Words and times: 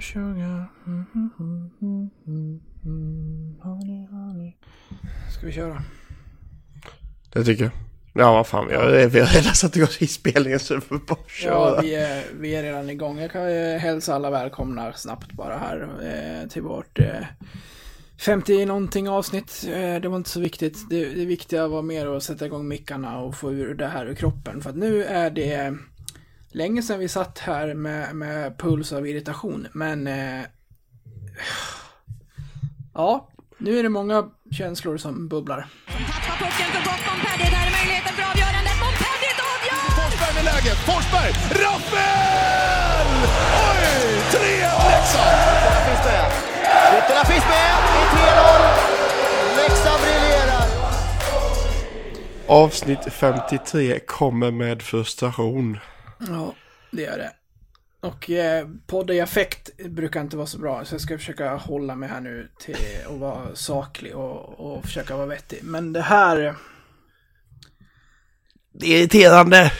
och 0.00 0.04
sugar. 0.04 0.70
Mm, 0.86 1.04
mm, 1.14 1.30
mm, 1.40 1.70
mm, 1.82 2.10
mm, 2.26 2.60
mm. 2.84 3.60
Honey, 3.62 4.06
honey. 4.06 4.52
Ska 5.36 5.46
vi 5.46 5.52
köra? 5.52 5.82
Det 7.32 7.44
tycker 7.44 7.64
jag. 7.64 7.72
Ja, 8.12 8.32
vad 8.32 8.46
fan, 8.46 8.68
vi 8.68 8.74
har, 8.74 9.06
vi 9.06 9.20
har 9.20 9.26
redan 9.26 9.54
satt 9.54 9.76
igång 9.76 9.88
inspelningen 9.98 10.58
så 10.60 10.74
vi 10.74 10.80
får 10.80 10.98
bara 10.98 11.18
köra. 11.28 11.52
Ja, 11.52 11.80
vi 11.82 11.94
är, 11.94 12.24
vi 12.40 12.54
är 12.54 12.62
redan 12.62 12.90
igång. 12.90 13.18
Jag 13.18 13.30
kan 13.30 13.42
hälsa 13.78 14.14
alla 14.14 14.30
välkomna 14.30 14.92
snabbt 14.92 15.32
bara 15.32 15.58
här 15.58 15.88
eh, 16.02 16.48
till 16.48 16.62
vårt 16.62 16.98
eh, 16.98 17.26
50 18.18 18.66
någonting 18.66 19.08
avsnitt. 19.08 19.64
Eh, 19.68 20.00
det 20.00 20.08
var 20.08 20.16
inte 20.16 20.30
så 20.30 20.40
viktigt. 20.40 20.90
Det, 20.90 21.04
det 21.04 21.24
viktiga 21.24 21.68
var 21.68 21.82
mer 21.82 22.06
att 22.06 22.22
sätta 22.22 22.46
igång 22.46 22.68
mickarna 22.68 23.18
och 23.18 23.34
få 23.34 23.52
ur 23.52 23.74
det 23.74 23.86
här 23.86 24.06
ur 24.06 24.14
kroppen. 24.14 24.60
För 24.60 24.70
att 24.70 24.76
nu 24.76 25.04
är 25.04 25.30
det 25.30 25.76
länge 26.52 26.82
sedan 26.82 26.98
vi 26.98 27.08
satt 27.08 27.38
här 27.38 27.74
med, 27.74 28.16
med 28.16 28.58
puls 28.58 28.92
av 28.92 29.06
irritation. 29.06 29.68
Men 29.72 30.06
eh, 30.06 30.44
ja, 32.94 33.28
nu 33.58 33.78
är 33.78 33.82
det 33.82 33.88
många 33.88 34.28
känslor 34.50 34.96
som 34.96 35.28
bubblar. 35.28 35.68
Tappar 35.86 36.36
pucken 36.38 36.68
för 36.74 36.82
gott 36.88 37.02
Montpellier. 37.08 37.50
Där 37.50 37.66
är 37.66 37.72
möjligheten 37.78 38.12
för 38.16 38.24
avgörandet. 38.30 38.76
Montpellier 38.84 39.36
avgör! 39.52 39.84
Forsberg 39.98 40.34
med 40.34 40.44
läget. 40.50 40.78
Forsberg! 40.88 41.32
Rappel! 41.62 43.12
Oj! 43.66 43.84
3-1 44.32 44.90
Leksand! 44.90 45.36
Ytterna 45.60 45.80
finns 45.88 46.04
med. 46.04 46.26
Ytterna 46.98 47.24
finns 47.24 47.44
med 47.54 47.70
i 47.98 48.04
3-0. 48.16 48.60
Leksand 49.56 50.00
briljerar. 50.02 50.66
Avsnitt 52.46 53.12
53 53.12 53.98
kommer 53.98 54.50
med 54.50 54.82
frustration. 54.82 55.78
Ja, 56.28 56.54
det 56.90 57.02
gör 57.02 57.18
det. 57.18 57.32
Och 58.00 58.30
eh, 58.30 58.68
podd 58.86 59.10
i 59.10 59.20
affekt 59.20 59.76
brukar 59.76 60.20
inte 60.20 60.36
vara 60.36 60.46
så 60.46 60.58
bra, 60.58 60.84
så 60.84 60.94
jag 60.94 61.00
ska 61.00 61.18
försöka 61.18 61.54
hålla 61.54 61.94
mig 61.94 62.08
här 62.08 62.20
nu 62.20 62.48
till 62.58 62.76
att 63.06 63.18
vara 63.18 63.54
saklig 63.54 64.16
och, 64.16 64.60
och 64.60 64.84
försöka 64.84 65.16
vara 65.16 65.26
vettig. 65.26 65.58
Men 65.62 65.92
det 65.92 66.00
här, 66.00 66.54
Det 68.72 68.86
är 68.86 68.98
irriterande. 68.98 69.72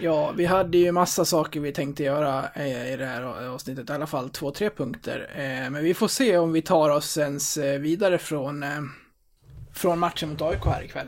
ja, 0.00 0.32
vi 0.36 0.44
hade 0.44 0.78
ju 0.78 0.92
massa 0.92 1.24
saker 1.24 1.60
vi 1.60 1.72
tänkte 1.72 2.02
göra 2.02 2.48
eh, 2.54 2.92
i 2.92 2.96
det 2.96 3.06
här 3.06 3.22
avsnittet, 3.22 3.90
i 3.90 3.92
alla 3.92 4.06
fall 4.06 4.30
två, 4.30 4.50
tre 4.50 4.70
punkter. 4.70 5.30
Eh, 5.34 5.70
men 5.70 5.84
vi 5.84 5.94
får 5.94 6.08
se 6.08 6.38
om 6.38 6.52
vi 6.52 6.62
tar 6.62 6.90
oss 6.90 7.18
ens 7.18 7.56
eh, 7.56 7.78
vidare 7.80 8.18
från, 8.18 8.64
från 9.74 9.98
matchen 9.98 10.28
mot 10.28 10.42
AIK 10.42 10.64
här 10.64 10.82
ikväll. 10.84 11.06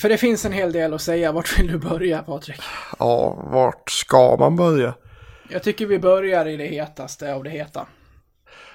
För 0.00 0.08
det 0.08 0.18
finns 0.18 0.44
en 0.44 0.52
hel 0.52 0.72
del 0.72 0.94
att 0.94 1.02
säga. 1.02 1.32
Vart 1.32 1.58
vill 1.58 1.66
du 1.66 1.78
börja, 1.78 2.22
Patrik? 2.22 2.60
Ja, 2.98 3.48
vart 3.52 3.90
ska 3.90 4.36
man 4.36 4.56
börja? 4.56 4.94
Jag 5.48 5.62
tycker 5.62 5.86
vi 5.86 5.98
börjar 5.98 6.46
i 6.48 6.56
det 6.56 6.66
hetaste 6.66 7.34
av 7.34 7.44
det 7.44 7.50
heta. 7.50 7.86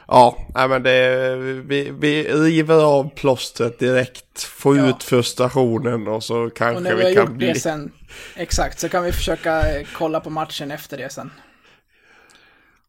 Ja, 0.07 0.37
men 0.69 0.83
det, 0.83 1.35
vi, 1.65 1.91
vi 1.99 2.23
river 2.23 2.83
av 2.83 3.09
plåstret 3.15 3.79
direkt, 3.79 4.43
får 4.43 4.77
Ja. 4.77 4.89
ut 4.89 5.03
frustrationen 5.03 6.07
och 6.07 6.23
så 6.23 6.37
Och 6.37 6.57
kanske 6.57 6.83
när 6.83 6.95
vi 6.95 7.01
har 7.03 7.09
vi 7.09 7.15
kan 7.15 7.25
gjort 7.25 7.33
bli... 7.33 7.47
det 7.47 7.59
sen, 7.59 7.91
exakt, 8.35 8.79
så 8.79 8.89
kan 8.89 9.03
vi 9.03 9.11
försöka 9.11 9.75
eh, 9.79 9.87
kolla 9.97 10.19
på 10.19 10.29
matchen 10.29 10.71
efter 10.71 10.97
det 10.97 11.13
sen. 11.13 11.31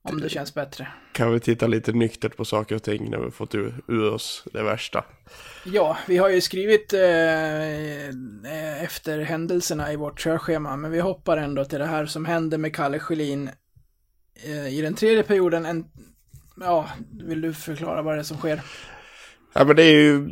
Om 0.08 0.20
det 0.20 0.28
känns 0.28 0.54
bättre. 0.54 0.88
Kan 1.12 1.32
vi 1.32 1.40
titta 1.40 1.66
lite 1.66 1.92
nyktert 1.92 2.36
på 2.36 2.44
saker 2.44 2.74
och 2.74 2.82
ting 2.82 3.10
när 3.10 3.18
vi 3.18 3.30
fått 3.30 3.54
ur, 3.54 3.74
ur 3.88 4.12
oss 4.12 4.44
det 4.52 4.62
värsta. 4.62 5.04
Ja, 5.64 5.98
vi 6.06 6.16
har 6.16 6.28
ju 6.28 6.40
skrivit 6.40 6.92
eh, 6.92 7.00
eh, 7.00 8.82
efter 8.84 9.20
händelserna 9.20 9.92
i 9.92 9.96
vårt 9.96 10.20
körschema, 10.20 10.76
men 10.76 10.90
vi 10.90 11.00
hoppar 11.00 11.36
ändå 11.36 11.64
till 11.64 11.78
det 11.78 11.86
här 11.86 12.06
som 12.06 12.24
hände 12.24 12.58
med 12.58 12.74
Kalle 12.74 12.98
Schelin 12.98 13.50
eh, 14.44 14.78
i 14.78 14.80
den 14.82 14.94
tredje 14.94 15.22
perioden. 15.22 15.66
En, 15.66 15.84
ja, 16.60 16.88
vill 17.10 17.40
du 17.40 17.54
förklara 17.54 18.02
vad 18.02 18.14
det 18.14 18.20
är 18.20 18.24
som 18.24 18.36
sker? 18.36 18.62
Ja 19.52 19.64
men 19.64 19.76
det 19.76 19.82
är 19.82 19.92
ju... 19.92 20.30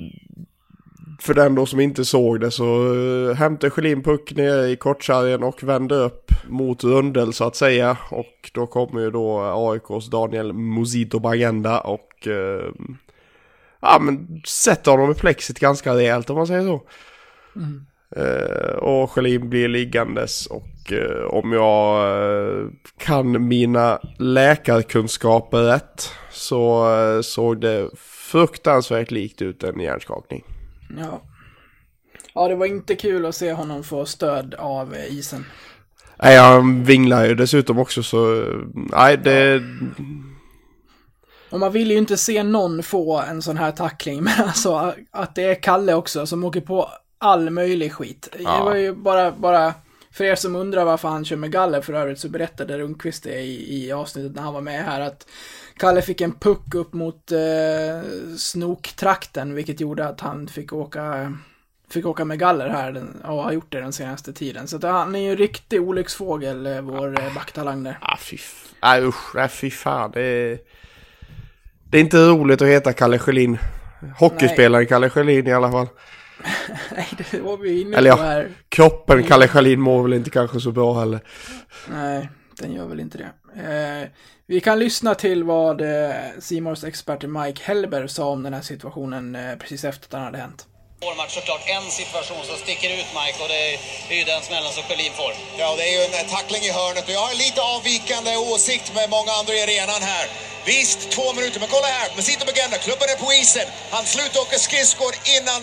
För 1.18 1.34
den 1.34 1.54
då 1.54 1.66
som 1.66 1.80
inte 1.80 2.04
såg 2.04 2.40
det 2.40 2.50
så 2.50 2.64
uh, 2.64 3.34
hämtade 3.34 3.70
Schelin 3.70 4.02
puck 4.02 4.32
ner 4.36 4.66
i 4.66 4.76
kortsargen 4.76 5.42
och 5.42 5.62
vände 5.62 5.94
upp 5.94 6.30
mot 6.48 6.84
rundel 6.84 7.32
så 7.32 7.44
att 7.44 7.56
säga. 7.56 7.98
Och 8.10 8.50
då 8.52 8.66
kommer 8.66 9.00
ju 9.00 9.10
då 9.10 9.40
AIKs 9.40 10.10
Daniel 10.10 10.52
Mosito 10.52 11.18
Bagenda 11.18 11.80
och... 11.80 12.26
eh, 12.26 12.70
ja 13.80 13.98
men 14.00 14.42
sätter 14.46 14.90
honom 14.90 15.10
i 15.10 15.14
plexit 15.14 15.58
ganska 15.58 15.94
rejält 15.94 16.30
om 16.30 16.36
man 16.36 16.46
säger 16.46 16.62
så. 16.62 16.82
Eh, 18.16 18.76
och 18.76 19.10
Schelin 19.10 19.50
blir 19.50 19.68
liggandes 19.68 20.46
och 20.46 20.92
eh, 20.92 21.24
om 21.24 21.52
jag 21.52 22.08
eh, 22.20 22.66
kan 22.98 23.48
mina 23.48 24.00
läkarkunskaper 24.18 25.62
rätt 25.62 26.10
så 26.30 26.94
eh, 26.94 27.20
såg 27.20 27.60
det 27.60 27.90
fruktansvärt 27.96 29.10
likt 29.10 29.42
ut 29.42 29.62
en 29.62 29.80
hjärnskakning. 29.80 30.44
Ja. 30.98 31.22
Ja, 32.34 32.48
det 32.48 32.54
var 32.54 32.66
inte 32.66 32.94
kul 32.96 33.26
att 33.26 33.34
se 33.34 33.52
honom 33.52 33.84
få 33.84 34.06
stöd 34.06 34.54
av 34.54 34.94
eh, 34.94 35.14
isen. 35.18 35.44
Nej, 36.22 36.36
han 36.38 36.84
vinglar 36.84 37.24
ju 37.26 37.34
dessutom 37.34 37.78
också 37.78 38.02
så, 38.02 38.44
nej 38.74 39.16
det, 39.16 39.62
Och 41.50 41.60
man 41.60 41.72
vill 41.72 41.90
ju 41.90 41.98
inte 41.98 42.16
se 42.16 42.42
någon 42.42 42.82
få 42.82 43.20
en 43.20 43.42
sån 43.42 43.56
här 43.56 43.72
tackling, 43.72 44.22
men 44.22 44.32
alltså 44.46 44.94
att 45.10 45.34
det 45.34 45.42
är 45.42 45.54
Kalle 45.62 45.94
också 45.94 46.26
som 46.26 46.44
åker 46.44 46.60
på 46.60 46.90
all 47.18 47.50
möjlig 47.50 47.92
skit. 47.92 48.28
Det 48.32 48.42
Ja. 48.42 48.64
var 48.64 48.74
ju 48.74 48.94
bara, 48.94 49.32
bara, 49.32 49.74
för 50.12 50.24
er 50.24 50.34
som 50.34 50.56
undrar 50.56 50.84
varför 50.84 51.08
han 51.08 51.24
kör 51.24 51.36
med 51.36 51.52
galler 51.52 51.80
för 51.80 51.92
övrigt 51.92 52.18
så 52.20 52.28
berättade 52.28 52.78
Rundqvist 52.78 53.22
det 53.24 53.40
i, 53.40 53.84
i 53.86 53.92
avsnittet 53.92 54.34
när 54.34 54.42
han 54.42 54.54
var 54.54 54.60
med 54.60 54.84
här 54.84 55.00
att 55.00 55.26
Kalle 55.78 56.02
fick 56.02 56.20
en 56.20 56.32
puck 56.32 56.74
upp 56.74 56.92
mot 56.92 57.32
eh, 57.32 57.38
snoktrakten, 58.36 59.54
vilket 59.54 59.80
gjorde 59.80 60.08
att 60.08 60.20
han 60.20 60.48
fick 60.48 60.72
åka 60.72 61.32
Fick 61.90 62.06
åka 62.06 62.24
med 62.24 62.38
galler 62.38 62.68
här 62.68 62.92
den, 62.92 63.22
och 63.24 63.42
har 63.42 63.52
gjort 63.52 63.72
det 63.72 63.80
den 63.80 63.92
senaste 63.92 64.32
tiden. 64.32 64.68
Så 64.68 64.76
att 64.76 64.82
han 64.82 65.14
är 65.14 65.18
ju 65.18 65.30
en 65.30 65.36
riktig 65.36 65.82
olycksfågel, 65.82 66.66
eh, 66.66 66.80
vår 66.80 67.20
eh, 67.20 67.34
backtalang 67.34 67.82
där. 67.82 67.98
ah, 68.00 68.16
fy, 68.16 68.38
nej 68.82 69.04
usch, 69.04 69.34
nej 69.34 69.48
fy 69.48 69.70
fan 69.70 70.10
det 70.10 70.20
är, 70.20 70.58
det 71.90 71.98
är 71.98 72.00
inte 72.00 72.16
roligt 72.16 72.62
att 72.62 72.68
heta 72.68 72.92
Kalle 72.92 73.18
Schelin. 73.18 73.58
Hockeyspelaren 74.18 74.86
Kalle 74.86 75.10
Schelin 75.10 75.46
i 75.46 75.52
alla 75.52 75.72
fall. 75.72 75.86
Nej, 76.96 77.08
det 77.32 77.40
var 77.40 77.56
vi 77.56 77.80
inne 77.80 77.96
Eller 77.96 78.12
på 78.12 78.18
ja. 78.18 78.22
här. 78.22 78.48
Kroppen 78.68 79.22
Kalle 79.22 79.48
Schelin 79.48 79.80
mår 79.80 80.02
väl 80.02 80.12
inte 80.12 80.30
kanske 80.30 80.60
så 80.60 80.72
bra 80.72 80.98
heller. 80.98 81.20
Nej, 81.90 82.30
den 82.60 82.72
gör 82.72 82.86
väl 82.86 83.00
inte 83.00 83.18
det. 83.18 83.30
Eh, 83.58 84.08
vi 84.46 84.60
kan 84.60 84.78
lyssna 84.78 85.14
till 85.14 85.44
vad 85.44 85.80
eh, 85.80 86.14
Simors 86.40 86.84
expert 86.84 87.22
Mike 87.22 87.62
Hellber 87.64 88.06
sa 88.06 88.24
om 88.24 88.42
den 88.42 88.54
här 88.54 88.62
situationen 88.62 89.36
eh, 89.36 89.56
precis 89.56 89.84
efter 89.84 90.04
att 90.04 90.10
den 90.10 90.22
hade 90.22 90.38
hänt. 90.38 90.66
Såklart 91.28 91.64
en 91.76 91.90
situation 92.00 92.42
som 92.50 92.56
sticker 92.64 92.90
ut 92.98 93.10
Mike 93.18 93.38
och 93.42 93.48
det 93.52 93.60
är, 93.68 93.74
det 94.06 94.14
är 94.14 94.20
ju 94.22 94.28
den 94.34 94.42
smällen 94.48 94.72
som 94.76 94.82
Schelin 94.86 95.12
får. 95.20 95.32
Ja, 95.60 95.68
det 95.78 95.84
är 95.90 95.92
ju 95.96 96.02
en 96.08 96.14
eh, 96.20 96.32
tackling 96.36 96.62
i 96.70 96.72
hörnet 96.80 97.04
och 97.08 97.14
jag 97.18 97.24
har 97.28 97.34
lite 97.46 97.60
avvikande 97.74 98.30
åsikt 98.52 98.86
med 98.98 99.06
många 99.16 99.32
andra 99.38 99.52
i 99.58 99.60
arenan 99.66 100.02
här. 100.12 100.26
Visst, 100.72 101.00
två 101.16 101.26
minuter, 101.36 101.58
men 101.62 101.70
kolla 101.76 101.88
här. 101.98 102.08
Mesito 102.16 102.44
Begenda, 102.50 102.76
klubben 102.86 103.08
är 103.14 103.18
på 103.24 103.28
isen. 103.42 103.68
Han 103.96 104.04
slutar 104.14 104.38
åka 104.44 104.58
skridskor 104.66 105.12
innan 105.36 105.60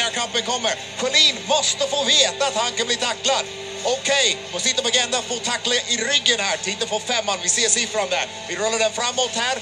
närkampen, 0.00 0.42
kommer. 0.50 0.74
Collin 1.00 1.36
måste 1.54 1.82
få 1.94 2.00
veta 2.16 2.42
att 2.48 2.56
han 2.62 2.72
kan 2.76 2.86
bli 2.90 2.98
tacklad. 3.06 3.44
Okej, 3.84 4.36
Mosito 4.52 4.82
Begenda 4.82 5.22
får 5.22 5.36
tackla 5.36 5.74
i 5.74 5.96
ryggen 5.96 6.40
här. 6.40 6.56
Titeln 6.56 6.88
får 6.88 7.00
femman, 7.00 7.38
vi 7.42 7.48
ser 7.48 7.68
siffran 7.68 8.10
där. 8.10 8.26
Vi 8.48 8.56
rullar 8.56 8.78
den 8.78 8.92
framåt 8.92 9.30
här. 9.34 9.58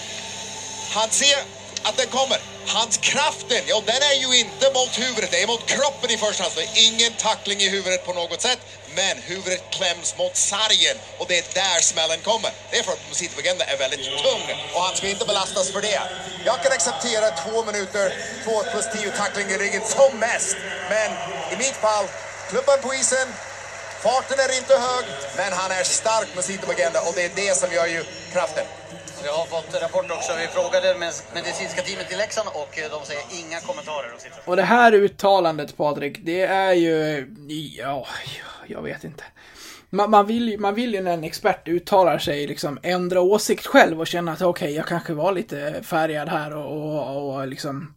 Han 0.91 1.11
ser 1.11 1.39
att 1.83 1.97
den 1.97 2.07
kommer. 2.07 2.39
Hans 2.67 2.97
kraften, 2.97 3.63
ja 3.67 3.83
den 3.87 4.03
är 4.03 4.15
ju 4.15 4.39
inte 4.39 4.67
mot 4.75 4.99
huvudet, 4.99 5.31
det 5.31 5.43
är 5.43 5.47
mot 5.47 5.67
kroppen 5.67 6.11
i 6.11 6.17
första 6.17 6.43
hand. 6.43 6.55
Så 6.55 6.61
det 6.61 6.67
är 6.67 6.87
ingen 6.93 7.13
tackling 7.13 7.61
i 7.61 7.69
huvudet 7.69 8.07
på 8.07 8.13
något 8.13 8.43
sätt. 8.43 8.59
Men 8.95 9.23
huvudet 9.23 9.63
kläms 9.71 10.19
mot 10.19 10.37
sargen 10.37 10.97
och 11.19 11.27
det 11.29 11.39
är 11.39 11.45
där 11.55 11.81
smällen 11.81 12.21
kommer. 12.21 12.51
Det 12.71 12.79
är 12.79 12.83
för 12.83 12.93
att 12.93 13.09
Musito 13.09 13.37
Begenda 13.37 13.65
är 13.65 13.77
väldigt 13.77 14.05
tung 14.05 14.45
och 14.75 14.83
han 14.83 14.97
ska 14.97 15.09
inte 15.09 15.25
belastas 15.25 15.71
för 15.73 15.81
det. 15.81 16.01
Jag 16.45 16.63
kan 16.63 16.73
acceptera 16.73 17.31
två 17.31 17.65
minuter, 17.65 18.13
två 18.45 18.63
plus 18.63 18.87
tio 18.93 19.11
tackling 19.11 19.51
i 19.51 19.57
ryggen 19.59 19.83
som 19.85 20.19
mest. 20.19 20.57
Men 20.91 21.11
i 21.53 21.57
mitt 21.57 21.77
fall, 21.77 22.07
klubban 22.51 22.79
på 22.83 22.95
isen, 22.95 23.29
farten 24.05 24.39
är 24.45 24.59
inte 24.61 24.75
hög, 24.89 25.05
men 25.37 25.53
han 25.61 25.71
är 25.71 25.85
stark 25.85 26.29
Musito 26.37 26.67
Begenda 26.67 27.01
och 27.01 27.13
det 27.17 27.25
är 27.25 27.31
det 27.37 27.57
som 27.57 27.69
gör 27.77 27.87
ju 27.87 28.03
kraften. 28.33 28.65
Vi 29.23 29.29
har 29.29 29.47
fått 29.47 29.83
rapporter 29.83 30.13
också. 30.15 30.33
Vi 30.41 30.47
frågade 30.47 30.99
med 30.99 31.13
medicinska 31.35 31.83
teamet 31.83 32.13
i 32.13 32.17
Leksand 32.17 32.49
och 32.49 32.79
eh, 32.79 32.91
de 32.91 33.07
säger 33.07 33.23
inga 33.41 33.61
kommentarer. 33.61 34.11
Och 34.45 34.57
det 34.57 34.63
här 34.63 34.93
uttalandet 34.95 35.77
Patrik, 35.77 36.19
det 36.23 36.43
är 36.43 36.73
ju, 36.73 37.27
ja, 37.79 38.07
jag 38.67 38.83
vet 38.83 39.05
inte. 39.05 39.25
Man, 39.91 40.11
man, 40.11 40.27
vill, 40.27 40.49
ju- 40.49 40.59
man 40.59 40.75
vill 40.75 40.95
ju 40.95 41.01
när 41.03 41.13
en 41.13 41.25
expert 41.25 41.69
uttalar 41.69 42.19
sig 42.19 42.47
liksom 42.47 42.79
ändra 42.83 43.21
åsikt 43.21 43.67
själv 43.67 44.01
och 44.01 44.07
känna 44.07 44.33
att 44.33 44.43
okej, 44.43 44.75
jag 44.75 44.87
kanske 44.87 45.13
var 45.13 45.33
lite 45.33 45.83
färgad 45.83 46.29
här 46.29 46.57
och, 46.57 46.97
och, 46.97 47.35
och 47.35 47.47
liksom 47.49 47.95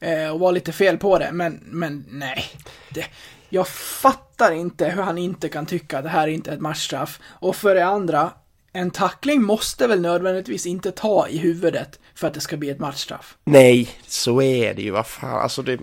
eh, 0.00 0.28
och 0.30 0.40
var 0.40 0.52
lite 0.52 0.72
fel 0.72 0.98
på 0.98 1.18
det, 1.18 1.28
men, 1.32 1.60
men 1.66 2.04
nej. 2.08 2.44
Det, 2.90 3.04
jag 3.48 3.68
fattar 3.68 4.52
inte 4.52 4.88
hur 4.88 5.02
han 5.02 5.18
inte 5.18 5.48
kan 5.48 5.66
tycka 5.66 5.98
att 5.98 6.04
det 6.04 6.10
här 6.10 6.28
inte 6.28 6.50
är 6.50 6.54
ett 6.54 6.60
matchstraff. 6.60 7.20
Och 7.24 7.56
för 7.56 7.74
det 7.74 7.86
andra, 7.86 8.30
en 8.72 8.90
tackling 8.90 9.42
måste 9.42 9.86
väl 9.86 10.00
nödvändigtvis 10.00 10.66
inte 10.66 10.92
ta 10.92 11.28
i 11.28 11.38
huvudet 11.38 12.00
för 12.14 12.26
att 12.26 12.34
det 12.34 12.40
ska 12.40 12.56
bli 12.56 12.70
ett 12.70 12.80
matchstraff. 12.80 13.36
Nej, 13.44 13.90
så 14.06 14.42
är 14.42 14.74
det 14.74 14.82
ju. 14.82 14.90
Vad 14.90 15.06
fan, 15.06 15.40
alltså 15.40 15.62
det... 15.62 15.80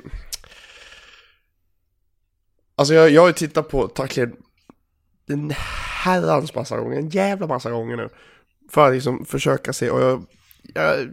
Alltså 2.76 2.94
jag, 2.94 3.10
jag 3.10 3.22
har 3.22 3.28
ju 3.28 3.34
tittat 3.34 3.70
på 3.70 3.88
tacklingen 3.88 4.36
en 5.28 5.54
herrans 6.04 6.56
massa 6.56 6.78
gånger, 6.78 6.98
en 6.98 7.10
jävla 7.10 7.48
massa 7.48 7.72
gånger 7.72 7.98
nu. 7.98 8.10
För 8.72 8.88
att 8.88 8.94
liksom 8.94 9.26
försöka 9.26 9.74
se 9.74 9.90
och 9.90 10.02
jag... 10.02 10.26
jag 10.74 11.10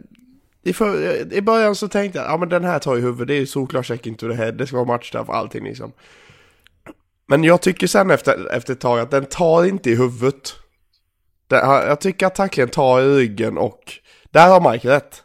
i, 0.63 0.73
för, 0.73 1.33
I 1.33 1.41
början 1.41 1.75
så 1.75 1.87
tänkte 1.87 2.19
jag, 2.19 2.27
ja 2.27 2.37
men 2.37 2.49
den 2.49 2.63
här 2.63 2.79
tar 2.79 2.97
i 2.97 3.01
huvudet, 3.01 3.27
det 3.27 3.33
är 3.33 3.45
solklart 3.45 3.85
check 3.85 4.07
into 4.07 4.27
the 4.27 4.33
head, 4.33 4.51
det 4.51 4.67
ska 4.67 4.75
vara 4.75 4.87
matchstraff, 4.87 5.29
allting 5.29 5.63
liksom. 5.63 5.91
Men 7.31 7.43
jag 7.43 7.61
tycker 7.61 7.87
sen 7.87 8.11
efter, 8.11 8.51
efter 8.51 8.73
ett 8.73 8.79
tag 8.79 8.99
att 8.99 9.11
den 9.11 9.25
tar 9.25 9.65
inte 9.65 9.89
i 9.89 9.95
huvudet. 9.95 10.55
Den, 11.47 11.69
jag 11.69 12.01
tycker 12.01 12.25
att 12.25 12.35
tacklingen 12.35 12.69
tar 12.69 13.01
i 13.01 13.15
ryggen 13.15 13.57
och 13.57 13.93
där 14.31 14.47
har 14.47 14.71
Mike 14.71 14.89
rätt. 14.89 15.23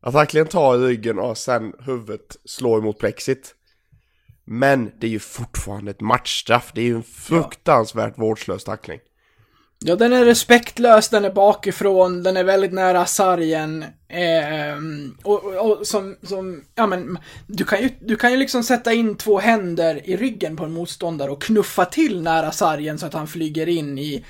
Att 0.00 0.12
tacklingen 0.12 0.48
tar 0.48 0.74
i 0.74 0.78
ryggen 0.78 1.18
och 1.18 1.38
sen 1.38 1.72
huvudet 1.78 2.36
slår 2.44 2.78
emot 2.78 2.98
plexit. 2.98 3.54
Men 4.44 4.92
det 5.00 5.06
är 5.06 5.10
ju 5.10 5.18
fortfarande 5.18 5.90
ett 5.90 6.00
matchstraff. 6.00 6.72
Det 6.74 6.80
är 6.80 6.84
ju 6.84 6.96
en 6.96 7.02
fruktansvärt 7.02 8.18
vårdslös 8.18 8.64
tackling. 8.64 9.00
Ja, 9.84 9.96
den 9.96 10.12
är 10.12 10.24
respektlös, 10.24 11.08
den 11.08 11.24
är 11.24 11.30
bakifrån, 11.30 12.22
den 12.22 12.36
är 12.36 12.44
väldigt 12.44 12.72
nära 12.72 13.06
sargen. 13.06 13.84
Eh, 14.08 14.76
och, 15.22 15.44
och 15.44 15.86
som, 15.86 16.16
som, 16.22 16.64
ja 16.74 16.86
men, 16.86 17.18
du 17.46 17.64
kan, 17.64 17.82
ju, 17.82 17.90
du 18.00 18.16
kan 18.16 18.30
ju 18.30 18.36
liksom 18.36 18.62
sätta 18.62 18.92
in 18.92 19.16
två 19.16 19.38
händer 19.38 20.08
i 20.08 20.16
ryggen 20.16 20.56
på 20.56 20.64
en 20.64 20.72
motståndare 20.72 21.30
och 21.30 21.42
knuffa 21.42 21.84
till 21.84 22.22
nära 22.22 22.52
sargen 22.52 22.98
så 22.98 23.06
att 23.06 23.14
han 23.14 23.28
flyger 23.28 23.68
in 23.68 23.98
i, 23.98 24.24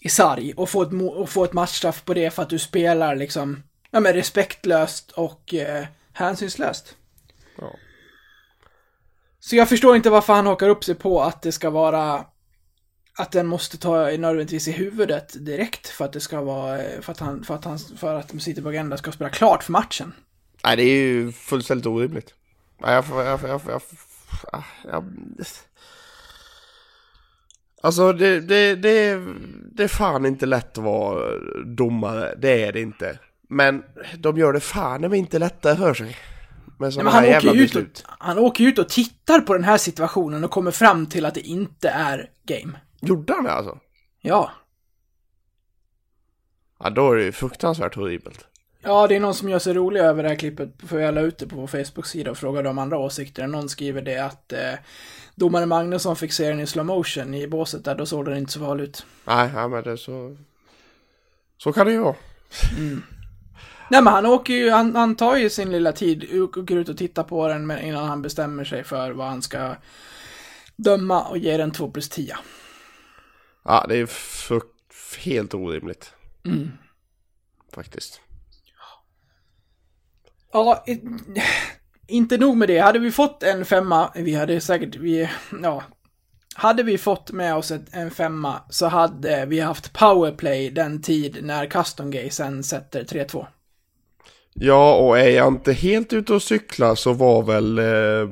i 0.00 0.08
sarg 0.08 0.52
och 0.56 0.68
få 0.68 0.82
ett, 0.82 0.92
och 1.16 1.30
få 1.30 1.44
ett 1.44 1.52
matchstraff 1.52 2.04
på 2.04 2.14
det 2.14 2.30
för 2.30 2.42
att 2.42 2.50
du 2.50 2.58
spelar 2.58 3.16
liksom, 3.16 3.62
ja 3.90 4.00
men 4.00 4.12
respektlöst 4.12 5.10
och 5.10 5.54
eh, 5.54 5.84
hänsynslöst. 6.12 6.96
Ja. 7.58 7.70
Så 9.40 9.56
jag 9.56 9.68
förstår 9.68 9.96
inte 9.96 10.10
varför 10.10 10.32
han 10.32 10.46
hakar 10.46 10.68
upp 10.68 10.84
sig 10.84 10.94
på 10.94 11.22
att 11.22 11.42
det 11.42 11.52
ska 11.52 11.70
vara 11.70 12.24
att 13.18 13.32
den 13.32 13.46
måste 13.46 13.78
ta 13.78 14.04
nödvändigtvis 14.04 14.68
i 14.68 14.72
huvudet 14.72 15.44
direkt 15.46 15.88
för 15.88 16.04
att 16.04 16.12
det 16.12 16.20
ska 16.20 16.40
vara, 16.40 16.78
för 17.00 17.12
att 17.12 17.20
han, 17.20 17.44
för 17.44 17.54
att 17.54 17.64
han, 17.64 17.78
för 17.78 18.18
att 18.18 18.42
City 18.42 18.62
på 18.62 18.68
agenda 18.68 18.96
ska 18.96 19.12
spela 19.12 19.30
klart 19.30 19.64
för 19.64 19.72
matchen. 19.72 20.12
Nej, 20.64 20.76
det 20.76 20.82
är 20.82 20.96
ju 20.96 21.32
fullständigt 21.32 21.86
orimligt. 21.86 22.34
Jag, 22.80 23.04
jag, 23.10 23.40
jag, 23.42 23.60
jag, 23.66 23.82
jag, 24.84 25.04
Alltså 27.82 28.12
det, 28.12 28.40
det, 28.40 28.74
det, 28.74 29.20
det 29.72 29.84
är 29.84 29.88
fan 29.88 30.26
inte 30.26 30.46
lätt 30.46 30.78
att 30.78 30.84
vara 30.84 31.38
domare, 31.64 32.34
det 32.38 32.64
är 32.64 32.72
det 32.72 32.80
inte. 32.80 33.18
Men 33.48 33.82
de 34.18 34.38
gör 34.38 34.52
det 34.52 34.60
fan 34.60 35.14
inte 35.14 35.38
lättare 35.38 35.76
för 35.76 35.94
sig. 35.94 36.16
Med 36.78 36.94
Nej, 36.94 37.04
men 37.04 37.12
han, 37.12 37.24
åker 37.24 37.54
ut 37.56 37.76
och, 37.76 37.82
han 38.04 38.38
åker 38.38 38.64
ut 38.64 38.78
och 38.78 38.88
tittar 38.88 39.40
på 39.40 39.54
den 39.54 39.64
här 39.64 39.78
situationen 39.78 40.44
och 40.44 40.50
kommer 40.50 40.70
fram 40.70 41.06
till 41.06 41.26
att 41.26 41.34
det 41.34 41.40
inte 41.40 41.88
är 41.88 42.30
game. 42.46 42.72
Gjorde 43.02 43.32
han 43.32 43.44
det 43.44 43.52
alltså? 43.52 43.78
Ja. 44.20 44.50
Ja, 46.78 46.90
då 46.90 47.12
är 47.12 47.16
det 47.16 47.24
ju 47.24 47.32
fruktansvärt 47.32 47.94
horribelt. 47.94 48.46
Ja, 48.82 49.06
det 49.06 49.16
är 49.16 49.20
någon 49.20 49.34
som 49.34 49.48
gör 49.48 49.58
sig 49.58 49.74
rolig 49.74 50.00
över 50.00 50.22
det 50.22 50.28
här 50.28 50.36
klippet, 50.36 50.70
för 50.86 50.98
jag 50.98 51.14
la 51.14 51.20
ut 51.20 51.38
det 51.38 51.46
på 51.46 51.56
vår 51.56 51.66
Facebook-sida 51.66 52.30
och 52.30 52.38
frågade 52.38 52.68
om 52.68 52.78
andra 52.78 52.98
åsikter. 52.98 53.46
Någon 53.46 53.68
skriver 53.68 54.02
det 54.02 54.18
att 54.18 54.52
eh, 54.52 54.74
domare 55.34 55.66
Magnusson 55.66 56.16
fick 56.16 56.32
se 56.32 56.48
den 56.48 56.60
i 56.60 56.66
slow 56.66 56.86
motion 56.86 57.34
i 57.34 57.48
båset 57.48 57.84
där, 57.84 57.94
då 57.94 58.06
såg 58.06 58.24
den 58.24 58.36
inte 58.36 58.52
så 58.52 58.60
farlig 58.60 58.84
ut. 58.84 59.06
Nej, 59.24 59.50
ja, 59.54 59.68
men 59.68 59.82
det 59.82 59.90
är 59.90 59.96
så... 59.96 60.36
Så 61.58 61.72
kan 61.72 61.86
det 61.86 61.92
ju 61.92 61.98
vara. 61.98 62.16
Mm. 62.78 63.02
Nej 63.90 64.02
men 64.02 64.12
han 64.12 64.26
åker 64.26 64.54
ju, 64.54 64.70
han, 64.70 64.96
han 64.96 65.16
tar 65.16 65.36
ju 65.36 65.50
sin 65.50 65.72
lilla 65.72 65.92
tid, 65.92 66.40
åker 66.42 66.76
ut 66.76 66.88
och 66.88 66.96
tittar 66.96 67.22
på 67.22 67.48
den 67.48 67.70
innan 67.70 68.08
han 68.08 68.22
bestämmer 68.22 68.64
sig 68.64 68.84
för 68.84 69.10
vad 69.10 69.26
han 69.26 69.42
ska 69.42 69.74
döma 70.76 71.22
och 71.22 71.38
ge 71.38 71.56
den 71.56 71.70
2 71.70 71.90
plus 71.90 72.08
10. 72.08 72.36
Ja, 73.64 73.86
det 73.88 73.96
är 73.96 74.08
helt 75.18 75.54
orimligt. 75.54 76.12
Mm. 76.44 76.70
Faktiskt. 77.72 78.20
Ja, 80.52 80.84
inte 82.06 82.38
nog 82.38 82.56
med 82.56 82.68
det. 82.68 82.78
Hade 82.78 82.98
vi 82.98 83.10
fått 83.10 83.42
en 83.42 83.64
femma, 83.64 84.12
vi 84.14 84.34
hade 84.34 84.60
säkert, 84.60 84.96
vi, 84.96 85.30
ja. 85.62 85.82
Hade 86.54 86.82
vi 86.82 86.98
fått 86.98 87.32
med 87.32 87.54
oss 87.54 87.70
ett, 87.70 87.86
en 87.92 88.10
femma 88.10 88.60
så 88.70 88.86
hade 88.86 89.46
vi 89.46 89.60
haft 89.60 89.92
powerplay 89.92 90.70
den 90.70 91.02
tid 91.02 91.38
när 91.42 91.66
Custom 91.66 92.10
Gay 92.10 92.30
sen 92.30 92.62
sätter 92.62 93.04
3-2. 93.04 93.46
Ja, 94.54 94.94
och 94.94 95.18
är 95.18 95.28
jag 95.28 95.48
inte 95.48 95.72
helt 95.72 96.12
ute 96.12 96.34
och 96.34 96.42
cyklar 96.42 96.94
så 96.94 97.12
var 97.12 97.42
väl... 97.42 97.78
Eh... 97.78 98.28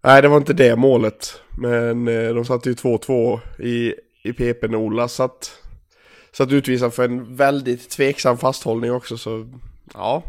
Nej, 0.00 0.22
det 0.22 0.28
var 0.28 0.36
inte 0.36 0.52
det 0.52 0.76
målet. 0.76 1.40
Men 1.58 2.08
eh, 2.08 2.34
de 2.34 2.44
satte 2.44 2.68
ju 2.68 2.74
2-2 2.74 3.40
i, 3.58 3.94
i 4.22 4.32
PP 4.32 4.64
Ola 4.64 5.08
satt, 5.08 5.52
satt 6.32 6.52
utvisad 6.52 6.94
för 6.94 7.04
en 7.04 7.36
väldigt 7.36 7.90
tveksam 7.90 8.38
fasthållning 8.38 8.92
också, 8.92 9.18
så 9.18 9.48
ja. 9.94 10.22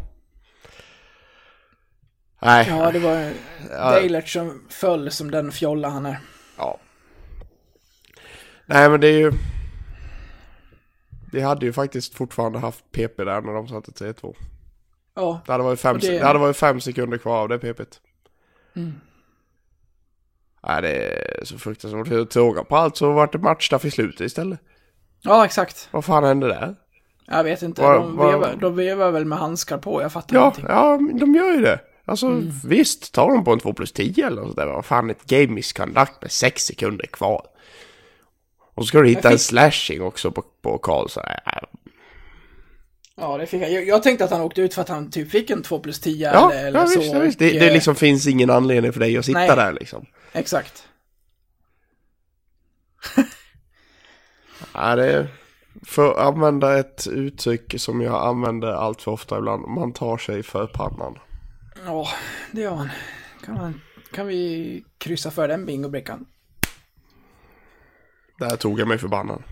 Nej. 2.42 2.66
Ja, 2.68 2.90
det 2.92 2.98
var 2.98 3.32
Deilert 3.92 4.28
som 4.28 4.62
föll 4.68 5.10
som 5.10 5.30
den 5.30 5.52
fjolla 5.52 5.88
han 5.88 6.06
är. 6.06 6.18
Ja. 6.58 6.78
Nej, 8.66 8.90
men 8.90 9.00
det 9.00 9.08
är 9.08 9.18
ju... 9.18 9.32
Det 11.32 11.40
hade 11.40 11.66
ju 11.66 11.72
faktiskt 11.72 12.14
fortfarande 12.14 12.58
haft 12.58 12.92
PP 12.92 13.24
där 13.24 13.40
när 13.40 13.52
de 13.52 13.68
satte 13.68 13.90
3-2. 13.90 14.36
Ja. 15.14 15.40
Det 15.46 15.52
hade 15.52 15.64
varit 15.64 15.80
fem, 15.80 15.98
det... 15.98 16.18
det... 16.18 16.26
hade 16.26 16.38
varit 16.38 16.56
fem 16.56 16.80
sekunder 16.80 17.18
kvar 17.18 17.42
av 17.42 17.48
det 17.48 17.58
PP't. 17.58 17.98
Mm. 18.76 18.92
Nej, 20.66 20.82
det 20.82 20.88
är 20.88 21.44
så 21.44 21.58
fruktansvärt. 21.58 22.30
Tråga 22.30 22.64
på 22.64 22.76
allt 22.76 22.96
så 22.96 23.12
vart 23.12 23.32
det 23.32 23.38
matchstraff 23.38 23.84
i 23.84 23.90
slutet 23.90 24.20
istället. 24.20 24.60
Ja, 25.22 25.44
exakt. 25.44 25.88
Vad 25.90 26.04
fan 26.04 26.24
hände 26.24 26.48
där? 26.48 26.74
Jag 27.26 27.44
vet 27.44 27.62
inte. 27.62 27.82
Var, 27.82 27.94
de, 27.94 28.16
var... 28.16 28.32
Vevar, 28.32 28.56
de 28.60 28.76
vevar 28.76 29.10
väl 29.10 29.24
med 29.24 29.38
handskar 29.38 29.78
på, 29.78 30.02
jag 30.02 30.12
fattar 30.12 30.36
ja, 30.36 30.42
ingenting. 30.42 30.64
Ja, 30.68 30.98
de 31.20 31.34
gör 31.34 31.52
ju 31.52 31.60
det. 31.60 31.80
Alltså 32.04 32.26
mm. 32.26 32.50
visst, 32.64 33.14
tar 33.14 33.28
de 33.28 33.44
på 33.44 33.52
en 33.52 33.58
2 33.58 33.72
plus 33.72 33.92
10 33.92 34.26
eller 34.26 34.46
sådär. 34.46 34.66
Vad 34.66 34.84
fan, 34.84 35.10
ett 35.10 35.24
game 35.24 35.46
misconduct 35.46 36.22
med 36.22 36.32
6 36.32 36.62
sekunder 36.62 37.06
kvar. 37.06 37.46
Och 38.74 38.82
så 38.82 38.86
ska 38.86 39.00
du 39.00 39.08
hitta 39.08 39.22
fick... 39.22 39.32
en 39.32 39.38
slashing 39.38 40.02
också 40.02 40.30
på, 40.30 40.44
på 40.62 40.78
Karlsson. 40.78 41.22
Ja, 43.16 43.36
det 43.38 43.46
fick 43.46 43.62
jag. 43.62 43.86
jag. 43.86 44.02
tänkte 44.02 44.24
att 44.24 44.30
han 44.30 44.40
åkte 44.40 44.62
ut 44.62 44.74
för 44.74 44.82
att 44.82 44.88
han 44.88 45.10
typ 45.10 45.30
fick 45.30 45.50
en 45.50 45.62
2 45.62 45.78
plus 45.78 46.00
10 46.00 46.32
ja, 46.32 46.52
eller, 46.52 46.66
eller 46.66 46.80
ja, 46.80 46.86
så. 46.86 47.00
Visst, 47.00 47.12
ja, 47.12 47.18
visst. 47.18 47.38
Det, 47.38 47.58
det 47.58 47.72
liksom 47.72 47.94
finns 47.94 48.26
ingen 48.26 48.50
anledning 48.50 48.92
för 48.92 49.00
dig 49.00 49.16
att 49.16 49.24
sitta 49.24 49.38
Nej. 49.38 49.56
där 49.56 49.72
liksom. 49.72 50.06
Exakt. 50.32 50.88
ja, 54.74 54.96
det 54.96 55.12
är... 55.12 55.28
För 55.86 56.10
att 56.10 56.18
använda 56.18 56.78
ett 56.78 57.06
uttryck 57.06 57.74
som 57.80 58.00
jag 58.00 58.26
använder 58.28 58.68
allt 58.68 59.02
för 59.02 59.10
ofta 59.10 59.38
ibland. 59.38 59.68
Man 59.68 59.92
tar 59.92 60.18
sig 60.18 60.42
för 60.42 60.66
pannan. 60.66 61.18
Ja, 61.86 62.08
det 62.50 62.60
gör 62.60 62.74
man. 62.76 62.90
Kan, 63.44 63.54
man, 63.54 63.80
kan 64.12 64.26
vi 64.26 64.84
kryssa 64.98 65.30
för 65.30 65.48
den 65.48 65.66
bingobrickan? 65.66 66.26
Där 68.38 68.56
tog 68.56 68.80
jag 68.80 68.88
mig 68.88 68.98
förbannad. 68.98 69.42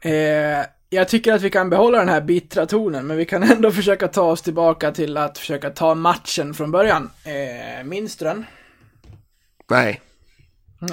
eh, 0.00 0.66
jag 0.92 1.08
tycker 1.08 1.32
att 1.32 1.42
vi 1.42 1.50
kan 1.50 1.70
behålla 1.70 1.98
den 1.98 2.08
här 2.08 2.20
bittra 2.20 2.66
tonen, 2.66 3.06
men 3.06 3.16
vi 3.16 3.26
kan 3.26 3.42
ändå 3.42 3.72
försöka 3.72 4.08
ta 4.08 4.22
oss 4.22 4.42
tillbaka 4.42 4.92
till 4.92 5.16
att 5.16 5.38
försöka 5.38 5.70
ta 5.70 5.94
matchen 5.94 6.54
från 6.54 6.70
början. 6.70 7.10
Eh, 7.24 7.84
minns 7.84 8.16
du 8.16 8.24
den? 8.24 8.46
Nej. 9.70 10.00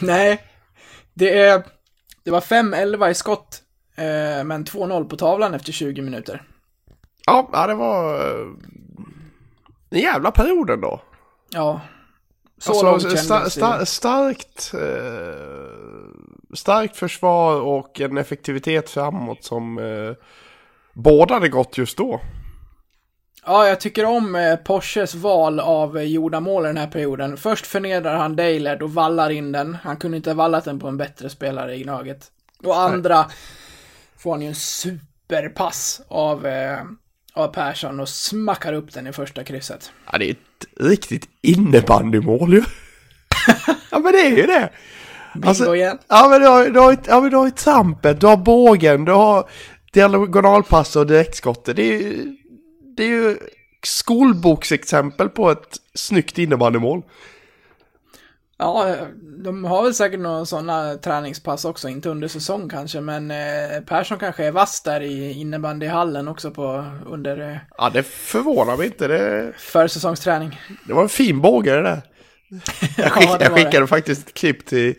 Nej. 0.00 0.42
Det, 1.14 1.38
är, 1.38 1.62
det 2.24 2.30
var 2.30 2.40
5-11 2.40 3.10
i 3.10 3.14
skott, 3.14 3.62
eh, 3.96 4.44
men 4.44 4.64
2-0 4.64 5.08
på 5.08 5.16
tavlan 5.16 5.54
efter 5.54 5.72
20 5.72 6.02
minuter. 6.02 6.42
Ja, 7.26 7.66
det 7.66 7.74
var 7.74 8.14
eh, 8.14 8.46
en 9.90 10.00
jävla 10.00 10.30
period 10.30 10.70
ändå. 10.70 11.00
Ja. 11.50 11.80
Så 12.58 12.70
alltså, 12.70 13.08
långt 13.08 13.18
sta, 13.18 13.50
sta, 13.50 13.86
starkt, 13.86 14.74
eh, 14.74 14.80
starkt 16.54 16.96
försvar 16.96 17.60
och 17.60 18.00
en 18.00 18.18
effektivitet 18.18 18.90
framåt 18.90 19.44
som 19.44 19.78
eh, 19.78 20.24
båda 20.92 21.34
hade 21.34 21.48
gått 21.48 21.78
just 21.78 21.96
då. 21.96 22.20
Ja, 23.46 23.68
jag 23.68 23.80
tycker 23.80 24.04
om 24.04 24.34
eh, 24.34 24.56
Porsches 24.56 25.14
val 25.14 25.60
av 25.60 25.98
eh, 25.98 26.04
gjorda 26.04 26.40
mål 26.40 26.64
i 26.64 26.66
den 26.66 26.76
här 26.76 26.86
perioden. 26.86 27.36
Först 27.36 27.66
förnedrar 27.66 28.16
han 28.16 28.36
Deilert 28.36 28.82
och 28.82 28.94
vallar 28.94 29.30
in 29.30 29.52
den. 29.52 29.74
Han 29.74 29.96
kunde 29.96 30.16
inte 30.16 30.30
ha 30.30 30.34
vallat 30.34 30.64
den 30.64 30.78
på 30.78 30.88
en 30.88 30.96
bättre 30.96 31.30
spelare 31.30 31.74
i 31.74 31.82
Gnaget. 31.82 32.30
Och 32.64 32.80
andra 32.80 33.16
Nej. 33.16 33.36
får 34.18 34.30
han 34.30 34.42
ju 34.42 34.48
en 34.48 34.54
superpass 34.54 36.00
av, 36.08 36.46
eh, 36.46 36.78
av 37.32 37.48
Persson 37.48 38.00
och 38.00 38.08
smackar 38.08 38.72
upp 38.72 38.92
den 38.92 39.06
i 39.06 39.12
första 39.12 39.44
krysset. 39.44 39.92
Ja, 40.12 40.18
det 40.18 40.28
är 40.28 40.30
ett 40.30 40.66
riktigt 40.80 41.28
innebandymål 41.42 42.54
ju. 42.54 42.62
Ja 43.90 43.98
men 43.98 44.12
det 44.12 44.20
är 44.20 44.36
ju 44.36 44.46
det. 44.46 44.70
Bingo 45.40 45.74
igen. 45.74 45.98
Ja 46.08 46.28
men 46.30 46.40
du 46.40 46.46
har, 46.46 46.64
du, 46.64 46.80
har, 46.80 46.96
ja, 47.06 47.20
men 47.20 47.30
du 47.30 47.36
har 47.36 47.44
ju 47.44 47.50
trampet, 47.50 48.20
du 48.20 48.26
har 48.26 48.36
bågen, 48.36 49.04
du 49.04 49.12
har 49.12 49.48
diagonalpass 49.92 50.96
och 50.96 51.06
direktskottet. 51.06 51.76
Det 51.76 51.82
är 51.82 52.00
ju, 52.02 52.36
det 52.96 53.02
är 53.02 53.08
ju 53.08 53.36
skolboksexempel 53.86 55.28
på 55.28 55.50
ett 55.50 55.76
snyggt 55.94 56.38
innebandymål. 56.38 57.02
Ja, 58.60 58.96
de 59.44 59.64
har 59.64 59.82
väl 59.82 59.94
säkert 59.94 60.20
några 60.20 60.44
sådana 60.46 60.94
träningspass 60.94 61.64
också, 61.64 61.88
inte 61.88 62.08
under 62.08 62.28
säsong 62.28 62.68
kanske, 62.68 63.00
men 63.00 63.30
eh, 63.30 63.80
Persson 63.86 64.18
kanske 64.18 64.44
är 64.44 64.52
vass 64.52 64.82
där 64.82 65.00
i 65.00 65.32
innebandyhallen 65.32 66.28
också 66.28 66.50
på 66.50 66.84
under 67.06 67.50
eh, 67.50 67.56
Ja 67.78 67.90
det 67.90 68.02
förvånar 68.02 68.76
mig 68.76 68.86
inte, 68.86 69.08
det, 69.08 69.52
försäsongsträning. 69.58 70.60
det 70.86 70.92
var 70.92 71.02
en 71.02 71.08
fin 71.08 71.40
båge 71.40 71.72
det 71.76 71.82
där. 71.82 72.02
Jag, 72.96 73.12
skick, 73.12 73.24
Ja, 73.28 73.38
det 73.38 73.44
jag 73.44 73.50
var 73.50 73.58
det. 73.58 73.64
skickade 73.64 73.86
faktiskt 73.86 74.28
ett 74.28 74.34
klipp 74.34 74.66
till, 74.66 74.94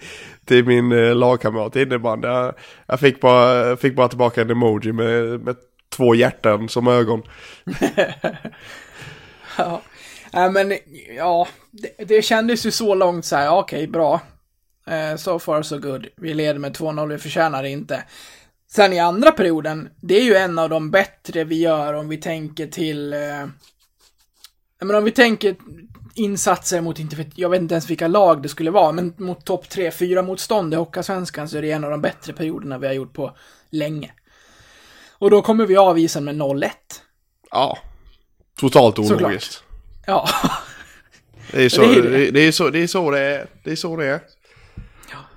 till 0.50 0.66
min 0.66 0.92
eh, 0.92 1.16
lagkamrat 1.16 1.76
i 1.76 1.82
innebandy. 1.82 2.28
Jag, 2.28 2.54
jag 2.88 3.00
fick, 3.00 3.22
bara, 3.22 3.78
fick 3.78 3.96
bara 3.96 4.08
tillbaka 4.08 4.42
en 4.42 4.50
emoji 4.50 4.92
med, 4.92 5.40
med 5.40 5.56
två 5.90 6.16
hjärtan 6.16 6.70
som 6.70 6.88
ögon. 6.88 7.24
Ja, 10.32 10.50
men 10.50 10.74
ja, 11.18 11.48
det, 11.72 12.06
det 12.06 12.22
kändes 12.22 12.66
ju 12.66 12.72
så 12.72 12.96
långt 12.96 13.26
så 13.26 13.36
här, 13.36 13.50
okej, 13.50 13.60
okej, 13.60 13.88
bra. 13.88 14.22
Eh, 14.88 15.16
so 15.16 15.40
far 15.40 15.62
so 15.62 15.78
good. 15.78 16.08
Vi 16.16 16.34
leder 16.34 16.60
med 16.60 16.78
2-0, 16.78 17.08
vi 17.08 17.18
förtjänar 17.18 17.64
det 17.64 17.70
inte. 17.70 18.04
Sen 18.72 18.94
i 18.94 19.00
andra 19.00 19.32
perioden, 19.32 19.90
det 20.02 20.20
är 20.20 20.24
ju 20.24 20.36
en 20.36 20.60
av 20.60 20.70
de 20.70 20.92
bättre 20.92 21.44
vi 21.44 21.62
gör 21.62 21.94
om 21.94 22.10
vi 22.10 22.18
tänker 22.18 22.68
till... 22.68 23.14
Eh, 23.14 23.20
jag 24.80 24.86
menar 24.86 24.98
om 24.98 25.04
vi 25.04 25.12
tänker 25.12 25.56
insatser 26.16 26.82
mot, 26.82 27.00
inte 27.00 27.26
jag 27.36 27.50
vet 27.50 27.62
inte 27.62 27.74
ens 27.74 27.90
vilka 27.90 28.08
lag 28.08 28.42
det 28.42 28.50
skulle 28.50 28.72
vara, 28.72 28.92
men 28.92 29.14
mot 29.18 29.46
topp 29.46 29.66
3-4 29.66 30.22
motstånd 30.22 30.74
i 30.74 30.78
Hockeyallsvenskan 30.78 31.50
så 31.50 31.58
är 31.58 31.62
det 31.62 31.72
en 31.72 31.84
av 31.84 31.92
de 31.92 32.02
bättre 32.02 32.34
perioderna 32.34 32.78
vi 32.78 32.88
har 32.88 32.94
gjort 32.94 33.14
på 33.14 33.38
länge. 33.70 34.12
Och 35.12 35.30
då 35.30 35.42
kommer 35.42 35.66
vi 35.66 35.78
avvisa 35.78 36.22
med 36.22 36.36
0-1. 36.36 36.70
Ja, 37.52 37.78
totalt 38.60 38.96
Såklart. 38.96 39.22
ologiskt. 39.22 39.64
Ja. 40.08 40.30
Det 41.52 41.64
är 41.64 41.70
så 41.70 41.82
Det 41.82 41.88
är 41.94 42.02
det. 42.02 42.32
det, 42.32 42.40
är 42.40 42.52
så 42.52 42.70
det 42.70 42.80
är 42.80 42.88
så 42.88 43.12
det 43.12 43.20
är. 43.20 43.48
Det 43.64 43.72
är 43.72 43.76
så 43.76 43.96
det 43.96 44.06
är. 44.06 44.20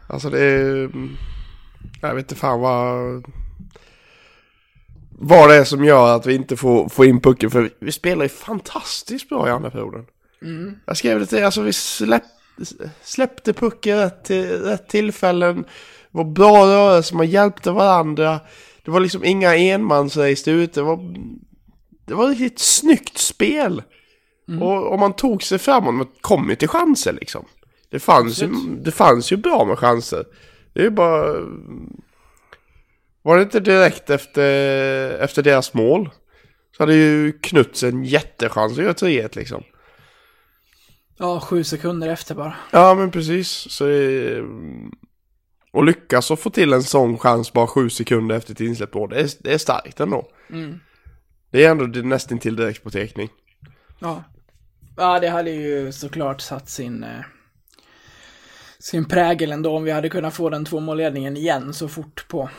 Alltså 0.06 0.30
det 0.30 0.40
är... 0.44 0.90
Jag 2.00 2.14
vet 2.14 2.24
inte 2.24 2.34
fan 2.34 2.60
vad... 2.60 3.24
Vad 5.10 5.48
det 5.48 5.54
är 5.54 5.64
som 5.64 5.84
gör 5.84 6.16
att 6.16 6.26
vi 6.26 6.34
inte 6.34 6.56
får, 6.56 6.88
får 6.88 7.06
in 7.06 7.20
pucken. 7.20 7.50
För 7.50 7.70
vi 7.80 7.92
spelar 7.92 8.24
ju 8.24 8.28
fantastiskt 8.28 9.28
bra 9.28 9.48
i 9.48 9.50
andra 9.50 9.70
perioden. 9.70 10.06
Jag 10.86 10.96
skrev 10.96 11.20
det 11.20 11.26
till 11.26 11.44
alltså 11.44 11.62
vi 11.62 11.72
släpp, 11.72 12.22
släppte 13.02 13.52
pucken 13.52 13.98
rätt, 13.98 14.24
till, 14.24 14.48
rätt 14.48 14.88
tillfällen. 14.88 15.56
Det 15.62 16.18
var 16.18 16.24
bra 16.24 16.66
rörelser, 16.66 17.16
man 17.16 17.26
hjälpte 17.26 17.70
varandra. 17.70 18.40
Det 18.84 18.90
var 18.90 19.00
liksom 19.00 19.24
inga 19.24 19.56
enmansrace 19.56 20.50
ute. 20.50 20.80
Det 20.80 20.84
var, 20.84 21.14
det 22.06 22.14
var 22.14 22.28
riktigt 22.28 22.58
snyggt 22.58 23.18
spel. 23.18 23.82
Och 24.60 24.92
om 24.92 25.00
man 25.00 25.12
tog 25.12 25.42
sig 25.42 25.58
framåt, 25.58 25.94
man 25.94 26.08
kom 26.20 26.50
ju 26.50 26.56
till 26.56 26.68
chanser 26.68 27.12
liksom. 27.12 27.44
Det 27.90 27.98
fanns, 27.98 28.42
ju, 28.42 28.48
det 28.80 28.90
fanns 28.90 29.32
ju 29.32 29.36
bra 29.36 29.64
med 29.64 29.78
chanser. 29.78 30.24
Det 30.72 30.80
är 30.80 30.84
ju 30.84 30.90
bara... 30.90 31.34
Var 33.22 33.36
det 33.36 33.42
inte 33.42 33.60
direkt 33.60 34.10
efter, 34.10 35.10
efter 35.10 35.42
deras 35.42 35.74
mål? 35.74 36.10
Så 36.76 36.82
hade 36.82 36.94
ju 36.94 37.32
Knuts 37.32 37.82
en 37.82 38.04
jättechans 38.04 38.72
att 38.72 38.84
göra 38.84 38.92
3-1 38.92 39.36
liksom. 39.36 39.62
Ja, 41.22 41.40
sju 41.40 41.64
sekunder 41.64 42.08
efter 42.08 42.34
bara. 42.34 42.54
Ja 42.70 42.94
men 42.94 43.10
precis. 43.10 43.48
Så 43.50 43.84
det, 43.86 44.42
och 45.72 45.84
lyckas 45.84 46.30
att 46.30 46.40
få 46.40 46.50
till 46.50 46.72
en 46.72 46.82
sån 46.82 47.18
chans 47.18 47.52
bara 47.52 47.66
sju 47.66 47.90
sekunder 47.90 48.36
efter 48.36 48.52
ett 48.52 48.60
insläppt 48.60 48.94
mål. 48.94 49.10
Det 49.10 49.20
är, 49.20 49.30
det 49.40 49.54
är 49.54 49.58
starkt 49.58 50.00
ändå. 50.00 50.28
Det 51.50 51.64
är 51.64 51.70
ändå 51.70 51.86
det- 51.86 52.02
nästan 52.02 52.38
till 52.38 52.56
direkt 52.56 52.82
på 52.84 52.90
teckning. 52.90 53.28
Ja. 53.98 54.24
Ja, 54.96 55.20
det 55.20 55.28
hade 55.28 55.50
ju 55.50 55.92
såklart 55.92 56.40
satt 56.40 56.68
sin, 56.68 57.02
eh, 57.04 57.20
sin 58.78 59.04
prägel 59.04 59.52
ändå 59.52 59.76
om 59.76 59.84
vi 59.84 59.90
hade 59.90 60.08
kunnat 60.08 60.34
få 60.34 60.50
den 60.50 60.64
tvåmålledningen 60.64 61.36
igen 61.36 61.74
så 61.74 61.88
fort 61.88 62.28
på. 62.28 62.50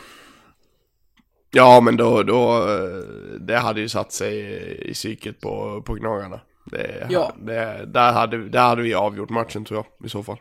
Ja 1.50 1.80
men 1.80 1.96
då, 1.96 2.22
då 2.22 2.68
eh, 2.68 3.04
det 3.40 3.58
hade 3.58 3.80
ju 3.80 3.88
satt 3.88 4.12
sig 4.12 4.38
i 4.90 4.94
psyket 4.94 5.40
på, 5.40 5.82
på 5.86 5.94
Gnagarna. 5.94 6.40
Det, 6.64 7.06
Ja. 7.10 7.32
det, 7.42 7.84
där, 7.86 8.12
hade, 8.12 8.48
där 8.48 8.62
hade 8.68 8.82
vi 8.82 8.94
avgjort 8.94 9.30
matchen 9.30 9.64
tror 9.64 9.78
jag 10.00 10.06
i 10.06 10.10
så 10.10 10.22
fall. 10.22 10.38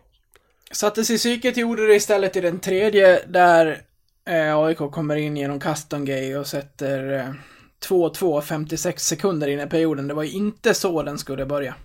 Satte 0.71 1.05
sig 1.05 1.15
i 1.15 1.19
psyket, 1.19 1.57
gjorde 1.57 1.87
det 1.87 1.95
istället 1.95 2.35
i 2.35 2.41
den 2.41 2.59
tredje 2.59 3.25
där 3.27 3.81
eh, 4.25 4.57
AIK 4.57 4.77
kommer 4.77 5.15
in 5.15 5.37
genom 5.37 5.59
Castongay 5.59 6.35
och 6.35 6.47
sätter 6.47 7.13
eh, 7.19 7.33
2-2 7.89 8.41
56 8.41 9.03
sekunder 9.05 9.47
in 9.47 9.59
i 9.59 9.67
perioden. 9.67 10.07
Det 10.07 10.13
var 10.13 10.23
inte 10.23 10.73
så 10.73 11.03
den 11.03 11.17
skulle 11.17 11.45
börja. 11.45 11.75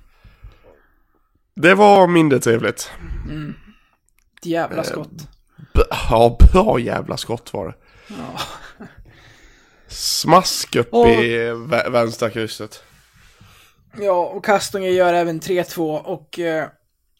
Det 1.54 1.74
var 1.74 2.06
mindre 2.06 2.38
trevligt. 2.38 2.92
Ett 4.38 4.46
jävla 4.46 4.84
skott. 4.84 5.10
B- 5.74 5.80
ja, 6.10 6.36
bra 6.52 6.78
jävla 6.78 7.16
skott 7.16 7.52
var 7.52 7.66
det. 7.66 7.74
Ja. 8.08 8.40
Smask 9.88 10.76
upp 10.76 10.88
Och- 10.94 11.08
i 11.08 11.38
vä- 11.50 11.90
vänstra 11.90 12.30
krysset. 12.30 12.82
Ja, 14.00 14.26
och 14.26 14.44
Kastonge 14.44 14.90
gör 14.90 15.14
även 15.14 15.40
3-2 15.40 15.98
och... 15.98 16.38
Eh, 16.38 16.68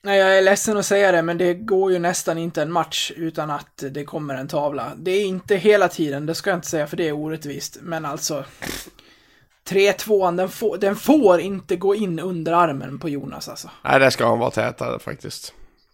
nej, 0.02 0.18
jag 0.18 0.38
är 0.38 0.42
ledsen 0.42 0.76
att 0.76 0.86
säga 0.86 1.12
det, 1.12 1.22
men 1.22 1.38
det 1.38 1.54
går 1.54 1.92
ju 1.92 1.98
nästan 1.98 2.38
inte 2.38 2.62
en 2.62 2.72
match 2.72 3.12
utan 3.16 3.50
att 3.50 3.84
det 3.90 4.04
kommer 4.04 4.34
en 4.34 4.48
tavla. 4.48 4.92
Det 4.96 5.10
är 5.10 5.24
inte 5.24 5.56
hela 5.56 5.88
tiden, 5.88 6.26
det 6.26 6.34
ska 6.34 6.50
jag 6.50 6.56
inte 6.56 6.68
säga 6.68 6.86
för 6.86 6.96
det 6.96 7.08
är 7.08 7.12
orättvist, 7.12 7.78
men 7.82 8.04
alltså... 8.04 8.44
3-2, 9.68 10.36
den, 10.36 10.48
får- 10.48 10.78
den 10.78 10.96
får 10.96 11.40
inte 11.40 11.76
gå 11.76 11.94
in 11.94 12.18
under 12.18 12.52
armen 12.52 12.98
på 12.98 13.08
Jonas 13.08 13.48
alltså. 13.48 13.70
Nej, 13.84 14.00
det 14.00 14.10
ska 14.10 14.26
han 14.28 14.38
vara 14.38 14.50
tätare 14.50 14.98
faktiskt. 14.98 15.52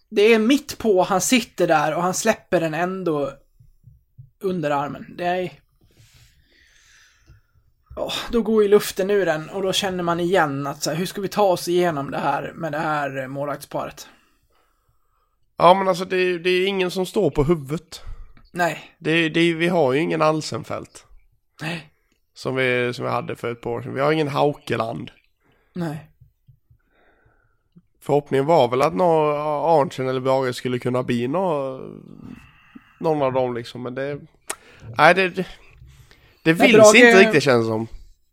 Det 0.09 0.21
är 0.21 0.39
mitt 0.39 0.77
på, 0.77 1.03
han 1.03 1.21
sitter 1.21 1.67
där 1.67 1.95
och 1.95 2.01
han 2.03 2.13
släpper 2.13 2.59
den 2.59 2.73
ändå 2.73 3.31
under 4.41 4.71
armen. 4.71 5.05
Det 5.17 5.25
är... 5.25 5.51
Ja, 7.95 8.11
då 8.31 8.41
går 8.41 8.63
ju 8.63 8.69
luften 8.69 9.09
ur 9.09 9.25
den 9.25 9.49
och 9.49 9.61
då 9.61 9.73
känner 9.73 10.03
man 10.03 10.19
igen 10.19 10.67
att 10.67 10.83
så 10.83 10.89
här, 10.89 10.97
hur 10.97 11.05
ska 11.05 11.21
vi 11.21 11.27
ta 11.27 11.43
oss 11.43 11.67
igenom 11.67 12.11
det 12.11 12.17
här 12.17 12.51
med 12.55 12.71
det 12.71 12.77
här 12.77 13.17
eh, 13.21 13.27
målvaktsparet? 13.27 14.07
Ja, 15.57 15.73
men 15.73 15.87
alltså 15.87 16.05
det, 16.05 16.17
är- 16.17 16.39
det 16.39 16.49
är 16.49 16.67
ingen 16.67 16.91
som 16.91 17.05
står 17.05 17.29
på 17.29 17.43
huvudet. 17.43 18.01
Nej, 18.51 18.95
Det, 18.99 19.29
det, 19.29 19.53
vi 19.53 19.67
har 19.67 19.93
ju 19.93 19.99
ingen 19.99 20.21
Alsenfelt. 20.21 21.05
nej, 21.61 21.89
Som 22.33 22.55
vi, 22.55 22.93
som 22.93 23.05
vi 23.05 23.11
hade 23.11 23.35
för 23.35 23.51
ett 23.51 23.61
par 23.61 23.69
år 23.71 23.81
sedan. 23.81 23.93
Vi 23.93 24.01
har 24.01 24.11
ingen 24.11 24.27
Haukeland. 24.27 25.11
nej. 25.73 26.09
Förhoppningen 28.01 28.45
var 28.45 28.67
väl 28.67 28.81
att 28.81 28.95
nå 28.95 29.31
Arntzen 29.81 30.07
eller 30.07 30.19
Brage 30.19 30.55
skulle 30.55 30.79
kunna 30.79 31.03
bli 31.03 31.27
nå, 31.27 31.79
någon 32.99 33.21
av 33.21 33.33
dem 33.33 33.53
liksom. 33.53 33.83
Men 33.83 33.95
det... 33.95 34.19
Nej, 34.97 35.13
det... 35.13 35.45
Det, 36.45 36.53
vill 36.53 36.75
Brage- 36.75 36.95
inte 36.95 37.19
riktigt 37.19 37.43
känns 37.43 37.67
som. 37.67 37.87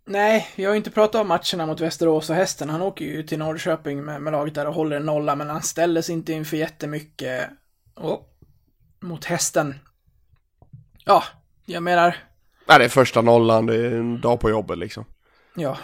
Nej, 0.05 0.49
vi 0.57 0.65
har 0.65 0.73
ju 0.73 0.77
inte 0.77 0.91
pratat 0.91 1.21
om 1.21 1.29
matcherna 1.29 1.67
mot 1.67 1.81
Västerås 1.81 2.31
och 2.31 2.37
Hästen. 2.37 2.71
Han 2.71 2.83
åker 2.83 3.05
ju 3.05 3.23
till 3.23 3.39
Norrköping 3.39 4.05
med, 4.05 4.23
med 4.23 4.33
laget 4.33 4.55
där 4.55 4.67
och 4.67 4.75
håller 4.75 4.97
en 4.97 5.07
nolla, 5.07 5.37
men 5.37 5.51
han 5.51 5.63
ställdes 5.63 6.11
inte 6.11 6.33
inför 6.33 6.57
jättemycket. 6.57 7.49
Och 7.95 8.29
mot 9.01 9.25
Hästen. 9.25 9.75
Ja, 11.05 11.25
jag 11.67 11.83
menar, 11.83 12.17
Nej, 12.69 12.79
det 12.79 12.85
är 12.85 12.89
första 12.89 13.23
nollan. 13.23 13.67
Det 13.67 13.77
är 13.77 13.91
en 13.91 14.21
dag 14.21 14.41
på 14.41 14.51
jobbet 14.51 14.79
liksom. 14.79 15.05
ja. 15.57 15.79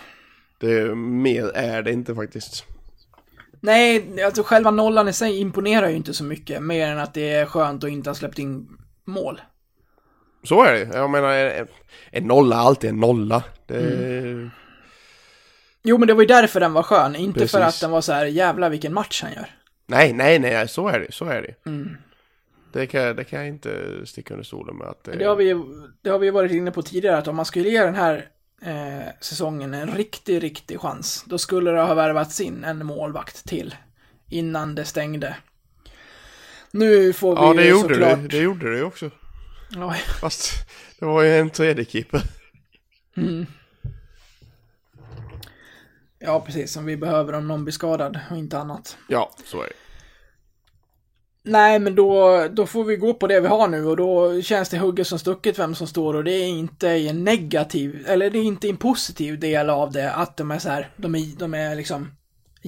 Det 0.60 0.72
är, 0.72 0.94
mer 0.94 1.44
är 1.48 1.82
det 1.82 1.92
inte 1.92 2.14
faktiskt. 2.14 2.64
Nej, 3.60 4.22
alltså 4.24 4.42
själva 4.42 4.70
nollan 4.70 5.08
i 5.08 5.12
sig 5.12 5.38
imponerar 5.40 5.88
ju 5.88 5.96
inte 5.96 6.14
så 6.14 6.24
mycket, 6.24 6.62
mer 6.62 6.88
än 6.88 6.98
att 6.98 7.14
det 7.14 7.30
är 7.30 7.46
skönt 7.46 7.84
att 7.84 7.90
inte 7.90 8.10
ha 8.10 8.14
släppt 8.14 8.38
in 8.38 8.68
mål. 9.04 9.40
Så 10.42 10.62
är 10.64 10.72
det. 10.72 10.96
Jag 10.98 11.10
menar, 11.10 11.66
en, 12.10 12.24
nolla 12.24 12.56
är 12.56 12.60
alltid 12.60 12.90
en 12.90 13.00
nolla. 13.00 13.42
Det, 13.66 14.50
Jo, 15.82 15.98
men 15.98 16.08
det 16.08 16.14
var 16.14 16.20
ju 16.22 16.26
därför 16.26 16.60
den 16.60 16.72
var 16.72 16.82
skön, 16.82 17.16
inte 17.16 17.38
för 17.48 17.58
Precis. 17.60 17.76
att 17.76 17.80
den 17.80 17.90
var 17.90 18.00
så 18.00 18.12
här, 18.12 18.26
jävla 18.26 18.68
vilken 18.68 18.94
match 18.94 19.22
han 19.22 19.32
gör. 19.32 19.46
Nej, 19.86 20.12
nej, 20.12 20.38
nej, 20.38 20.68
så 20.68 20.88
är 20.88 21.00
det. 21.00 21.12
Så 21.12 21.24
är 21.24 21.42
det. 21.42 21.70
Mm. 21.70 21.96
Det, 22.72 22.86
kan, 22.86 23.00
jag- 23.02 23.16
det 23.16 23.24
kan 23.24 23.38
jag 23.38 23.48
inte 23.48 23.70
sticka 24.06 24.34
under 24.34 24.44
stolen 24.44 24.76
med. 24.76 24.86
Att 24.88 25.04
det, 25.04 25.16
Det 25.16 25.24
har 25.24 25.36
vi 25.36 25.62
det 26.02 26.10
har 26.10 26.18
vi 26.18 26.30
varit 26.30 26.52
inne 26.52 26.70
på 26.70 26.82
tidigare, 26.82 27.18
att 27.18 27.28
om 27.28 27.36
man 27.36 27.44
skulle 27.44 27.68
ge 27.68 27.82
den 27.84 27.94
här 27.94 28.26
eh, 28.62 29.08
säsongen 29.20 29.74
en 29.74 29.90
riktig, 29.90 30.42
riktig 30.42 30.80
chans, 30.80 31.24
då 31.26 31.38
skulle 31.38 31.70
det 31.70 31.80
ha 31.80 31.94
värvats 31.94 32.40
in 32.40 32.64
en 32.64 32.86
målvakt 32.86 33.48
till 33.48 33.74
innan 34.30 34.74
det 34.74 34.84
stängde. 34.84 35.36
Nu 36.70 37.12
får 37.12 37.34
vi 37.36 37.42
Ja, 37.42 37.54
det 37.54 37.68
gjorde 37.68 37.94
såklart... 37.94 38.18
det. 38.22 38.28
Det 38.28 38.38
gjorde 38.38 38.76
det 38.76 38.82
också. 38.82 39.10
Ja, 39.70 39.94
Fast 40.20 40.52
det 40.98 41.06
var 41.06 41.22
ju 41.22 41.38
en 41.38 41.50
tredje 41.50 41.84
keeper. 41.84 42.22
ja, 46.18 46.40
precis, 46.40 46.72
som 46.72 46.84
vi 46.84 46.96
behöver 46.96 47.32
om 47.32 47.48
någon 47.48 47.64
blir 47.64 47.72
skadad 47.72 48.20
och 48.30 48.36
inte 48.36 48.58
annat. 48.58 48.96
Ja, 49.08 49.30
så 49.44 49.62
är 49.62 49.66
det. 49.66 49.72
Nej, 51.42 51.78
men 51.78 51.94
då, 51.94 52.46
då 52.52 52.66
får 52.66 52.84
vi 52.84 52.96
gå 52.96 53.14
på 53.14 53.26
det 53.26 53.40
vi 53.40 53.48
har 53.48 53.68
nu 53.68 53.86
och 53.86 53.96
då 53.96 54.42
känns 54.42 54.68
det 54.68 54.78
hugget 54.78 55.06
som 55.06 55.18
stucket 55.18 55.58
vem 55.58 55.74
som 55.74 55.86
står 55.86 56.14
och 56.14 56.24
det 56.24 56.32
är 56.32 56.46
inte 56.48 56.88
i 56.88 57.08
en 57.08 57.24
negativ, 57.24 58.04
eller 58.08 58.30
det 58.30 58.38
är 58.38 58.42
inte 58.42 58.68
en 58.68 58.76
positiv 58.76 59.38
del 59.40 59.70
av 59.70 59.92
det 59.92 60.12
att 60.12 60.36
de 60.36 60.50
är 60.50 60.58
så 60.58 60.68
här, 60.68 60.90
de 60.96 61.14
är, 61.14 61.38
de 61.38 61.54
är 61.54 61.74
liksom 61.74 62.17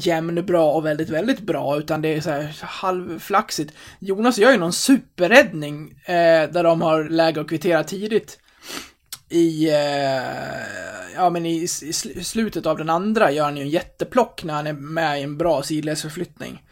jämn 0.06 0.46
bra 0.46 0.72
och 0.72 0.86
väldigt, 0.86 1.08
väldigt 1.08 1.40
bra, 1.40 1.78
utan 1.78 2.02
det 2.02 2.08
är 2.08 2.20
så 2.20 2.30
här 2.30 2.54
halvflaxigt. 2.62 3.72
Jonas 3.98 4.38
gör 4.38 4.52
ju 4.52 4.58
någon 4.58 4.72
superräddning 4.72 5.90
eh, 6.04 6.50
där 6.50 6.62
de 6.62 6.82
har 6.82 7.04
läge 7.04 7.40
att 7.40 7.48
kvittera 7.48 7.84
tidigt 7.84 8.38
i, 9.28 9.68
eh, 9.68 11.14
ja 11.14 11.30
men 11.30 11.46
i, 11.46 11.62
i 11.62 12.24
slutet 12.24 12.66
av 12.66 12.78
den 12.78 12.90
andra 12.90 13.30
gör 13.30 13.44
han 13.44 13.56
ju 13.56 13.62
en 13.62 13.68
jätteplock 13.68 14.44
när 14.44 14.54
han 14.54 14.66
är 14.66 14.72
med 14.72 15.20
i 15.20 15.22
en 15.22 15.38
bra 15.38 15.62
sidledsförflyttning. 15.62 16.62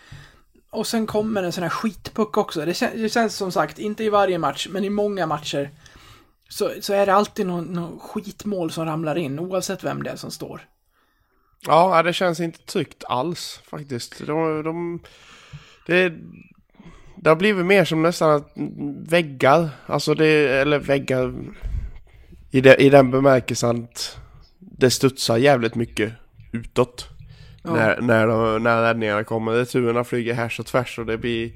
Och 0.71 0.87
sen 0.87 1.07
kommer 1.07 1.43
en 1.43 1.53
sån 1.53 1.63
här 1.63 1.71
skitpuck 1.71 2.37
också. 2.37 2.65
Det, 2.65 2.73
kän- 2.73 3.03
det 3.03 3.09
känns 3.09 3.37
som 3.37 3.53
sagt, 3.53 3.79
inte 3.79 4.05
i 4.05 4.09
varje 4.09 4.39
match, 4.39 4.69
men 4.71 4.85
i 4.85 4.91
många 4.91 5.27
matcher 5.27 5.71
så, 6.49 6.71
så 6.81 6.93
är 6.95 7.07
det 7.07 7.15
alltid 7.15 7.47
någon, 7.47 7.65
någon 7.65 7.99
skitmål 7.99 8.71
som 8.71 8.85
ramlar 8.85 9.19
in, 9.19 9.39
oavsett 9.39 9.85
vem 9.85 10.03
det 10.03 10.11
är 10.11 10.17
som 10.17 10.31
står. 10.31 10.69
Ja, 11.67 12.03
det 12.03 12.13
känns 12.13 12.41
inte 12.41 12.59
tryggt 12.59 13.05
alls 13.09 13.61
faktiskt. 13.71 14.27
De, 14.27 14.63
de, 14.63 15.01
det, 15.87 16.13
det 17.17 17.29
har 17.31 17.37
blivit 17.37 17.67
mer 17.67 17.85
som 17.85 18.03
nästan 18.03 18.45
väggar, 19.09 19.69
alltså 19.87 20.15
det, 20.15 20.49
eller 20.49 20.79
väggar 20.79 21.35
i, 22.51 22.61
det, 22.61 22.77
i 22.77 22.91
den 22.91 23.11
bemärkelsen 23.11 23.85
att 23.85 24.19
det 24.59 24.91
studsar 24.91 25.37
jävligt 25.37 25.75
mycket 25.75 26.13
utåt. 26.53 27.09
Ja. 27.63 27.75
När, 27.75 28.01
när, 28.01 28.27
de, 28.27 28.63
när 28.63 28.83
räddningarna 28.83 29.25
kommer. 29.25 29.53
Returerna 29.53 30.05
flyger 30.05 30.35
härs 30.35 30.61
och 30.61 30.67
tvärs 30.67 30.99
och 30.99 31.07
det 31.07 31.19
blir... 31.19 31.53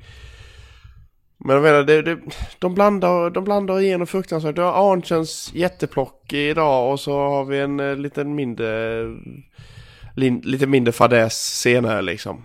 Men 1.45 1.57
jag 1.57 1.63
menar, 1.63 1.83
det, 1.83 2.03
det, 2.03 2.19
de, 2.59 2.75
blandar, 2.75 3.31
de 3.31 3.45
blandar 3.45 3.81
igenom 3.81 4.07
fruktansvärt. 4.07 4.57
Du 4.57 4.63
har 4.63 4.93
Arntzens 4.93 5.51
jätteplock 5.55 6.33
idag 6.33 6.93
och 6.93 7.01
så 7.01 7.13
har 7.13 7.45
vi 7.45 7.61
en 7.61 7.81
eh, 7.81 7.97
liten 7.97 8.35
mindre... 8.35 9.03
Lite 10.15 10.67
mindre 10.67 10.93
fadäs 10.93 11.59
senare 11.61 12.03
liksom. 12.03 12.45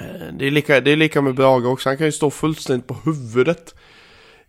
Eh, 0.00 0.32
Det 0.38 0.46
är, 0.46 0.50
lika, 0.50 0.80
det 0.80 0.90
är 0.90 0.96
lika 0.96 1.22
med 1.22 1.34
Brage 1.34 1.66
också. 1.66 1.88
Han 1.88 1.96
kan 1.96 2.06
ju 2.06 2.12
stå 2.12 2.30
fullständigt 2.30 2.86
på 2.86 2.94
huvudet. 3.04 3.74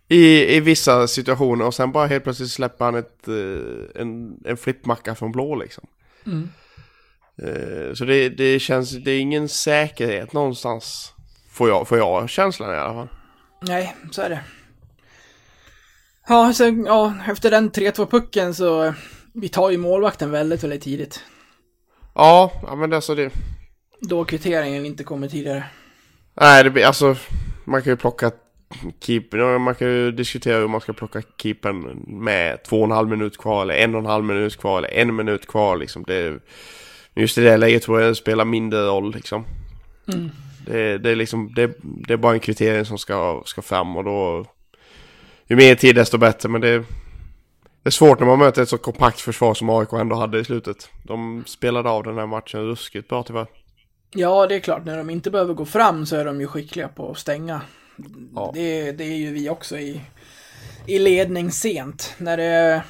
I, 0.08 0.56
I 0.56 0.60
vissa 0.60 1.06
situationer 1.08 1.66
och 1.66 1.74
sen 1.74 1.92
bara 1.92 2.06
helt 2.06 2.24
plötsligt 2.24 2.50
släpper 2.50 2.84
han 2.84 2.94
ett, 2.94 3.28
eh, 3.28 4.00
en, 4.02 4.36
en 4.44 4.56
flippmacka 4.56 5.14
från 5.14 5.32
blå 5.32 5.54
liksom. 5.54 5.84
Eh, 7.42 7.94
Så 7.94 8.04
det, 8.04 8.28
det 8.28 8.58
känns, 8.60 8.90
det 8.90 9.10
är 9.10 9.20
ingen 9.20 9.48
säkerhet 9.48 10.32
någonstans. 10.32 11.12
Får 11.50 11.68
jag, 11.68 11.88
får 11.88 11.98
jag 11.98 12.28
känslan 12.30 12.74
i 12.74 12.78
alla 12.78 12.94
fall. 12.94 13.08
Nej, 13.62 13.96
så 14.10 14.22
är 14.22 14.28
det. 14.30 14.40
Ja, 16.28 16.52
sen, 16.52 16.84
ja, 16.84 17.14
efter 17.28 17.50
den 17.50 17.70
3-2-pucken 17.70 18.54
så, 18.54 18.94
vi 19.34 19.48
tar 19.48 19.70
ju 19.70 19.78
målvakten 19.78 20.30
väldigt, 20.30 20.64
väldigt 20.64 20.82
tidigt. 20.82 21.20
Ja, 22.14 22.52
ja 22.62 22.74
men 22.74 22.92
alltså 22.92 23.14
det... 23.14 23.32
Då 24.00 24.24
kvitteringen 24.24 24.86
inte 24.86 25.04
kommer 25.04 25.28
tidigare. 25.28 25.64
Nej, 26.34 26.64
det 26.64 26.70
blir 26.70 26.84
alltså... 26.84 27.16
Man 27.64 27.82
kan 27.82 27.92
ju 27.92 27.96
plocka 27.96 28.30
keeper, 29.00 29.58
man 29.58 29.74
kan 29.74 29.88
ju 29.88 30.12
diskutera 30.12 30.58
hur 30.58 30.68
man 30.68 30.80
ska 30.80 30.92
plocka 30.92 31.22
keepern 31.42 32.04
med 32.06 32.62
två 32.64 32.78
och 32.78 32.84
en 32.84 32.90
halv 32.90 33.08
minut 33.08 33.38
kvar 33.38 33.62
eller 33.62 33.74
en 33.74 33.94
och 33.94 34.00
en 34.00 34.06
halv 34.06 34.24
minut 34.24 34.56
kvar 34.56 34.78
eller 34.78 34.88
en 34.88 35.16
minut 35.16 35.46
kvar 35.46 35.76
liksom. 35.76 36.04
Det, 36.06 36.38
just 37.14 37.38
i 37.38 37.40
det 37.40 37.56
läget 37.56 37.82
tror 37.82 38.00
jag 38.00 38.10
det 38.10 38.14
spelar 38.14 38.44
mindre 38.44 38.80
roll 38.80 39.14
liksom. 39.14 39.44
Det, 40.66 40.98
det 40.98 41.10
är 41.10 41.16
liksom, 41.16 41.54
det, 41.54 41.72
det 41.82 42.12
är 42.12 42.16
bara 42.16 42.34
en 42.34 42.40
kvittering 42.40 42.84
som 42.84 42.98
ska, 42.98 43.42
ska 43.46 43.62
fram 43.62 43.96
och 43.96 44.04
då... 44.04 44.46
Ju 45.48 45.56
mer 45.56 45.74
tid 45.74 45.94
desto 45.94 46.18
bättre 46.18 46.48
men 46.48 46.60
det... 46.60 46.84
Det 47.82 47.88
är 47.88 47.90
svårt 47.90 48.20
när 48.20 48.26
man 48.26 48.38
möter 48.38 48.62
ett 48.62 48.68
så 48.68 48.78
kompakt 48.78 49.20
försvar 49.20 49.54
som 49.54 49.70
AIK 49.70 49.92
ändå 49.92 50.16
hade 50.16 50.38
i 50.38 50.44
slutet. 50.44 50.90
De 51.02 51.44
spelade 51.46 51.90
av 51.90 52.02
den 52.02 52.18
här 52.18 52.26
matchen 52.26 52.60
ruskigt 52.60 53.08
bra 53.08 53.22
tyvärr. 53.22 53.46
Ja, 54.10 54.46
det 54.46 54.54
är 54.54 54.60
klart, 54.60 54.84
när 54.84 54.96
de 54.96 55.10
inte 55.10 55.30
behöver 55.30 55.54
gå 55.54 55.64
fram 55.64 56.06
så 56.06 56.16
är 56.16 56.24
de 56.24 56.40
ju 56.40 56.46
skickliga 56.46 56.88
på 56.88 57.10
att 57.10 57.18
stänga. 57.18 57.60
Ja. 58.34 58.50
Det, 58.54 58.92
det 58.92 59.04
är 59.04 59.16
ju 59.16 59.32
vi 59.32 59.50
också 59.50 59.78
i, 59.78 60.00
i 60.86 60.98
ledning 60.98 61.50
sent. 61.50 62.14
När 62.18 62.36
det... 62.36 62.82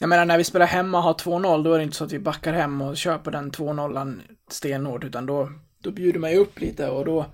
Jag 0.00 0.08
menar, 0.08 0.24
när 0.24 0.38
vi 0.38 0.44
spelar 0.44 0.66
hemma 0.66 0.98
och 0.98 1.04
har 1.04 1.14
2-0, 1.14 1.64
då 1.64 1.72
är 1.72 1.78
det 1.78 1.84
inte 1.84 1.96
så 1.96 2.04
att 2.04 2.12
vi 2.12 2.18
backar 2.18 2.52
hem 2.52 2.82
och 2.82 2.96
köper 2.96 3.30
den 3.30 3.50
2-0 3.50 4.20
stenhårt, 4.50 5.04
utan 5.04 5.26
då, 5.26 5.50
då 5.82 5.90
bjuder 5.90 6.20
man 6.20 6.30
ju 6.30 6.36
upp 6.36 6.60
lite 6.60 6.88
och 6.88 7.04
då... 7.04 7.26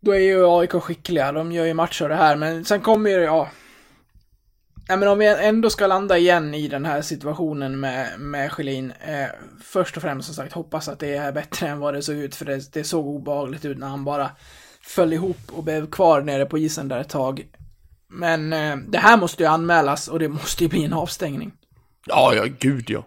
Då 0.00 0.14
är 0.14 0.18
ju 0.18 0.46
AIK 0.46 0.72
skickliga, 0.72 1.32
de 1.32 1.52
gör 1.52 1.64
ju 1.64 1.74
matcher 1.74 2.08
det 2.08 2.14
här, 2.14 2.36
men 2.36 2.64
sen 2.64 2.80
kommer 2.80 3.10
ju, 3.10 3.16
ja... 3.16 3.48
Ja, 4.88 4.96
men 4.96 5.08
om 5.08 5.18
vi 5.18 5.26
ändå 5.26 5.70
ska 5.70 5.86
landa 5.86 6.18
igen 6.18 6.54
i 6.54 6.68
den 6.68 6.84
här 6.84 7.02
situationen 7.02 7.80
med, 7.80 8.20
med 8.20 8.52
Schelin, 8.52 8.90
eh, 8.90 9.26
först 9.62 9.96
och 9.96 10.02
främst 10.02 10.26
som 10.26 10.34
sagt 10.34 10.52
hoppas 10.52 10.88
att 10.88 10.98
det 10.98 11.16
är 11.16 11.32
bättre 11.32 11.66
än 11.68 11.78
vad 11.78 11.94
det 11.94 12.02
såg 12.02 12.16
ut, 12.16 12.34
för 12.34 12.44
det, 12.44 12.72
det 12.72 12.84
såg 12.84 13.06
obehagligt 13.06 13.64
ut 13.64 13.78
när 13.78 13.88
han 13.88 14.04
bara 14.04 14.30
föll 14.82 15.12
ihop 15.12 15.38
och 15.52 15.64
blev 15.64 15.90
kvar 15.90 16.20
nere 16.22 16.46
på 16.46 16.58
isen 16.58 16.88
där 16.88 17.00
ett 17.00 17.08
tag. 17.08 17.46
Men 18.08 18.52
eh, 18.52 18.76
det 18.76 18.98
här 18.98 19.16
måste 19.16 19.42
ju 19.42 19.48
anmälas 19.48 20.08
och 20.08 20.18
det 20.18 20.28
måste 20.28 20.64
ju 20.64 20.70
bli 20.70 20.84
en 20.84 20.92
avstängning. 20.92 21.52
Ja, 22.06 22.34
ja, 22.34 22.44
gud 22.58 22.90
ja. 22.90 23.06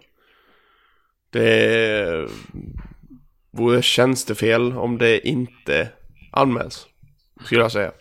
Det 1.30 2.30
vore 3.52 3.82
tjänstefel 3.82 4.74
om 4.74 4.98
det 4.98 5.28
inte 5.28 5.90
anmäls. 6.32 6.88
Skulle 7.46 7.62
jag 7.62 7.72
säga. 7.72 7.92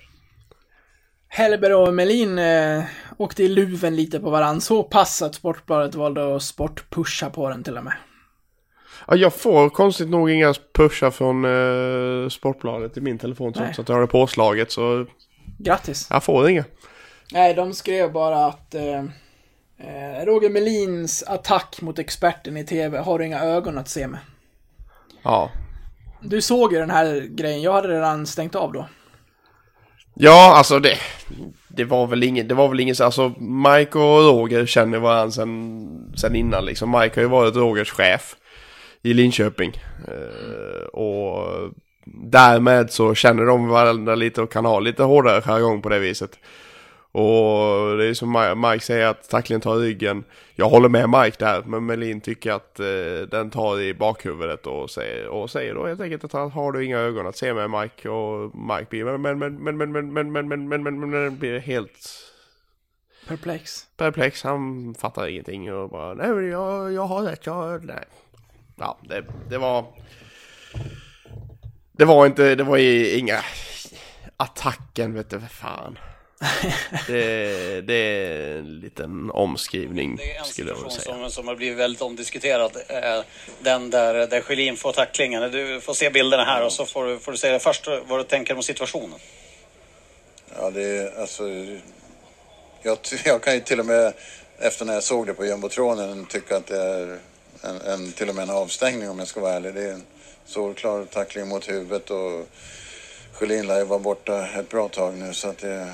Hellberg 1.37 1.75
och 1.75 1.95
Melin 1.95 2.39
eh, 2.39 2.85
åkte 3.17 3.43
i 3.43 3.49
luven 3.49 3.97
lite 3.97 4.21
på 4.21 4.31
varann 4.31 4.61
så 4.61 4.83
pass 4.83 5.23
att 5.23 5.35
Sportbladet 5.35 5.95
valde 5.95 6.37
att 6.37 6.43
sportpusha 6.43 7.31
på 7.31 7.49
den 7.49 7.65
till 7.65 7.79
och 7.79 7.85
med. 7.85 7.93
Ja, 9.09 9.17
jag 9.17 9.35
får 9.35 9.69
konstigt 9.69 10.09
nog 10.09 10.31
inga 10.31 10.55
pushar 10.75 11.11
från 11.11 11.45
eh, 11.45 12.29
Sportbladet 12.29 12.97
i 12.97 13.01
min 13.01 13.19
telefon 13.19 13.53
trots 13.53 13.79
Nej. 13.79 13.83
att 13.83 13.89
jag 13.89 13.97
har 13.97 14.01
det 14.01 14.07
påslaget 14.07 14.73
så 14.73 15.07
Grattis! 15.59 16.07
jag 16.11 16.25
får 16.25 16.51
inga. 16.51 16.65
Nej, 17.33 17.55
de 17.55 17.75
skrev 17.75 18.13
bara 18.13 18.47
att 18.47 18.75
eh, 18.75 18.99
eh, 19.79 20.25
Roger 20.25 20.51
Melins 20.51 21.23
attack 21.23 21.81
mot 21.81 21.99
experten 21.99 22.57
i 22.57 22.65
TV 22.65 22.99
har 22.99 23.19
du 23.19 23.27
inga 23.27 23.41
ögon 23.41 23.79
att 23.79 23.89
se 23.89 24.07
med. 24.07 24.21
Ja. 25.23 25.51
Du 26.21 26.43
såg 26.43 26.73
ju 26.73 26.79
den 26.79 26.91
här 26.91 27.21
grejen, 27.31 27.63
jag 27.63 27.73
hade 27.73 27.89
redan 27.89 28.27
stängt 28.27 28.55
av 28.55 28.73
då. 28.73 28.87
Ja, 30.19 30.55
alltså 30.57 30.79
det, 30.79 30.99
det 31.69 31.85
var 31.85 32.07
väl 32.07 32.23
inget, 32.23 32.49
det 32.49 32.55
var 32.55 32.69
väl 32.69 32.81
inget, 32.81 32.97
så- 32.97 33.05
alltså 33.05 33.29
Mike 33.39 33.99
och 33.99 34.25
Roger 34.25 34.67
känner 34.67 34.99
varandra 34.99 35.31
sen, 35.31 35.89
sen 36.17 36.37
innan 36.37 36.65
liksom. 36.65 36.91
Mike 36.91 37.15
har 37.21 37.23
ju 37.23 37.29
varit 37.29 37.57
Rogers 37.57 37.91
chef 37.91 38.37
i 39.03 39.15
Linköping. 39.15 39.73
Eh, 40.09 40.87
och 40.87 41.49
därmed 42.25 42.91
så 42.91 43.15
känner 43.15 43.45
de 43.45 43.69
varandra 43.69 44.15
lite 44.15 44.43
och 44.43 44.53
kan 44.53 44.65
ha 44.65 44.81
lite 44.81 45.03
hårdare 45.03 45.43
jargong 45.43 45.83
på 45.83 45.89
det 45.89 45.99
viset. 45.99 46.39
Och 47.19 47.97
det 47.99 48.05
är 48.07 48.15
som 48.15 48.37
Mi- 48.37 48.71
Mike 48.73 48.85
säger 48.85 49.07
att 49.07 49.29
tacklingen 49.29 49.61
tar 49.61 49.77
ryggen. 49.77 50.25
Jag 50.55 50.69
håller 50.69 50.89
med 50.89 51.09
Mike 51.11 51.37
där, 51.45 51.63
men 51.67 51.87
Melin 51.87 52.21
tycker 52.21 52.53
att 52.53 52.81
eh, 52.81 53.29
den 53.31 53.51
tar 53.51 53.81
i 53.81 53.95
bakhuvudet 53.95 54.67
och 54.67 54.91
säger, 54.91 55.27
och 55.29 55.51
säger 55.51 55.75
då 55.75 55.87
helt 55.87 56.01
enkelt 56.01 56.25
att 56.25 56.33
han 56.33 56.51
har 56.51 56.73
du 56.73 56.85
inga 56.85 56.99
ögon 56.99 57.27
att 57.27 57.37
se 57.37 57.55
med 57.55 57.71
Mike 57.71 58.09
och 58.09 58.57
Mike 58.57 58.87
blir 58.91 59.05
men 59.05 59.39
men 59.39 59.39
men 59.39 59.77
men 59.77 59.93
men 59.93 60.13
men 60.13 60.33
men 60.33 60.33
men 60.33 60.69
men 60.69 60.83
men 60.83 61.01
men 61.01 61.11
men 61.11 61.39
blir 61.39 61.59
helt 61.59 62.09
Perplex. 63.29 63.87
perplex. 63.97 64.43
Han 64.43 64.95
fattar 64.95 65.27
ingenting 65.27 65.73
och 65.75 65.91
bara 65.91 66.15
nej 66.15 66.29
men 66.29 66.51
jag, 66.51 66.93
jag 66.93 67.07
har 67.07 67.23
rätt, 67.23 67.47
jag 67.47 67.85
nej. 67.85 68.05
Ja, 68.77 68.99
det, 69.03 69.25
det 69.51 69.59
var 69.59 69.85
det 71.93 72.05
var 72.05 72.27
inte, 72.27 72.55
det 72.55 72.65
var 72.65 72.79
inga 73.19 73.39
attacken 74.37 75.15
vet 75.15 75.31
du 75.31 75.41
för 75.41 75.47
fan. 75.47 75.99
Det, 77.07 77.81
det 77.81 77.95
är 77.95 78.59
en 78.59 78.81
liten 78.81 79.31
omskrivning 79.31 80.17
Det 80.17 80.37
är 80.37 80.39
en 80.39 80.45
skulle 80.45 80.71
jag 80.71 80.77
vilja 80.77 80.91
situation 80.91 81.21
säga. 81.21 81.29
som, 81.29 81.31
som 81.31 81.49
har 81.49 81.55
blivit 81.55 81.79
väldigt 81.79 82.03
omdiskuterad. 82.03 82.77
Eh, 82.89 83.21
Den 83.63 83.91
där, 83.91 84.27
där 84.27 84.41
Schelin 84.41 84.77
får 84.77 84.93
tacklingen. 84.93 85.51
Du 85.53 85.81
får 85.81 85.95
se 85.95 86.11
bilderna 86.11 86.45
här 86.45 86.65
och 86.65 86.73
så 86.73 86.87
får 86.87 87.07
du, 87.07 87.19
får 87.19 87.33
du 87.33 87.39
säga 87.39 87.59
först 87.59 87.87
vad 88.07 88.21
du 88.21 88.25
tänker 88.25 88.57
om 88.57 88.63
situationen. 88.63 89.19
Ja, 90.57 90.71
det 90.71 90.83
är 90.83 91.21
alltså... 91.21 91.43
Jag, 92.83 92.99
jag 93.25 93.43
kan 93.43 93.55
ju 93.55 93.61
till 93.61 93.81
och 93.81 93.87
med 93.87 94.13
efter 94.59 94.85
när 94.85 94.95
jag 94.95 95.03
såg 95.03 95.27
det 95.27 95.35
på 95.35 95.47
jumbotronen 95.47 96.27
tycka 96.27 96.57
att 96.57 96.67
det 96.67 96.83
är 96.83 97.19
en, 97.63 97.81
en, 97.81 98.13
till 98.13 98.29
och 98.29 98.35
med 98.35 98.43
en 98.43 98.51
avstängning 98.51 99.09
om 99.11 99.19
jag 99.19 99.29
ska 99.29 99.41
vara 99.41 99.53
ärlig. 99.53 99.75
Det 99.75 99.83
är 99.83 99.93
en 99.93 100.05
solklar 100.47 101.05
tackling 101.05 101.49
mot 101.49 101.69
huvudet 101.69 102.11
och 102.11 102.49
Sjölin 103.33 103.67
lär 103.67 103.79
ju 103.79 103.85
vara 103.85 103.99
borta 103.99 104.47
ett 104.49 104.69
bra 104.69 104.89
tag 104.89 105.15
nu 105.15 105.35
så 105.35 105.49
att 105.49 105.59
det... 105.59 105.93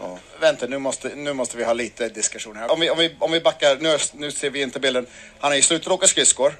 Ja. 0.00 0.18
Vänta, 0.40 0.66
nu 0.66 0.78
måste, 0.78 1.08
nu 1.08 1.32
måste 1.32 1.56
vi 1.56 1.64
ha 1.64 1.72
lite 1.72 2.08
diskussion 2.08 2.56
här. 2.56 2.70
Om 2.70 2.80
vi, 2.80 2.90
om 2.90 2.98
vi, 2.98 3.16
om 3.18 3.32
vi 3.32 3.40
backar, 3.40 3.76
nu, 3.80 3.98
nu 4.12 4.30
ser 4.30 4.50
vi 4.50 4.62
inte 4.62 4.80
bilden. 4.80 5.06
Han 5.38 5.52
är 5.52 5.56
i 5.56 5.62
slutet 5.62 5.86
att 5.86 5.92
åka 5.92 6.06
skridskor. 6.06 6.54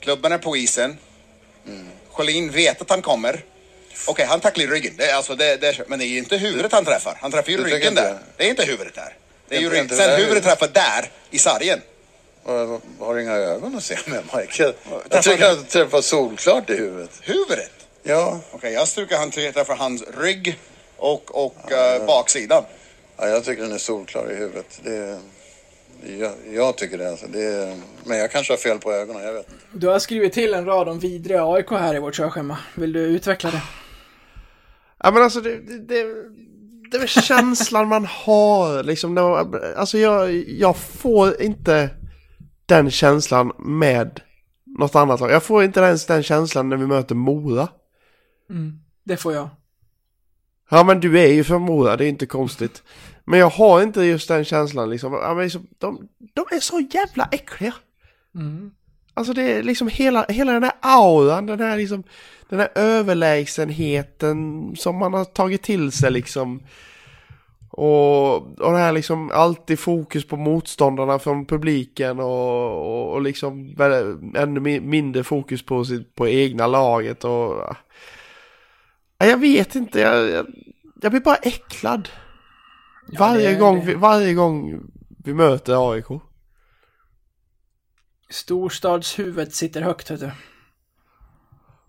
Klubben 0.00 0.32
är 0.32 0.38
på 0.38 0.56
isen. 0.56 0.98
Mm. 1.66 1.88
Sjölin 2.12 2.50
vet 2.50 2.80
att 2.80 2.90
han 2.90 3.02
kommer. 3.02 3.44
Okej, 4.06 4.26
han 4.26 4.40
tacklar 4.40 4.64
i 4.64 4.66
ryggen. 4.66 4.94
Det, 4.98 5.12
alltså, 5.12 5.34
det, 5.34 5.56
det, 5.56 5.88
men 5.88 5.98
det 5.98 6.04
är 6.04 6.08
ju 6.08 6.18
inte 6.18 6.36
huvudet 6.36 6.72
han 6.72 6.84
träffar. 6.84 7.18
Han 7.20 7.30
träffar 7.30 7.50
ju 7.50 7.56
Du 7.56 7.64
ryggen 7.64 7.94
där. 7.94 8.18
det? 8.36 8.44
Är 8.44 8.50
inte 8.50 8.64
huvudet 8.64 8.94
där. 8.94 9.16
Det 9.48 9.56
är 9.56 9.60
ju 9.60 9.70
ryggen. 9.70 9.88
Sen 9.88 10.20
huvudet 10.20 10.44
träffar 10.44 10.68
där, 10.68 11.10
i 11.30 11.38
sargen. 11.38 11.80
Har 12.98 13.18
inga 13.18 13.32
ögon 13.32 13.76
att 13.76 13.84
se 13.84 13.98
med, 14.06 14.22
Michael. 14.36 14.74
Jag 15.10 15.22
tycker 15.22 15.38
du- 15.38 15.46
att 15.46 15.58
du 15.58 15.64
träffar 15.64 16.00
solklart 16.00 16.70
i 16.70 16.76
huvudet. 16.76 17.10
Huvudet? 17.22 17.70
Ja, 18.02 18.40
Okej, 18.50 18.72
jag 18.72 18.88
stryker 18.88 19.16
han 19.16 19.30
träffar 19.30 19.76
hans 19.76 20.02
rygg 20.20 20.58
och, 20.96 21.44
och 21.44 21.72
eh, 21.72 22.06
baksidan. 22.06 22.64
ja, 23.16 23.28
jag 23.28 23.44
tycker 23.44 23.62
den 23.62 23.72
är 23.72 23.78
solklar 23.78 24.32
i 24.32 24.34
huvudet. 24.34 24.80
Det, 24.84 25.18
jag, 26.18 26.32
jag 26.52 26.76
tycker 26.76 26.98
det 26.98 27.10
alltså. 27.10 27.26
Det, 27.26 27.76
men 28.04 28.18
jag 28.18 28.30
kanske 28.30 28.52
har 28.52 28.58
fel 28.58 28.78
på 28.78 28.92
ögonen, 28.92 29.22
jag 29.24 29.32
vet 29.32 29.52
inte. 29.52 29.64
Du 29.72 29.88
har 29.88 29.98
skrivit 29.98 30.32
till 30.32 30.54
en 30.54 30.64
rad 30.64 30.88
om 30.88 30.98
vidriga 30.98 31.46
AIK 31.46 31.70
här 31.70 31.96
i 31.96 31.98
vårt 31.98 32.14
körschema. 32.14 32.58
Vill 32.74 32.92
du 32.92 33.00
utveckla 33.00 33.50
det? 33.50 33.62
Ja 34.98 35.10
men 35.10 35.22
alltså 35.22 35.40
det, 35.40 35.58
det, 35.58 35.78
det, 35.78 36.04
det 36.90 36.96
är 36.96 37.06
känslan 37.06 37.88
man 37.88 38.04
har 38.04 38.82
liksom. 38.82 39.14
När, 39.14 39.76
alltså 39.76 39.98
jag, 39.98 40.32
jag 40.48 40.76
får 40.76 41.42
inte 41.42 41.90
den 42.66 42.90
känslan 42.90 43.52
med 43.58 44.20
något 44.78 44.94
annat 44.94 45.20
lag. 45.20 45.30
Jag 45.30 45.42
får 45.42 45.64
inte 45.64 45.80
ens 45.80 46.06
den 46.06 46.22
känslan 46.22 46.68
när 46.68 46.76
vi 46.76 46.86
möter 46.86 47.14
Mora. 47.14 47.68
Det 49.04 49.16
får 49.16 49.34
jag. 49.34 49.48
Ja 50.68 50.84
men 50.84 51.00
du 51.00 51.20
är 51.20 51.32
ju 51.32 51.44
från 51.44 51.62
Mora, 51.62 51.96
det 51.96 52.04
är 52.04 52.08
inte 52.08 52.26
konstigt. 52.26 52.82
Men 53.24 53.38
jag 53.38 53.50
har 53.50 53.82
inte 53.82 54.02
just 54.02 54.28
den 54.28 54.44
känslan 54.44 54.90
liksom. 54.90 55.12
Ja, 55.12 55.34
men 55.34 55.44
liksom 55.44 55.66
de, 55.78 56.08
de 56.34 56.56
är 56.56 56.60
så 56.60 56.80
jävla 56.80 57.28
äckliga. 57.32 57.74
Alltså 59.14 59.32
det 59.32 59.42
är 59.42 59.62
liksom 59.62 59.88
hela, 59.88 60.26
hela 60.28 60.52
den 60.52 60.62
här 60.62 60.72
auran, 60.80 61.46
den 61.46 61.60
här 61.60 61.76
liksom, 61.76 62.02
den 62.48 62.58
här 62.58 62.68
överlägsenheten 62.74 64.70
som 64.76 64.96
man 64.96 65.14
har 65.14 65.24
tagit 65.24 65.62
till 65.62 65.92
sig 65.92 66.10
liksom. 66.10 66.62
Och, 67.70 68.36
och 68.36 68.72
det 68.72 68.78
här 68.78 68.92
liksom 68.92 69.30
alltid 69.34 69.78
fokus 69.78 70.28
på 70.28 70.36
motståndarna 70.36 71.18
från 71.18 71.46
publiken 71.46 72.20
och, 72.20 72.70
och, 72.70 73.12
och 73.12 73.22
liksom 73.22 73.74
ännu 74.36 74.60
mi- 74.60 74.80
mindre 74.80 75.24
fokus 75.24 75.62
på, 75.62 75.84
sitt, 75.84 76.14
på 76.14 76.28
egna 76.28 76.66
laget 76.66 77.24
och... 77.24 77.76
Ja, 79.18 79.26
Jag 79.26 79.38
vet 79.38 79.74
inte, 79.74 80.00
jag, 80.00 80.30
jag, 80.30 80.46
jag 81.02 81.12
blir 81.12 81.20
bara 81.20 81.36
äcklad. 81.36 82.08
varje, 83.18 83.48
det- 83.48 83.58
gång 83.58 83.86
det- 83.86 83.94
varje 83.94 84.34
gång 84.34 84.80
vi 85.24 85.34
möter 85.34 85.92
AIK. 85.92 86.06
Storstadshuvudet 88.30 89.54
sitter 89.54 89.82
högt, 89.82 90.10
vet 90.10 90.20
du. 90.20 90.30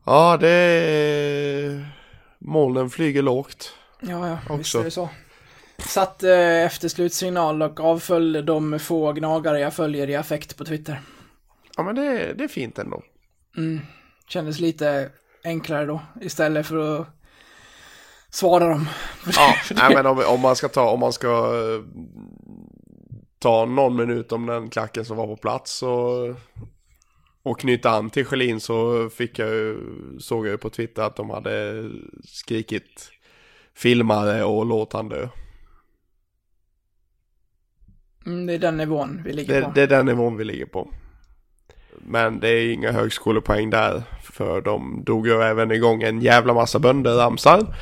Ja, 0.05 0.38
det 0.38 0.49
är... 0.49 1.88
Molnen 2.39 2.89
flyger 2.89 3.21
lågt. 3.21 3.73
Ja, 4.01 4.27
ja, 4.27 4.55
visst 4.57 4.59
Också. 4.75 4.79
är 4.79 4.83
det 4.83 4.91
så. 4.91 5.09
Satt 5.77 6.23
eh, 6.23 6.63
efter 6.65 6.88
slutsignal 6.88 7.61
och 7.61 7.79
avföljde 7.79 8.41
de 8.41 8.79
få 8.79 9.13
gnagare 9.13 9.59
jag 9.59 9.73
följer 9.73 10.09
i 10.09 10.15
affekt 10.15 10.57
på 10.57 10.65
Twitter. 10.65 11.01
Ja, 11.77 11.83
men 11.83 11.95
det, 11.95 12.33
det 12.33 12.43
är 12.43 12.47
fint 12.47 12.79
ändå. 12.79 13.03
Kändes 14.27 14.59
lite 14.59 15.11
enklare 15.45 15.86
då, 15.86 16.01
istället 16.21 16.67
för 16.67 17.01
att 17.01 17.08
svara 18.29 18.69
dem. 18.69 18.89
Ja, 19.36 19.55
nej, 19.75 19.95
men 19.95 20.05
om, 20.05 20.23
om 20.27 20.41
man 20.41 20.55
ska 20.55 20.67
ta, 20.69 20.89
om 20.89 20.99
man 20.99 21.13
ska 21.13 21.27
eh, 21.27 21.84
ta 23.39 23.65
någon 23.65 23.95
minut 23.95 24.31
om 24.31 24.45
den 24.45 24.69
klacken 24.69 25.05
som 25.05 25.17
var 25.17 25.27
på 25.27 25.38
plats 25.38 25.71
så 25.77 26.36
och 27.43 27.60
knyta 27.60 27.89
an 27.89 28.10
till 28.10 28.25
Schelin 28.25 28.60
så 28.60 29.10
fick 29.10 29.39
jag 29.39 29.49
ju, 29.49 29.77
såg 30.19 30.45
jag 30.45 30.51
ju 30.51 30.58
på 30.58 30.69
Twitter 30.69 31.01
att 31.01 31.15
de 31.15 31.29
hade 31.29 31.84
skrikit 32.23 33.10
filmare 33.75 34.43
och 34.43 34.65
låt 34.65 34.93
han 34.93 35.10
dö. 35.10 35.27
Mm, 38.25 38.45
det 38.45 38.53
är 38.53 38.60
den 38.60 38.77
nivån 38.77 39.21
vi 39.25 39.34
ligger 39.34 39.55
Det, 39.55 39.62
på. 39.62 39.71
det 39.75 39.81
är 39.81 39.88
den 39.88 40.05
nivån 40.05 40.38
vi 40.38 40.43
ligger 40.43 40.65
på. 40.65 40.89
Men 41.99 42.39
det 42.39 42.49
är 42.49 42.73
inga 42.73 42.91
högskolepoäng 42.91 43.69
där. 43.69 44.03
För 44.23 44.62
de 44.62 45.03
drog 45.05 45.27
ju 45.27 45.41
även 45.41 45.71
igång 45.71 46.03
en 46.03 46.21
jävla 46.21 46.53
massa 46.53 46.79
bönderramsar. 46.79 47.75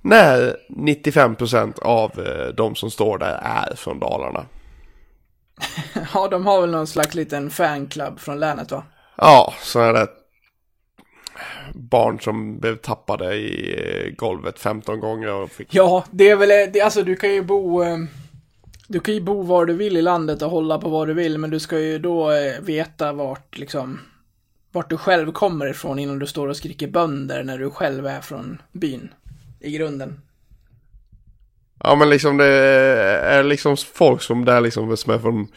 När 0.00 0.56
95% 0.68 1.82
av 1.82 2.10
eh, 2.26 2.54
de 2.54 2.74
som 2.74 2.90
står 2.90 3.18
där 3.18 3.40
är 3.42 3.76
från 3.76 3.98
Dalarna. 3.98 4.46
Ja, 6.14 6.28
de 6.28 6.46
har 6.46 6.60
väl 6.60 6.70
någon 6.70 6.86
slags 6.86 7.14
liten 7.14 7.50
fanclub 7.50 8.20
från 8.20 8.40
länet 8.40 8.70
va? 8.70 8.82
Ja, 9.16 9.54
sådana 9.60 9.92
där 9.92 10.08
barn 11.74 12.20
som 12.20 12.58
blev 12.58 12.76
tappade 12.76 13.34
i 13.34 13.74
eh, 13.78 14.14
golvet 14.16 14.58
15 14.58 15.00
gånger 15.00 15.32
och 15.32 15.50
fick... 15.50 15.74
Ja, 15.74 16.04
det 16.10 16.30
är 16.30 16.36
väl, 16.36 16.72
det, 16.72 16.80
alltså 16.80 17.02
du 17.02 17.16
kan 17.16 17.34
ju 17.34 17.42
bo, 17.42 17.82
eh, 17.82 17.98
du 18.88 19.00
kan 19.00 19.14
ju 19.14 19.20
bo 19.20 19.42
var 19.42 19.66
du 19.66 19.74
vill 19.74 19.96
i 19.96 20.02
landet 20.02 20.42
och 20.42 20.50
hålla 20.50 20.78
på 20.78 20.88
vad 20.88 21.08
du 21.08 21.14
vill, 21.14 21.38
men 21.38 21.50
du 21.50 21.60
ska 21.60 21.80
ju 21.80 21.98
då 21.98 22.30
eh, 22.30 22.60
veta 22.60 23.12
vart 23.12 23.58
liksom, 23.58 24.00
vart 24.72 24.90
du 24.90 24.96
själv 24.96 25.32
kommer 25.32 25.70
ifrån 25.70 25.98
innan 25.98 26.18
du 26.18 26.26
står 26.26 26.48
och 26.48 26.56
skriker 26.56 26.88
bönder 26.88 27.44
när 27.44 27.58
du 27.58 27.70
själv 27.70 28.06
är 28.06 28.20
från 28.20 28.62
byn. 28.72 29.08
I 29.60 29.70
grunden. 29.70 30.20
Ja 31.84 31.94
men 31.94 32.10
liksom 32.10 32.36
det 32.36 32.44
är 32.44 33.42
liksom 33.42 33.76
folk 33.76 34.22
som 34.22 34.44
där 34.44 34.60
liksom 34.60 34.96
som 34.96 35.12
är 35.12 35.18
från 35.18 35.48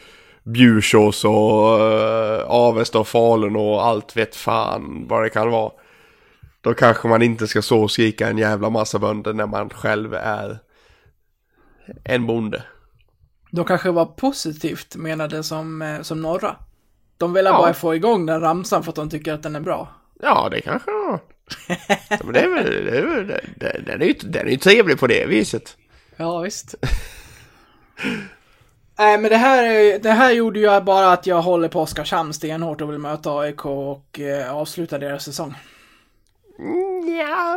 Bjursås 0.44 1.24
och 1.24 1.80
uh, 1.80 2.44
Avesta 2.46 2.98
och 2.98 3.08
Falun 3.08 3.56
och 3.56 3.86
allt 3.86 4.16
vet 4.16 4.36
fan 4.36 5.06
vad 5.08 5.22
det 5.22 5.28
kan 5.28 5.50
vara. 5.50 5.72
Då 6.60 6.74
kanske 6.74 7.08
man 7.08 7.22
inte 7.22 7.46
ska 7.46 7.62
så 7.62 7.88
skrika 7.88 8.28
en 8.28 8.38
jävla 8.38 8.70
massa 8.70 8.98
bönder 8.98 9.32
när 9.32 9.46
man 9.46 9.70
själv 9.70 10.14
är 10.14 10.58
en 12.04 12.26
bonde. 12.26 12.62
De 13.54 13.64
kanske 13.64 13.90
var 13.90 14.06
positivt 14.06 14.96
menade 14.96 15.42
som, 15.42 15.82
eh, 15.82 16.02
som 16.02 16.22
norra. 16.22 16.56
De 17.18 17.32
vill 17.32 17.44
Ja. 17.44 17.52
bara 17.58 17.74
få 17.74 17.94
igång 17.94 18.26
den 18.26 18.40
ramsan 18.40 18.82
för 18.82 18.90
att 18.90 18.96
de 18.96 19.10
tycker 19.10 19.32
att 19.32 19.42
den 19.42 19.56
är 19.56 19.60
bra. 19.60 19.88
Ja 20.22 20.48
det 20.50 20.60
kanske 20.60 20.90
var. 20.90 21.20
ja, 22.10 22.16
men 22.24 22.32
det 22.32 22.40
är 22.40 22.48
väl, 22.54 22.84
det 22.84 22.98
är 22.98 23.02
väl, 23.06 23.26
det, 23.26 23.40
det, 23.56 23.80
den 23.86 24.02
är 24.02 24.06
ju 24.06 24.12
den 24.22 24.46
är 24.46 24.50
ju 24.50 24.56
trevlig 24.56 24.98
på 24.98 25.06
det 25.06 25.26
viset. 25.26 25.76
Ja, 26.16 26.38
visst. 26.38 26.74
Nej, 28.98 29.18
men 29.18 29.30
det 29.30 29.36
här, 29.36 29.62
är- 29.62 29.98
det 29.98 30.10
här 30.10 30.32
gjorde 30.32 30.60
ju 30.60 30.80
bara 30.80 31.12
att 31.12 31.26
jag 31.26 31.42
håller 31.42 31.68
på 31.68 31.80
Oskarshamn 31.80 32.32
stenhårt 32.32 32.80
och 32.80 32.90
vill 32.90 32.98
möta 32.98 33.30
AIK 33.38 33.66
och 33.66 34.20
eh, 34.20 34.54
avsluta 34.56 34.98
deras 34.98 35.24
säsong. 35.24 35.54
Ja, 37.18 37.56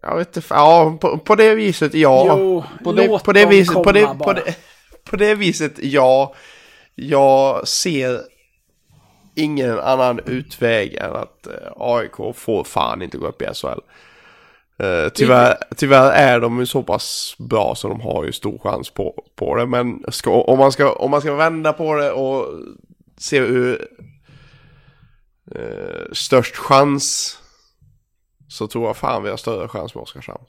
jag 0.00 0.16
vet 0.16 0.36
inte, 0.36 0.48
ja 0.50 0.98
på, 1.00 1.18
på 1.18 1.34
det 1.34 1.54
viset 1.54 1.94
ja. 1.94 2.24
Jo, 2.28 2.64
på 2.84 2.92
det, 2.92 3.06
låt 3.06 3.24
på 3.24 3.32
det 3.32 3.40
dem 3.40 3.50
viset, 3.50 3.74
på 3.74 3.92
det, 3.92 4.02
komma 4.02 4.14
på 4.14 4.24
bara. 4.24 4.34
det, 4.34 4.54
på 5.10 5.16
det 5.16 5.34
viset 5.34 5.72
ja. 5.78 6.34
Jag 6.94 7.68
ser 7.68 8.20
ingen 9.34 9.78
annan 9.78 10.20
utväg 10.26 10.94
än 10.94 11.16
att 11.16 11.46
eh, 11.46 11.72
AIK 11.76 12.34
får 12.34 12.64
fan 12.64 13.02
inte 13.02 13.18
gå 13.18 13.26
upp 13.26 13.42
i 13.42 13.46
SHL. 13.54 13.80
Eh, 14.78 15.08
tyvärr, 15.14 15.56
tyvärr 15.76 16.10
är 16.10 16.40
de 16.40 16.58
ju 16.58 16.66
så 16.66 16.82
pass 16.82 17.34
bra 17.38 17.74
så 17.74 17.88
de 17.88 18.00
har 18.00 18.24
ju 18.24 18.32
stor 18.32 18.58
chans 18.58 18.90
på, 18.90 19.24
på 19.36 19.54
det. 19.54 19.66
Men 19.66 20.04
ska, 20.08 20.42
om, 20.42 20.58
man 20.58 20.72
ska, 20.72 20.92
om 20.92 21.10
man 21.10 21.20
ska 21.20 21.34
vända 21.34 21.72
på 21.72 21.94
det 21.94 22.10
och 22.12 22.46
se 23.16 23.40
hur 23.40 23.88
eh, 25.54 26.12
störst 26.12 26.56
chans 26.56 27.38
så 28.48 28.66
tror 28.66 28.86
jag 28.86 28.96
fan 28.96 29.22
vi 29.22 29.30
har 29.30 29.36
större 29.36 29.68
chans 29.68 29.94
med 29.94 30.02
Oskarshamn. 30.02 30.44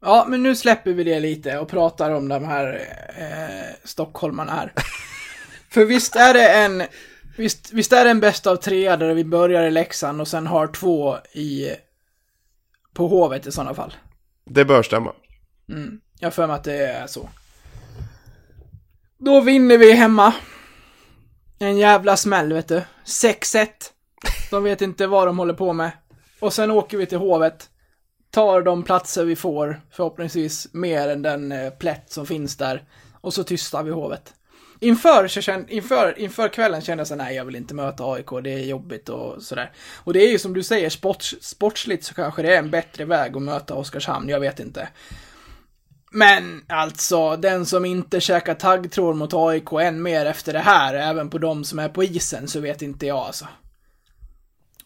Ja, 0.00 0.26
men 0.28 0.42
nu 0.42 0.56
släpper 0.56 0.92
vi 0.92 1.04
det 1.04 1.20
lite 1.20 1.58
och 1.58 1.68
pratar 1.68 2.10
om 2.10 2.28
de 2.28 2.44
här 2.44 2.88
eh, 3.18 3.74
stockholmarna 3.84 4.52
här. 4.52 4.72
För 5.70 5.84
visst 5.84 6.16
är 6.16 6.34
det 6.34 6.48
en, 6.48 6.82
visst, 7.36 7.72
visst 7.72 7.92
är 7.92 8.04
det 8.04 8.10
en 8.10 8.20
bästa 8.20 8.50
av 8.50 8.56
tre 8.56 8.96
där 8.96 9.14
vi 9.14 9.24
börjar 9.24 9.62
i 9.62 9.70
Leksand 9.70 10.20
och 10.20 10.28
sen 10.28 10.46
har 10.46 10.66
två 10.66 11.16
i, 11.32 11.70
på 12.94 13.08
Hovet 13.08 13.46
i 13.46 13.52
sådana 13.52 13.74
fall. 13.74 13.94
Det 14.44 14.64
bör 14.64 14.82
stämma. 14.82 15.12
Jag 16.18 16.26
har 16.26 16.30
för 16.30 16.46
mig 16.46 16.56
att 16.56 16.64
det 16.64 16.86
är 16.86 17.06
så. 17.06 17.28
Då 19.18 19.40
vinner 19.40 19.78
vi 19.78 19.92
hemma. 19.92 20.34
En 21.58 21.78
jävla 21.78 22.16
smäll, 22.16 22.52
vet 22.52 22.68
du. 22.68 22.82
6-1. 23.04 23.68
De 24.50 24.64
vet 24.64 24.82
inte 24.82 25.06
vad 25.06 25.28
de 25.28 25.38
håller 25.38 25.54
på 25.54 25.72
med. 25.72 25.90
Och 26.40 26.52
sen 26.52 26.70
åker 26.70 26.98
vi 26.98 27.06
till 27.06 27.18
Hovet. 27.18 27.70
Tar 28.30 28.62
de 28.62 28.82
platser 28.82 29.24
vi 29.24 29.36
får, 29.36 29.80
förhoppningsvis 29.90 30.68
mer 30.72 31.08
än 31.08 31.22
den 31.22 31.52
eh, 31.52 31.70
plätt 31.70 32.12
som 32.12 32.26
finns 32.26 32.56
där. 32.56 32.84
Och 33.20 33.34
så 33.34 33.44
tystar 33.44 33.82
vi 33.82 33.90
Hovet. 33.90 34.34
Inför, 34.82 35.28
så 35.28 35.40
känd, 35.40 35.70
inför, 35.70 36.18
inför 36.18 36.48
kvällen 36.48 36.80
kände 36.80 37.00
jag 37.00 37.08
så 37.08 37.14
nej 37.14 37.36
jag 37.36 37.44
vill 37.44 37.56
inte 37.56 37.74
möta 37.74 38.04
AIK, 38.04 38.26
det 38.42 38.50
är 38.50 38.58
jobbigt 38.58 39.08
och 39.08 39.42
sådär. 39.42 39.72
Och 39.96 40.12
det 40.12 40.20
är 40.26 40.30
ju 40.30 40.38
som 40.38 40.54
du 40.54 40.62
säger, 40.62 40.90
sports, 40.90 41.36
sportsligt 41.40 42.04
så 42.04 42.14
kanske 42.14 42.42
det 42.42 42.54
är 42.54 42.58
en 42.58 42.70
bättre 42.70 43.04
väg 43.04 43.36
att 43.36 43.42
möta 43.42 43.74
Oskarshamn, 43.74 44.28
jag 44.28 44.40
vet 44.40 44.60
inte. 44.60 44.88
Men 46.12 46.64
alltså, 46.68 47.36
den 47.36 47.66
som 47.66 47.84
inte 47.84 48.20
käkar 48.20 48.54
taggtråd 48.54 49.16
mot 49.16 49.34
AIK 49.34 49.72
än 49.72 50.02
mer 50.02 50.26
efter 50.26 50.52
det 50.52 50.58
här, 50.58 50.94
även 50.94 51.30
på 51.30 51.38
de 51.38 51.64
som 51.64 51.78
är 51.78 51.88
på 51.88 52.04
isen, 52.04 52.48
så 52.48 52.60
vet 52.60 52.82
inte 52.82 53.06
jag 53.06 53.18
alltså. 53.18 53.46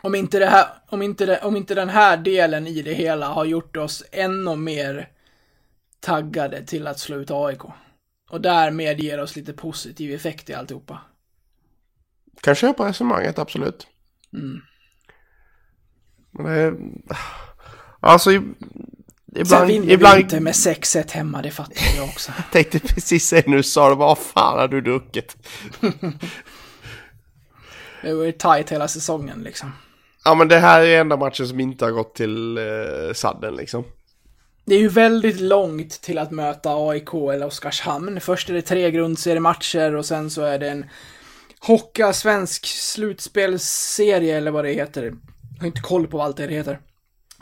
Om 0.04 0.14
inte, 0.14 0.38
det 0.38 0.46
här, 0.46 0.66
om, 0.88 1.02
inte 1.02 1.26
det, 1.26 1.40
om 1.42 1.56
inte 1.56 1.74
den 1.74 1.88
här 1.88 2.16
delen 2.16 2.66
i 2.66 2.82
det 2.82 2.94
hela 2.94 3.28
har 3.28 3.44
gjort 3.44 3.76
oss 3.76 4.04
ännu 4.12 4.56
mer 4.56 5.08
taggade 6.00 6.66
till 6.66 6.86
att 6.86 6.98
slå 6.98 7.16
ut 7.16 7.30
AIK. 7.30 7.60
Och 8.30 8.40
därmed 8.40 9.00
ger 9.00 9.20
oss 9.20 9.36
lite 9.36 9.52
positiv 9.52 10.14
effekt 10.14 10.50
i 10.50 10.54
alltihopa. 10.54 11.00
Kan 12.40 12.54
köpa 12.54 12.88
resonemanget, 12.88 13.38
absolut. 13.38 13.86
Mm. 14.32 14.60
Men 16.30 16.44
det 16.46 16.52
är... 16.60 16.74
Alltså, 18.00 18.32
i- 18.32 18.34
Sen 18.36 19.42
ibland... 19.42 19.66
vinner 19.66 19.90
ibland 19.92 20.16
vi 20.16 20.22
inte 20.22 20.40
med 20.40 20.52
6-1 20.52 21.10
hemma, 21.12 21.42
det 21.42 21.50
fattar 21.50 21.96
jag 21.96 22.04
också. 22.08 22.32
tänkte 22.52 22.78
precis 22.80 23.28
säga 23.28 23.42
nu 23.46 23.62
sa 23.62 23.88
det, 23.88 23.94
vad 23.94 24.18
fan 24.18 24.58
har 24.58 24.68
du 24.68 24.80
druckit? 24.80 25.36
Det 28.02 28.14
var 28.14 28.24
ju 28.24 28.32
tight 28.32 28.70
hela 28.70 28.88
säsongen 28.88 29.42
liksom. 29.42 29.72
Ja 30.24 30.34
men 30.34 30.48
det 30.48 30.58
här 30.58 30.82
är 30.82 31.00
enda 31.00 31.16
matchen 31.16 31.48
som 31.48 31.60
inte 31.60 31.84
har 31.84 31.92
gått 31.92 32.14
till 32.14 32.58
eh, 32.58 33.12
sadden 33.14 33.56
liksom. 33.56 33.84
Det 34.64 34.74
är 34.74 34.78
ju 34.78 34.88
väldigt 34.88 35.40
långt 35.40 35.90
till 36.00 36.18
att 36.18 36.30
möta 36.30 36.70
AIK 36.70 37.14
eller 37.14 37.46
Oskarshamn. 37.46 38.20
Först 38.20 38.50
är 38.50 38.54
det 38.54 38.62
tre 38.62 38.90
grundseriematcher 38.90 39.94
och 39.94 40.06
sen 40.06 40.30
så 40.30 40.42
är 40.42 40.58
det 40.58 40.70
en 40.70 40.86
Hocka 41.60 42.12
svensk 42.12 42.66
slutspelsserie 42.66 44.36
eller 44.36 44.50
vad 44.50 44.64
det 44.64 44.72
heter. 44.72 45.02
Jag 45.02 45.60
har 45.60 45.66
inte 45.66 45.80
koll 45.80 46.06
på 46.06 46.16
vad 46.16 46.26
allt 46.26 46.36
det 46.36 46.46
heter. 46.46 46.80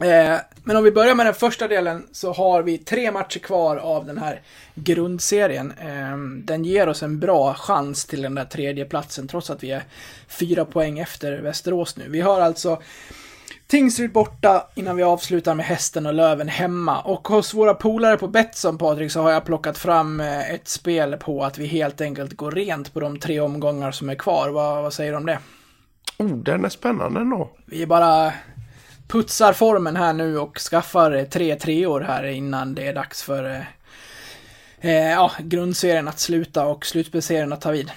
Eh, 0.00 0.38
men 0.64 0.76
om 0.76 0.84
vi 0.84 0.92
börjar 0.92 1.14
med 1.14 1.26
den 1.26 1.34
första 1.34 1.68
delen 1.68 2.06
så 2.12 2.32
har 2.32 2.62
vi 2.62 2.78
tre 2.78 3.12
matcher 3.12 3.38
kvar 3.38 3.76
av 3.76 4.06
den 4.06 4.18
här 4.18 4.40
grundserien. 4.74 5.72
Eh, 5.80 6.16
den 6.44 6.64
ger 6.64 6.88
oss 6.88 7.02
en 7.02 7.20
bra 7.20 7.54
chans 7.54 8.04
till 8.04 8.22
den 8.22 8.34
där 8.34 8.44
tredje 8.44 8.84
platsen 8.84 9.28
trots 9.28 9.50
att 9.50 9.62
vi 9.62 9.70
är 9.70 9.82
fyra 10.28 10.64
poäng 10.64 10.98
efter 10.98 11.38
Västerås 11.38 11.96
nu. 11.96 12.04
Vi 12.08 12.20
har 12.20 12.40
alltså 12.40 12.82
Tingsryd 13.66 14.12
borta 14.12 14.66
innan 14.74 14.96
vi 14.96 15.02
avslutar 15.02 15.54
med 15.54 15.66
Hästen 15.66 16.06
och 16.06 16.14
Löven 16.14 16.48
hemma. 16.48 17.00
Och 17.00 17.28
hos 17.28 17.54
våra 17.54 17.74
polare 17.74 18.16
på 18.16 18.28
Betsson, 18.28 18.78
Patrik, 18.78 19.12
så 19.12 19.22
har 19.22 19.30
jag 19.30 19.44
plockat 19.44 19.78
fram 19.78 20.20
eh, 20.20 20.50
ett 20.50 20.68
spel 20.68 21.16
på 21.16 21.44
att 21.44 21.58
vi 21.58 21.66
helt 21.66 22.00
enkelt 22.00 22.36
går 22.36 22.50
rent 22.50 22.94
på 22.94 23.00
de 23.00 23.18
tre 23.18 23.40
omgångar 23.40 23.90
som 23.92 24.08
är 24.08 24.14
kvar. 24.14 24.48
Vad, 24.48 24.82
vad 24.82 24.92
säger 24.92 25.10
du 25.10 25.16
om 25.16 25.26
det? 25.26 25.38
Oh, 26.18 26.36
den 26.36 26.64
är 26.64 26.68
spännande 26.68 27.20
ändå. 27.20 27.50
Vi 27.66 27.86
bara 27.86 28.32
putsar 29.12 29.52
formen 29.52 29.96
här 29.96 30.12
nu 30.12 30.38
och 30.38 30.58
skaffar 30.58 31.12
eh, 31.12 31.24
tre 31.24 31.56
treor 31.56 32.00
här 32.00 32.24
innan 32.24 32.74
det 32.74 32.86
är 32.86 32.94
dags 32.94 33.22
för 33.22 33.44
eh, 33.44 33.60
eh, 34.90 35.10
ja, 35.10 35.30
grundserien 35.38 36.08
att 36.08 36.18
sluta 36.20 36.66
och 36.66 36.86
slutspelsserien 36.86 37.52
att 37.52 37.60
ta 37.60 37.70
vid. 37.70 37.90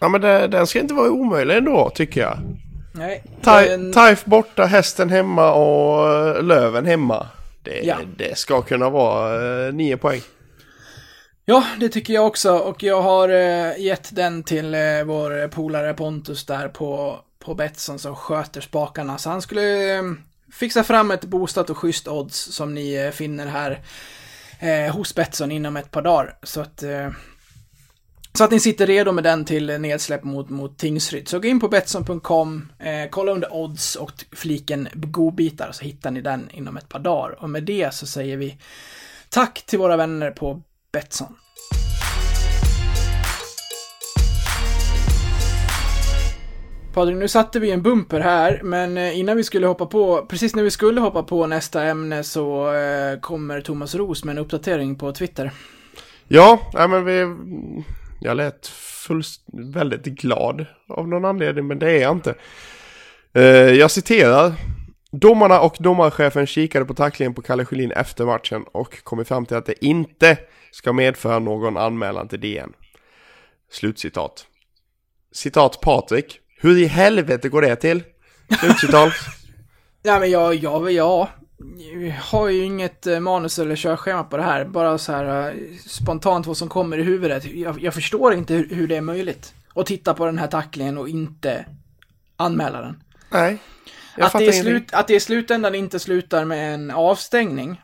Ja 0.00 0.08
men 0.08 0.20
det, 0.20 0.46
den 0.46 0.66
ska 0.66 0.80
inte 0.80 0.94
vara 0.94 1.10
omöjlig 1.10 1.56
ändå, 1.56 1.90
tycker 1.94 2.20
jag. 2.20 2.38
Nej, 2.94 3.22
Tai- 3.42 3.68
en- 3.74 3.92
Taif 3.92 4.24
borta, 4.24 4.64
hästen 4.64 5.10
hemma 5.10 5.52
och 5.52 6.12
eh, 6.16 6.42
Löven 6.42 6.86
hemma. 6.86 7.26
Det, 7.62 7.80
Ja. 7.84 7.96
det 8.16 8.38
ska 8.38 8.62
kunna 8.62 8.90
vara 8.90 9.66
eh, 9.66 9.72
nio 9.72 9.96
poäng. 9.96 10.20
Ja, 11.44 11.64
det 11.80 11.88
tycker 11.88 12.14
jag 12.14 12.26
också 12.26 12.52
och 12.58 12.82
jag 12.82 13.02
har 13.02 13.28
eh, 13.28 13.78
gett 13.78 14.16
den 14.16 14.42
till 14.42 14.74
eh, 14.74 14.80
vår 15.06 15.48
polare 15.48 15.94
Pontus 15.94 16.46
där 16.46 16.68
på, 16.68 17.18
på 17.38 17.54
Betsson 17.54 17.98
som 17.98 18.16
sköter 18.16 18.60
spakarna. 18.60 19.18
Så 19.18 19.30
han 19.30 19.42
skulle 19.42 20.02
fixa 20.52 20.84
fram 20.84 21.10
ett 21.10 21.24
boostat 21.24 21.70
och 21.70 21.78
schysst 21.78 22.08
odds 22.08 22.36
som 22.36 22.74
ni 22.74 22.94
eh, 22.94 23.10
finner 23.10 23.46
här 23.46 23.82
eh, 24.58 24.94
hos 24.94 25.14
Betsson 25.14 25.52
inom 25.52 25.76
ett 25.76 25.90
par 25.90 26.02
dagar. 26.02 26.38
Så 26.42 26.60
att, 26.60 26.82
eh, 26.82 27.10
så 28.32 28.44
att 28.44 28.50
ni 28.50 28.60
sitter 28.60 28.86
redo 28.86 29.12
med 29.12 29.24
den 29.24 29.44
till 29.44 29.80
nedsläpp 29.80 30.24
mot, 30.24 30.48
mot 30.50 30.78
Tingsryd. 30.78 31.28
Så 31.28 31.38
gå 31.38 31.48
in 31.48 31.60
på 31.60 31.68
Betsson.com, 31.68 32.72
eh, 32.78 33.10
kolla 33.10 33.32
under 33.32 33.54
odds 33.54 33.96
och 33.96 34.12
fliken 34.32 34.88
godbitar 34.94 35.72
så 35.72 35.84
hittar 35.84 36.10
ni 36.10 36.20
den 36.20 36.50
inom 36.50 36.76
ett 36.76 36.88
par 36.88 36.98
dagar. 36.98 37.42
Och 37.42 37.50
med 37.50 37.64
det 37.64 37.94
så 37.94 38.06
säger 38.06 38.36
vi 38.36 38.58
tack 39.28 39.66
till 39.66 39.78
våra 39.78 39.96
vänner 39.96 40.30
på 40.30 40.62
Betsson. 40.92 41.36
Patrik, 46.94 47.16
nu 47.16 47.28
satte 47.28 47.60
vi 47.60 47.70
en 47.70 47.82
bumper 47.82 48.20
här, 48.20 48.60
men 48.64 48.98
eh, 48.98 49.18
innan 49.18 49.36
vi 49.36 49.44
skulle 49.44 49.66
hoppa 49.66 49.86
på, 49.86 50.26
precis 50.26 50.54
när 50.54 50.62
vi 50.62 50.70
skulle 50.70 51.00
hoppa 51.00 51.22
på 51.22 51.46
nästa 51.46 51.84
ämne 51.84 52.24
så 52.24 52.74
eh, 52.74 53.20
kommer 53.20 53.60
Thomas 53.60 53.94
Ros 53.94 54.24
med 54.24 54.32
en 54.32 54.38
uppdatering 54.38 54.96
på 54.96 55.12
Twitter. 55.12 55.50
Ja, 56.28 56.70
nej, 56.74 56.88
men 56.88 57.04
vi... 57.04 57.34
Jag 58.20 58.36
lät 58.36 58.66
fullst, 59.06 59.42
väldigt 59.74 60.04
glad 60.04 60.66
av 60.88 61.08
någon 61.08 61.24
anledning, 61.24 61.66
men 61.66 61.78
det 61.78 61.90
är 61.90 62.02
jag 62.02 62.12
inte. 62.12 62.34
Eh, 63.32 63.42
jag 63.52 63.90
citerar. 63.90 64.52
Domarna 65.10 65.60
och 65.60 65.76
domarchefen 65.80 66.46
kikade 66.46 66.84
på 66.84 66.94
tacklingen 66.94 67.34
på 67.34 67.42
Kalle 67.42 67.64
Schelin 67.64 67.92
efter 67.92 68.24
matchen 68.24 68.64
och 68.72 69.04
kom 69.04 69.24
fram 69.24 69.46
till 69.46 69.56
att 69.56 69.66
det 69.66 69.84
inte 69.84 70.38
ska 70.70 70.92
medföra 70.92 71.38
någon 71.38 71.76
anmälan 71.76 72.28
till 72.28 72.40
DN. 72.40 72.72
Slutcitat. 73.70 74.46
Citat 75.32 75.80
Patrik. 75.80 76.40
Hur 76.60 76.78
i 76.78 76.86
helvete 76.86 77.48
går 77.48 77.62
det 77.62 77.76
till? 77.76 78.02
Slutcitat. 78.60 79.12
Ja, 80.02 80.18
men 80.18 80.30
jag, 80.30 80.54
jag, 80.54 80.92
ja, 80.92 81.28
jag 82.00 82.12
har 82.22 82.48
ju 82.48 82.64
inget 82.64 83.06
eh, 83.06 83.20
manus 83.20 83.58
eller 83.58 83.76
körschema 83.76 84.24
på 84.24 84.36
det 84.36 84.42
här. 84.42 84.64
Bara 84.64 84.98
så 84.98 85.12
här 85.12 85.48
eh, 85.48 85.54
spontant 85.86 86.46
vad 86.46 86.56
som 86.56 86.68
kommer 86.68 86.98
i 86.98 87.02
huvudet. 87.02 87.44
Jag, 87.44 87.82
jag 87.82 87.94
förstår 87.94 88.34
inte 88.34 88.54
hur, 88.54 88.68
hur 88.74 88.88
det 88.88 88.96
är 88.96 89.00
möjligt. 89.00 89.54
Att 89.74 89.86
titta 89.86 90.14
på 90.14 90.26
den 90.26 90.38
här 90.38 90.46
tacklingen 90.46 90.98
och 90.98 91.08
inte 91.08 91.64
anmäla 92.36 92.80
den. 92.80 93.02
nej. 93.30 93.58
Att 94.20 94.32
det, 94.32 94.52
slut, 94.52 94.94
att 94.94 95.08
det 95.08 95.14
i 95.14 95.20
slutändan 95.20 95.74
inte 95.74 95.98
slutar 95.98 96.44
med 96.44 96.74
en 96.74 96.90
avstängning 96.90 97.80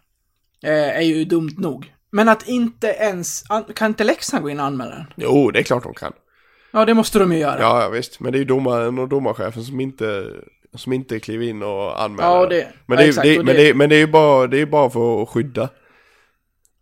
eh, 0.63 0.97
är 0.97 1.01
ju 1.01 1.25
dumt 1.25 1.55
nog. 1.59 1.95
Men 2.11 2.29
att 2.29 2.49
inte 2.49 2.87
ens, 2.87 3.45
an, 3.49 3.65
kan 3.75 3.89
inte 3.89 4.05
Leksand 4.05 4.43
gå 4.43 4.51
in 4.51 4.61
och 4.61 4.67
anmäla 4.67 4.91
den? 4.91 5.07
Jo, 5.17 5.51
det 5.51 5.59
är 5.59 5.63
klart 5.63 5.83
de 5.83 5.95
kan. 5.95 6.13
Ja, 6.75 6.85
det 6.85 6.95
måste 6.95 7.19
de 7.19 7.33
ju 7.33 7.39
göra. 7.39 7.61
Ja, 7.61 7.83
ja 7.83 7.89
visst. 7.89 8.21
Men 8.21 8.33
det 8.33 8.37
är 8.39 8.41
ju 8.41 8.45
domaren 8.45 8.99
och 8.99 9.09
domarchefen 9.09 9.63
som 9.65 9.81
inte, 9.81 10.31
som 10.75 10.93
inte 10.93 11.21
kliver 11.21 11.47
in 11.47 11.63
och 11.63 12.03
anmäler. 12.03 12.29
Ja, 12.29 12.47
det- 12.47 12.69
men, 12.87 12.97
ja, 12.99 13.03
det, 13.03 13.05
är- 13.05 13.09
exakt, 13.09 13.25
det, 13.27 13.43
men, 13.45 13.57
det- 13.57 13.75
men 13.75 13.89
det 13.89 13.97
är 13.97 14.01
ju 14.01 14.07
bara, 14.07 14.47
det 14.47 14.61
är 14.61 14.67
bara 14.67 14.91
för 14.91 15.23
att 15.23 15.29
skydda. 15.29 15.69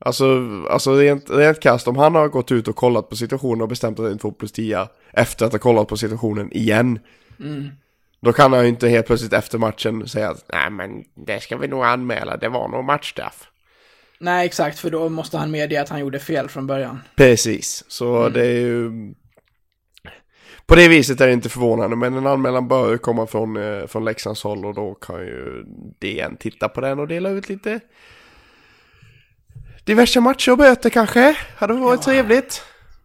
Alltså, 0.05 0.41
alltså 0.71 0.95
rent, 0.95 1.31
rent 1.31 1.61
kast, 1.61 1.89
om 1.89 1.97
han 1.97 2.15
har 2.15 2.29
gått 2.29 2.53
ut 2.53 2.69
och 2.69 2.77
kollat 2.77 3.09
på 3.09 3.17
situationen 3.17 3.61
och 3.63 3.69
bestämt 3.69 3.99
att 3.99 4.05
det 4.05 4.09
är 4.09 4.13
en 4.13 4.19
2 4.19 4.33
plus 4.33 4.53
10 4.53 4.89
efter 5.13 5.47
att 5.47 5.53
ha 5.53 5.59
kollat 5.59 5.89
på 5.89 5.97
situationen 5.97 6.53
igen. 6.53 6.99
Mm. 7.41 7.69
Då 8.21 8.33
kan 8.33 8.53
han 8.53 8.63
ju 8.63 8.69
inte 8.69 8.89
helt 8.89 9.07
plötsligt 9.07 9.33
efter 9.33 9.59
matchen 9.59 10.09
säga 10.09 10.31
att 10.31 10.45
nej 10.53 10.71
men 10.71 11.05
det 11.27 11.41
ska 11.43 11.57
vi 11.57 11.69
nog 11.69 11.85
anmäla, 11.85 12.37
det 12.37 12.49
var 12.49 12.69
nog 12.69 12.85
matchstraff. 12.85 13.49
Nej, 14.21 14.47
exakt, 14.47 14.79
för 14.79 14.91
då 14.91 15.09
måste 15.09 15.39
han 15.39 15.51
medge 15.51 15.81
att 15.83 15.89
han 15.89 16.01
gjorde 16.01 16.19
fel 16.19 16.49
från 16.49 16.67
början. 16.67 16.99
Precis, 17.17 17.85
så 17.89 18.17
Mm. 18.21 18.33
det 18.33 18.47
är 18.47 18.61
ju... 18.61 18.91
På 20.73 20.77
det 20.77 20.89
viset 20.89 21.21
är 21.21 21.27
det 21.27 21.33
inte 21.33 21.49
förvånande, 21.49 21.97
men 21.97 22.15
en 22.15 22.27
anmälan 22.27 22.69
bör 22.69 22.91
ju 22.91 22.99
komma 22.99 23.27
från, 23.27 23.57
eh, 23.57 23.87
från 23.87 24.05
Leksands 24.05 24.43
håll 24.43 24.67
och 24.67 24.75
då 24.75 24.95
kan 24.95 25.21
ju 25.21 25.65
DN 25.99 26.37
titta 26.37 26.69
på 26.69 26.81
den 26.81 26.99
och 26.99 27.09
dela 27.09 27.31
ut 27.31 27.49
lite 27.49 27.81
diverse 29.85 30.21
matcher 30.21 30.53
och 30.53 30.59
böter 30.59 30.91
kanske. 30.91 31.37
Hade 31.57 31.73
varit 31.73 32.03
trevligt. 32.03 32.63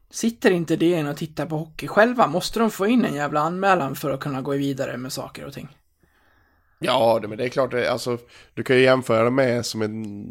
Sitter 0.10 0.52
inte 0.52 0.76
DN 0.76 1.08
och 1.08 1.18
tittar 1.18 1.46
på 1.46 1.58
hockey 1.58 1.88
själva? 1.88 2.28
Måste 2.28 2.60
de 2.60 2.72
få 2.72 2.88
in 2.88 3.06
en 3.06 3.16
jävla 3.16 3.40
anmälan 3.40 3.96
för 3.96 4.12
att 4.12 4.20
kunna 4.20 4.42
gå 4.42 4.52
vidare 4.52 4.98
med 4.98 5.14
saker 5.14 5.46
och 5.46 5.54
ting? 5.54 5.68
Ja, 6.80 7.20
det, 7.22 7.28
men 7.28 7.38
det 7.38 7.44
är 7.44 7.50
klart, 7.50 7.74
alltså, 7.74 8.18
du 8.54 8.64
kan 8.64 8.76
ju 8.76 8.82
jämföra 8.82 9.24
det 9.24 9.32
med 9.32 9.66
som 9.66 9.82
en 9.82 10.26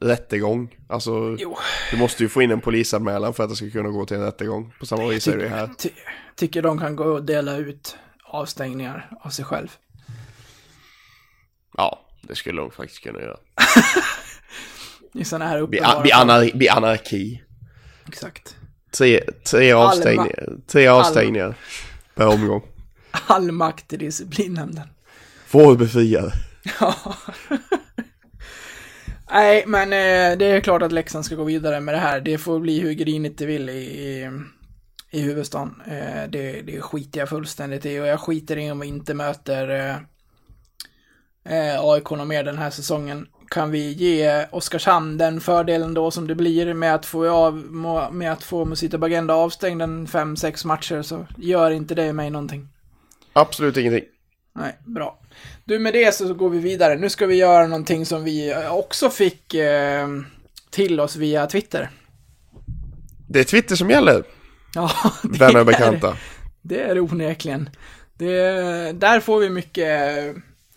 rättegång. 0.00 0.76
Alltså, 0.88 1.36
Jo. 1.38 1.56
du 1.90 1.96
måste 1.96 2.22
ju 2.22 2.28
få 2.28 2.42
in 2.42 2.50
en 2.50 2.60
polisanmälan 2.60 3.34
för 3.34 3.44
att 3.44 3.50
det 3.50 3.56
ska 3.56 3.70
kunna 3.70 3.88
gå 3.88 4.06
till 4.06 4.16
en 4.16 4.22
rättegång. 4.22 4.74
På 4.78 4.86
samma 4.86 5.06
vis 5.08 5.28
är 5.28 5.36
det 5.36 5.48
här. 5.48 5.70
Ty, 5.78 5.88
tycker 6.36 6.62
de 6.62 6.78
kan 6.78 6.96
gå 6.96 7.04
och 7.04 7.24
dela 7.24 7.56
ut 7.56 7.96
avstängningar 8.24 9.10
av 9.20 9.30
sig 9.30 9.44
själv. 9.44 9.68
Ja, 11.76 12.06
det 12.22 12.34
skulle 12.34 12.60
de 12.60 12.70
faktiskt 12.70 13.02
kunna 13.02 13.20
göra. 13.20 13.36
I 15.14 15.24
sådana 15.24 15.46
här 15.48 15.60
uppenbara... 15.60 16.00
bli, 16.00 16.12
anar, 16.12 16.56
bli 16.56 16.68
anarki. 16.68 17.42
Exakt. 18.08 18.56
Tre, 18.90 19.20
tre, 19.50 19.72
avstängningar, 19.72 20.56
tre 20.66 20.86
avstängningar 20.86 21.54
per 22.14 22.26
omgång. 22.26 22.62
All 23.26 23.52
makt 23.52 23.88
till 23.88 23.98
disciplinnämnden. 23.98 24.88
Får 25.46 25.76
befriade. 25.76 26.32
Ja. 26.80 26.94
Nej, 29.32 29.64
men 29.66 29.92
eh, 29.92 30.38
det 30.38 30.44
är 30.44 30.60
klart 30.60 30.82
att 30.82 30.92
Leksand 30.92 31.24
ska 31.24 31.34
gå 31.34 31.44
vidare 31.44 31.80
med 31.80 31.94
det 31.94 31.98
här. 31.98 32.20
Det 32.20 32.38
får 32.38 32.60
bli 32.60 32.80
hur 32.80 32.92
grinigt 32.92 33.38
det 33.38 33.46
vill 33.46 33.68
i, 33.68 33.72
i, 33.72 34.30
i 35.10 35.20
huvudstaden. 35.20 35.82
Eh, 35.86 36.30
det, 36.30 36.62
det 36.62 36.80
skiter 36.80 37.20
jag 37.20 37.28
fullständigt 37.28 37.86
i 37.86 38.00
och 38.00 38.06
jag 38.06 38.20
skiter 38.20 38.56
i 38.56 38.70
om 38.70 38.80
vi 38.80 38.86
inte 38.86 39.14
möter 39.14 39.68
eh, 39.68 39.96
eh, 41.54 41.80
AIK 41.80 42.10
mer 42.10 42.44
den 42.44 42.58
här 42.58 42.70
säsongen. 42.70 43.26
Kan 43.48 43.70
vi 43.70 43.92
ge 43.92 44.46
Oskarshamn 44.50 45.18
den 45.18 45.40
fördelen 45.40 45.94
då 45.94 46.10
som 46.10 46.26
det 46.26 46.34
blir 46.34 46.74
med 46.74 46.94
att 46.94 47.06
få, 47.06 47.28
av, 47.28 47.54
med 48.12 48.32
att 48.32 48.44
få 48.44 48.64
Musita 48.64 48.98
Bagenda 48.98 49.34
avstängd 49.34 49.82
en 49.82 50.06
5-6 50.06 50.66
matcher 50.66 51.02
så 51.02 51.26
gör 51.36 51.70
inte 51.70 51.94
det 51.94 52.12
mig 52.12 52.30
någonting. 52.30 52.68
Absolut 53.32 53.76
ingenting. 53.76 54.04
Nej, 54.54 54.78
bra. 54.84 55.19
Du, 55.64 55.78
med 55.78 55.92
det 55.92 56.14
så 56.14 56.34
går 56.34 56.50
vi 56.50 56.58
vidare. 56.58 56.96
Nu 56.96 57.08
ska 57.10 57.26
vi 57.26 57.34
göra 57.36 57.66
någonting 57.66 58.06
som 58.06 58.24
vi 58.24 58.54
också 58.70 59.10
fick 59.10 59.54
eh, 59.54 60.08
till 60.70 61.00
oss 61.00 61.16
via 61.16 61.46
Twitter. 61.46 61.90
Det 63.28 63.40
är 63.40 63.44
Twitter 63.44 63.76
som 63.76 63.90
gäller, 63.90 64.24
Ja, 64.74 64.90
det 65.22 65.38
vänner 65.38 65.54
och 65.54 65.60
är- 65.60 65.64
bekanta. 65.64 66.16
Det 66.62 66.80
är 66.82 66.94
det 66.94 67.00
onekligen. 67.00 67.70
Det, 68.14 68.32
där 68.92 69.20
får 69.20 69.38
vi 69.40 69.50
mycket 69.50 70.34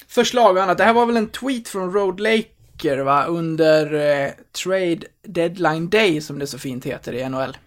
förslag 0.08 0.58
och 0.58 0.64
annat. 0.64 0.78
Det 0.78 0.84
här 0.84 0.94
var 0.94 1.06
väl 1.06 1.18
en 1.18 1.28
tweet 1.30 1.68
från 1.68 1.94
Road 1.94 2.20
Laker, 2.20 2.98
va? 2.98 3.26
Under 3.26 3.94
eh, 4.24 4.32
Trade 4.64 5.00
Deadline 5.28 5.90
Day, 5.90 6.22
som 6.22 6.40
det 6.40 6.48
så 6.48 6.58
fint 6.60 6.86
heter 6.86 7.14
i 7.14 7.30
NHL. 7.30 7.58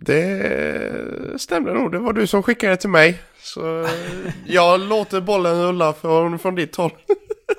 Det 0.00 1.40
stämde 1.40 1.74
nog, 1.74 1.92
det 1.92 1.98
var 1.98 2.12
du 2.12 2.26
som 2.26 2.42
skickade 2.42 2.72
det 2.72 2.76
till 2.76 2.90
mig. 2.90 3.22
Så 3.38 3.88
jag 4.46 4.80
låter 4.80 5.20
bollen 5.20 5.62
rulla 5.62 5.92
från, 5.92 6.38
från 6.38 6.54
ditt 6.54 6.76
håll. 6.76 6.92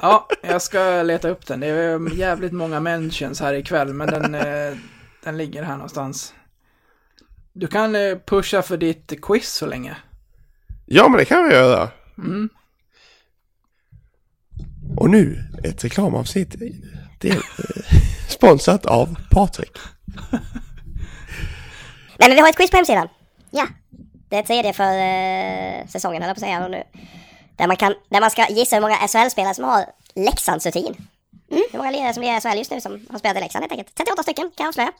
Ja, 0.02 0.28
jag 0.42 0.62
ska 0.62 1.04
leta 1.04 1.30
upp 1.30 1.48
den. 1.48 1.60
Det 1.60 1.68
är 1.68 2.16
jävligt 2.16 2.52
många 2.52 2.80
mentions 2.80 3.40
här 3.40 3.54
ikväll, 3.54 3.94
men 3.94 4.08
den, 4.08 4.36
eh, 4.36 4.78
den 5.24 5.38
ligger 5.38 5.64
här 5.64 5.74
någonstans. 5.74 6.34
Du 7.54 7.68
kan 7.68 7.96
eh, 7.96 8.18
pusha 8.26 8.62
för 8.62 8.78
ditt 8.78 9.22
quiz 9.22 9.54
så 9.54 9.66
länge. 9.66 9.98
Ja, 10.86 11.10
men 11.10 11.18
det 11.18 11.26
kan 11.26 11.48
vi 11.48 11.54
göra. 11.54 11.90
Mm. 12.18 12.50
Och 14.98 15.10
nu 15.10 15.44
ett 15.64 15.84
reklamavsnitt. 15.84 16.56
Det 17.20 17.30
är 17.30 17.42
sponsrat 18.30 18.86
av 18.86 19.16
Patrik. 19.30 19.78
Nej 22.22 22.30
men 22.30 22.36
vi 22.36 22.42
har 22.42 22.50
ett 22.50 22.58
quiz 22.58 22.72
på 22.72 22.78
hemsidan. 22.78 23.10
Ja. 23.52 23.68
Det 24.30 24.38
är 24.38 24.44
tredje 24.44 24.74
för 24.74 24.94
eh, 24.94 25.88
säsongen 25.88 26.22
höll 26.22 26.30
jag 26.30 26.36
på 26.36 26.40
att 26.40 26.48
säga 26.50 26.68
nu. 26.68 26.84
Där 27.56 27.68
man, 27.68 27.76
kan, 27.78 27.96
där 28.10 28.22
man 28.22 28.32
ska 28.32 28.48
gissa 28.50 28.76
hur 28.76 28.82
många 28.82 28.96
SHL-spelare 28.96 29.54
som 29.54 29.64
har 29.66 29.86
Leksandsrutin. 30.16 30.96
Mm. 31.52 31.64
Hur 31.72 31.78
många 31.80 31.92
lirare 31.92 32.14
som 32.14 32.24
lirar 32.24 32.38
i 32.38 32.42
SHL 32.42 32.58
just 32.58 32.72
nu 32.72 32.82
som 32.82 33.06
har 33.12 33.20
spelat 33.20 33.38
i 33.38 33.40
Leksand 33.40 33.64
helt 33.64 33.72
enkelt. 33.72 33.96
38 33.96 34.24
stycken 34.24 34.44
kan 34.58 34.64
jag 34.64 34.68
avslöja. 34.68 34.92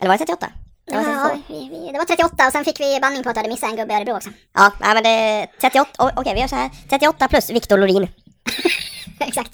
Eller 0.00 0.08
var 0.10 0.18
det 0.18 0.24
38? 0.26 0.52
Det 0.84 0.96
var 0.96 1.02
32. 1.02 1.20
Ja, 1.28 1.36
vi, 1.48 1.68
vi, 1.68 1.92
det 1.92 1.98
var 1.98 2.04
38 2.04 2.46
och 2.46 2.52
sen 2.52 2.64
fick 2.64 2.80
vi 2.80 2.98
banning 3.00 3.22
på 3.22 3.28
att 3.28 3.34
du 3.34 3.38
hade 3.38 3.48
missat 3.50 3.70
en 3.70 3.76
gubbe 3.76 3.92
i 3.94 3.96
Örebro 3.96 4.16
också. 4.16 4.30
Ja, 4.54 4.72
nej, 4.80 4.94
men 4.94 5.02
det 5.02 5.08
är 5.10 5.46
38. 5.60 5.90
o- 6.04 6.10
Okej, 6.16 6.34
vi 6.34 6.40
gör 6.40 6.48
så 6.48 6.56
här. 6.56 6.70
38 6.88 7.28
plus 7.28 7.50
Viktor 7.50 7.78
Lorin. 7.78 8.08
Exakt. 9.20 9.50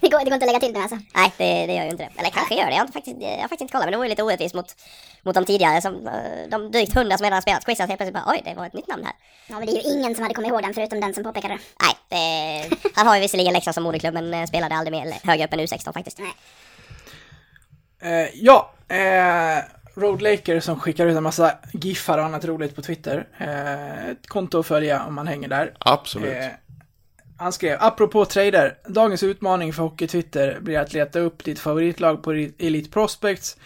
Det 0.00 0.08
går, 0.08 0.18
det 0.18 0.24
går 0.24 0.34
inte 0.34 0.46
att 0.46 0.52
lägga 0.52 0.60
till 0.60 0.72
nu 0.72 0.80
alltså. 0.80 0.98
Nej, 1.14 1.32
det, 1.36 1.66
det 1.66 1.74
gör 1.74 1.84
ju 1.84 1.90
inte 1.90 2.04
det. 2.04 2.20
Eller 2.20 2.30
kanske 2.30 2.54
gör 2.54 2.66
det. 2.66 2.70
Jag 2.70 2.78
har, 2.78 2.82
inte 2.82 2.92
faktiskt, 2.92 3.16
jag 3.20 3.28
har 3.28 3.38
faktiskt 3.42 3.60
inte 3.60 3.72
kollat. 3.72 3.86
Men 3.86 3.92
det 3.92 3.98
vore 3.98 4.08
lite 4.08 4.22
orättvist 4.22 4.54
mot, 4.54 4.76
mot 5.22 5.34
de 5.34 5.44
tidigare. 5.44 5.82
Som, 5.82 6.06
eh, 6.06 6.48
de 6.50 6.70
drygt 6.70 6.96
100 6.96 7.18
som 7.18 7.24
redan 7.24 7.36
har 7.36 7.40
spelat. 7.40 7.64
Quizas 7.64 7.88
helt 7.88 7.98
plötsligt 7.98 8.14
bara 8.14 8.32
oj, 8.32 8.42
det 8.44 8.54
var 8.54 8.66
ett 8.66 8.72
nytt 8.72 8.88
namn 8.88 9.04
här. 9.04 9.14
Ja, 9.46 9.58
men 9.58 9.66
det 9.66 9.72
är 9.72 9.82
ju 9.82 9.98
ingen 9.98 10.14
som 10.14 10.22
hade 10.22 10.34
kommit 10.34 10.50
ihåg 10.50 10.62
den 10.62 10.74
förutom 10.74 11.00
den 11.00 11.14
som 11.14 11.24
påpekade 11.24 11.54
det. 11.54 11.60
Nej, 11.84 11.94
det, 12.08 12.76
han 12.94 13.06
har 13.06 13.14
ju 13.14 13.20
visserligen 13.20 13.52
Leksand 13.52 13.74
som 13.74 13.84
moderklubb 13.84 14.14
men 14.14 14.34
eh, 14.34 14.46
spelade 14.46 14.74
aldrig 14.74 14.92
mer 14.92 15.14
högre 15.24 15.44
upp 15.44 15.52
än 15.52 15.60
U16 15.60 15.92
faktiskt. 15.92 16.18
Nej. 16.18 16.32
Eh, 18.02 18.28
ja, 18.34 18.72
eh, 18.88 19.58
Road 19.94 20.22
Laker 20.22 20.60
som 20.60 20.80
skickar 20.80 21.06
ut 21.06 21.16
en 21.16 21.22
massa 21.22 21.54
giffar 21.72 22.18
och 22.18 22.24
annat 22.24 22.44
roligt 22.44 22.76
på 22.76 22.82
Twitter. 22.82 23.28
Eh, 23.38 24.08
ett 24.08 24.26
konto 24.26 24.58
att 24.58 24.66
följa 24.66 25.04
om 25.04 25.14
man 25.14 25.26
hänger 25.26 25.48
där. 25.48 25.72
Absolut. 25.78 26.36
Han 27.40 27.52
skrev, 27.52 27.78
apropå 27.80 28.24
trader, 28.24 28.78
dagens 28.88 29.22
utmaning 29.22 29.72
för 29.72 29.82
Hockey-Twitter 29.82 30.58
blir 30.60 30.78
att 30.78 30.92
leta 30.92 31.20
upp 31.20 31.44
ditt 31.44 31.58
favoritlag 31.58 32.22
på 32.22 32.32
Elite 32.58 32.90
Prospects 32.90 33.56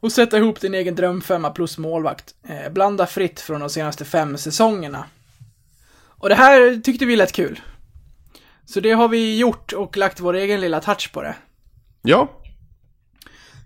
och 0.00 0.12
sätta 0.12 0.38
ihop 0.38 0.60
din 0.60 0.74
egen 0.74 0.94
drömfemma 0.94 1.50
plus 1.50 1.78
målvakt. 1.78 2.34
Eh, 2.48 2.72
blanda 2.72 3.06
fritt 3.06 3.40
från 3.40 3.60
de 3.60 3.70
senaste 3.70 4.04
fem 4.04 4.38
säsongerna. 4.38 5.04
Och 6.18 6.28
det 6.28 6.34
här 6.34 6.80
tyckte 6.80 7.04
vi 7.06 7.16
lät 7.16 7.32
kul. 7.32 7.60
Så 8.66 8.80
det 8.80 8.92
har 8.92 9.08
vi 9.08 9.38
gjort 9.38 9.72
och 9.72 9.96
lagt 9.96 10.20
vår 10.20 10.34
egen 10.34 10.60
lilla 10.60 10.80
touch 10.80 11.12
på 11.12 11.22
det. 11.22 11.34
Ja, 12.02 12.28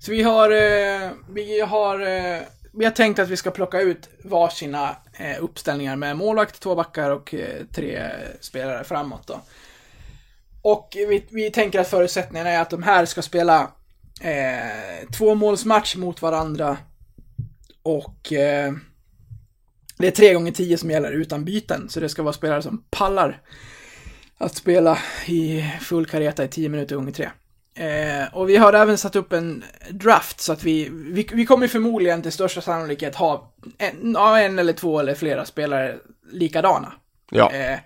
Så 0.00 0.10
vi 0.10 0.22
har, 0.22 0.50
eh, 0.50 1.10
vi 1.28 1.60
har, 1.60 2.00
eh, 2.00 2.42
vi 2.72 2.84
har 2.84 2.92
tänkt 2.92 3.18
att 3.18 3.28
vi 3.28 3.36
ska 3.36 3.50
plocka 3.50 3.80
ut 3.80 4.08
varsina 4.24 4.96
eh, 5.12 5.44
uppställningar 5.44 5.96
med 5.96 6.16
målvakt, 6.16 6.60
två 6.60 6.74
backar 6.74 7.10
och 7.10 7.34
eh, 7.34 7.64
tre 7.72 8.10
spelare 8.40 8.84
framåt 8.84 9.26
då. 9.26 9.40
Och 10.62 10.88
vi, 10.94 11.24
vi 11.30 11.50
tänker 11.50 11.80
att 11.80 11.88
förutsättningarna 11.88 12.50
är 12.50 12.60
att 12.60 12.70
de 12.70 12.82
här 12.82 13.04
ska 13.04 13.22
spela 13.22 13.70
eh, 14.20 15.08
två 15.12 15.34
målsmatch 15.34 15.96
mot 15.96 16.22
varandra 16.22 16.76
och 17.82 18.32
eh, 18.32 18.72
det 19.98 20.06
är 20.06 20.10
tre 20.10 20.34
gånger 20.34 20.52
tio 20.52 20.78
som 20.78 20.90
gäller 20.90 21.12
utan 21.12 21.44
byten, 21.44 21.88
så 21.88 22.00
det 22.00 22.08
ska 22.08 22.22
vara 22.22 22.32
spelare 22.32 22.62
som 22.62 22.84
pallar 22.90 23.42
att 24.38 24.54
spela 24.54 24.98
i 25.26 25.64
full 25.80 26.06
kareta 26.06 26.44
i 26.44 26.48
10 26.48 26.68
minuter 26.68 26.96
gånger 26.96 27.12
tre. 27.12 27.30
Eh, 27.74 28.34
och 28.34 28.48
vi 28.48 28.56
har 28.56 28.72
även 28.72 28.98
satt 28.98 29.16
upp 29.16 29.32
en 29.32 29.64
draft 29.90 30.40
så 30.40 30.52
att 30.52 30.62
vi, 30.62 30.88
vi, 30.92 31.28
vi 31.32 31.46
kommer 31.46 31.68
förmodligen 31.68 32.22
till 32.22 32.32
största 32.32 32.60
sannolikhet 32.60 33.14
ha 33.14 33.52
en, 33.78 34.16
en 34.16 34.58
eller 34.58 34.72
två 34.72 35.00
eller 35.00 35.14
flera 35.14 35.44
spelare 35.44 35.96
likadana. 36.32 36.92
ja. 37.30 37.52
Eh, 37.52 37.78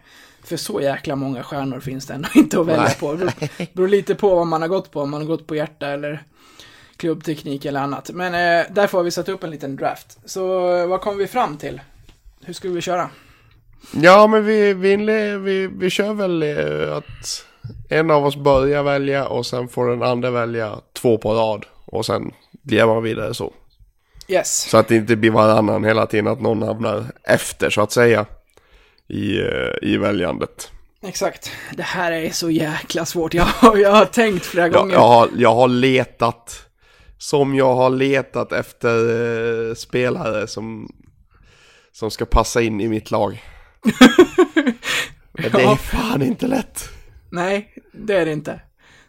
för 0.45 0.57
så 0.57 0.81
jäkla 0.81 1.17
många 1.17 1.43
stjärnor 1.43 1.81
finns 1.81 2.07
det 2.07 2.15
ändå 2.15 2.29
inte 2.35 2.61
att 2.61 2.67
välja 2.67 2.83
Nej. 2.83 2.97
på. 3.01 3.13
Det 3.13 3.19
beror, 3.19 3.67
beror 3.75 3.89
lite 3.89 4.15
på 4.15 4.35
vad 4.35 4.47
man 4.47 4.63
har 4.63 4.69
gått 4.69 4.91
på, 4.91 5.01
om 5.01 5.11
man 5.11 5.21
har 5.21 5.29
gått 5.29 5.47
på 5.47 5.57
hjärta 5.57 5.89
eller 5.89 6.23
klubbteknik 6.97 7.65
eller 7.65 7.81
annat. 7.81 8.11
Men 8.11 8.35
eh, 8.35 8.67
därför 8.71 8.99
har 8.99 9.05
vi 9.05 9.11
satt 9.11 9.29
upp 9.29 9.45
en 9.45 9.51
liten 9.51 9.77
draft. 9.77 10.19
Så 10.25 10.75
eh, 10.77 10.87
vad 10.87 11.01
kom 11.01 11.19
vi 11.19 11.27
fram 11.27 11.57
till? 11.57 11.81
Hur 12.41 12.55
ska 12.55 12.69
vi 12.69 12.81
köra? 12.81 13.11
Ja, 13.93 14.27
men 14.27 14.45
vi, 14.45 14.75
vi, 14.75 14.97
vi, 15.37 15.67
vi 15.67 15.91
kör 15.91 16.15
väl 16.15 16.43
eh, 16.43 16.97
att 16.97 17.45
en 17.89 18.11
av 18.11 18.27
oss 18.27 18.37
börjar 18.37 18.83
välja 18.83 19.27
och 19.27 19.47
sen 19.47 19.69
får 19.69 19.89
den 19.89 20.03
andra 20.03 20.31
välja 20.31 20.79
två 20.93 21.19
på 21.19 21.35
rad. 21.35 21.67
Och 21.87 22.07
sen 22.07 22.33
glider 22.63 22.87
man 22.87 23.03
vidare 23.03 23.35
så. 23.35 23.53
Yes. 24.29 24.61
Så 24.71 24.79
att 24.79 24.89
det 24.89 24.97
inte 24.97 25.17
blir 25.17 25.31
varannan 25.31 25.85
hela 25.85 26.07
tiden, 26.07 26.27
att 26.27 26.41
någon 26.41 26.63
hamnar 26.63 27.05
efter 27.29 27.71
så 27.71 27.81
att 27.81 27.93
säga. 27.93 28.27
I, 29.09 29.39
eh, 29.39 29.75
i 29.83 29.97
väljandet. 29.97 30.71
Exakt. 31.07 31.51
Det 31.77 31.83
här 31.83 32.13
är 32.13 32.31
så 32.31 32.51
jäkla 32.51 33.05
svårt. 33.05 33.35
Jag, 33.35 33.45
har- 33.45 33.77
jag 33.77 33.93
har 33.93 34.05
tänkt 34.05 34.45
flera 34.47 34.67
Jag, 34.67 34.75
gånger. 34.75 34.93
jag, 34.95 35.01
har, 35.09 35.29
jag 35.37 35.55
har 35.55 35.69
letat, 35.69 36.63
som 37.19 37.55
jag 37.55 37.75
har 37.75 37.91
letat 37.91 38.53
efter 38.53 38.99
eh, 39.69 39.75
spelare 39.75 40.47
som, 40.47 40.89
som 41.93 42.11
ska 42.11 42.25
passa 42.25 42.63
in 42.63 42.81
i 42.81 42.89
mitt 42.89 43.11
lag. 43.11 43.43
Men 45.33 45.51
det 45.53 45.63
är 45.63 45.77
fan 45.77 46.23
inte 46.23 46.47
lätt. 46.47 46.89
Nej, 47.35 47.75
det 47.93 48.15
är 48.15 48.27
det 48.27 48.33
inte. 48.33 48.61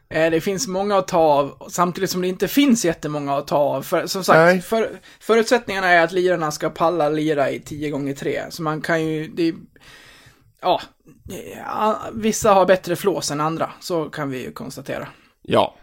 Eh, 0.10 0.32
Det 0.32 0.42
finns 0.42 0.68
många 0.68 0.98
att 0.98 1.08
ta 1.08 1.18
av, 1.20 1.68
samtidigt 1.70 2.10
som 2.10 2.22
det 2.22 2.28
inte 2.28 2.48
finns 2.48 2.86
jättemånga 2.86 3.36
att 3.38 3.48
ta 3.48 3.58
av. 3.58 3.82
För, 3.82 4.08
som 4.08 4.24
sagt, 4.24 4.38
Nej. 4.38 4.62
för, 4.62 4.90
förutsättningarna 5.20 5.88
är 5.88 6.04
att 6.04 6.12
lirarna 6.12 6.52
ska 6.52 6.70
palla 6.70 7.10
lira 7.10 7.52
i 7.52 7.60
10 7.60 7.90
gånger 7.90 8.14
3 8.14 8.42
Så 8.50 8.64
man 8.64 8.82
kan 8.82 9.06
ju, 9.06 9.28
det, 9.28 9.54
ja, 10.62 10.82
ja, 11.66 12.00
vissa 12.14 12.54
har 12.54 12.66
bättre 12.66 12.96
flås 12.96 13.32
än 13.32 13.42
andra, 13.42 13.72
så 13.80 14.06
kan 14.10 14.30
vi 14.30 14.44
ju 14.44 14.52
konstatera. 14.52 15.08
Ja. 15.42 15.76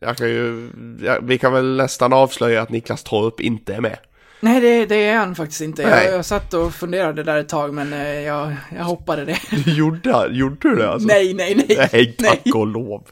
Jag 0.00 0.16
kan 0.16 0.28
ju, 0.28 0.70
ja, 1.02 1.18
vi 1.22 1.38
kan 1.38 1.52
väl 1.52 1.76
nästan 1.76 2.12
avslöja 2.12 2.62
att 2.62 2.70
Niklas 2.70 3.02
Torp 3.04 3.40
inte 3.40 3.74
är 3.74 3.80
med. 3.80 3.98
Nej, 4.42 4.60
det, 4.60 4.86
det 4.86 4.96
är 5.04 5.16
han 5.16 5.34
faktiskt 5.34 5.60
inte. 5.60 5.82
Jag, 5.82 6.04
jag 6.04 6.24
satt 6.24 6.54
och 6.54 6.74
funderade 6.74 7.22
där 7.22 7.36
ett 7.36 7.48
tag, 7.48 7.74
men 7.74 7.92
eh, 7.92 8.20
jag, 8.20 8.56
jag 8.76 8.84
hoppade 8.84 9.24
det. 9.24 9.38
Du 9.50 9.72
gjorde, 9.72 10.28
gjorde 10.30 10.68
du 10.70 10.76
det 10.76 10.90
alltså? 10.90 11.08
nej, 11.08 11.34
nej, 11.34 11.54
nej. 11.68 11.88
Nej, 11.92 12.16
tack 12.18 12.40
nej. 12.44 12.52
och 12.54 12.66
lov. 12.66 13.08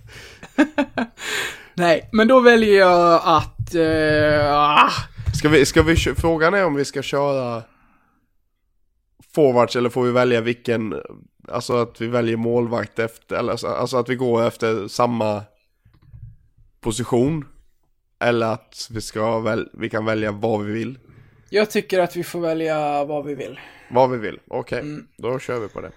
Nej, 1.75 2.09
men 2.13 2.29
då 2.29 2.41
väljer 2.41 2.79
jag 2.79 3.21
att... 3.25 3.75
ah, 4.45 4.91
Ska 5.35 5.49
vi, 5.49 5.67
ska 5.67 5.83
vi, 5.83 5.97
frågan 5.97 6.55
är 6.55 6.65
om 6.65 6.75
vi 6.75 6.85
ska 6.85 7.03
köra 7.03 7.63
forwards 9.35 9.77
eller 9.77 9.91
får 9.91 10.03
vi 10.03 10.13
välja 10.13 10.41
vilken, 10.41 10.95
alltså 11.49 11.77
att 11.77 12.01
vi 12.01 12.07
väljer 12.07 12.37
målvakt 12.37 12.99
efter, 12.99 13.37
eller 13.37 13.67
alltså 13.67 13.97
att 13.97 14.09
vi 14.09 14.15
går 14.15 14.47
efter 14.47 14.89
samma 14.89 15.43
position. 16.81 17.45
Eller 18.21 18.47
att 18.47 18.89
vi 18.91 19.01
ska 19.01 19.39
väl, 19.41 19.69
vi 19.73 19.91
kan 19.91 20.05
välja 20.05 20.33
vad 20.33 20.65
vi 20.65 20.73
vill. 20.73 20.99
Jag 21.51 21.71
tycker 21.71 21.99
att 21.99 22.17
vi 22.17 22.25
får 22.25 22.41
välja 22.41 23.05
vad 23.05 23.27
vi 23.27 23.35
vill. 23.35 23.61
Vad 23.91 24.11
vi 24.11 24.19
vill, 24.19 24.41
okej. 24.49 24.79
Mm. 24.81 25.07
Då 25.17 25.39
kör 25.39 25.61
vi 25.61 25.69
på 25.69 25.81
det. 25.81 25.93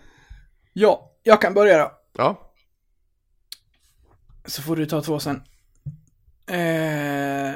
Ja, 0.74 1.12
jag 1.24 1.42
kan 1.42 1.54
börja 1.54 1.78
då. 1.78 1.92
Ja, 2.18 2.54
Så 4.46 4.62
får 4.62 4.76
du 4.76 4.86
ta 4.86 5.02
två 5.02 5.20
sen. 5.20 5.42
Eh, 6.48 7.54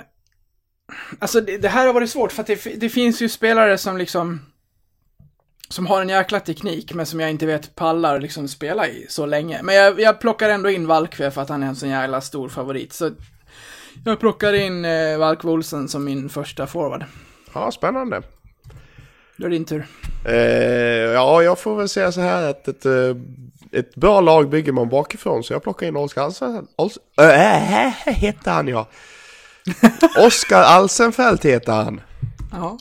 alltså 1.19 1.41
det, 1.41 1.57
det 1.57 1.69
här 1.69 1.87
har 1.87 1.93
varit 1.93 2.09
svårt 2.09 2.31
för 2.31 2.41
att 2.41 2.47
det, 2.47 2.79
det 2.79 2.89
finns 2.89 3.21
ju 3.21 3.29
spelare 3.29 3.77
som 3.77 3.97
liksom 3.97 4.39
som 5.69 5.87
har 5.87 6.01
en 6.01 6.09
jäkla 6.09 6.39
teknik 6.39 6.93
men 6.93 7.05
som 7.05 7.19
jag 7.19 7.29
inte 7.29 7.45
vet 7.45 7.75
pallar 7.75 8.19
liksom 8.19 8.47
spela 8.47 8.87
i 8.87 9.05
så 9.09 9.25
länge. 9.25 9.63
Men 9.63 9.75
jag, 9.75 9.99
jag 9.99 10.19
plockar 10.19 10.49
ändå 10.49 10.69
in 10.69 10.87
Valkve 10.87 11.31
för 11.31 11.41
att 11.41 11.49
han 11.49 11.63
är 11.63 11.67
en 11.67 11.75
sån 11.75 11.89
jävla 11.89 12.21
stor 12.21 12.49
favorit. 12.49 12.93
Så 12.93 13.11
jag 14.05 14.19
plockar 14.19 14.53
in 14.53 14.85
eh, 14.85 15.17
Valkve 15.17 15.51
Olsen 15.51 15.87
som 15.87 16.03
min 16.05 16.29
första 16.29 16.67
forward. 16.67 17.05
Ja 17.53 17.71
spännande. 17.71 18.21
Då 19.37 19.45
är 19.45 19.49
det 19.49 19.55
din 19.55 19.65
tur. 19.65 19.87
Eh, 20.25 20.33
ja, 21.13 21.43
jag 21.43 21.59
får 21.59 21.75
väl 21.75 21.89
säga 21.89 22.11
så 22.11 22.21
här 22.21 22.49
att 22.49 22.67
ett, 22.67 22.85
eh, 22.85 23.15
ett 23.71 23.95
bra 23.95 24.21
lag 24.21 24.49
bygger 24.49 24.71
man 24.71 24.89
bakifrån. 24.89 25.43
Så 25.43 25.53
jag 25.53 25.63
plockar 25.63 25.87
in 25.87 25.95
Oskar 25.95 26.23
Alsen... 26.23 26.67
Ols, 26.75 26.97
äh, 27.17 28.13
heter 28.13 28.51
han 28.51 28.67
ja. 28.67 28.87
Oskar 30.25 30.61
Alsenfelt 30.61 31.45
heter 31.45 31.73
han. 31.73 32.01
Ja. 32.51 32.77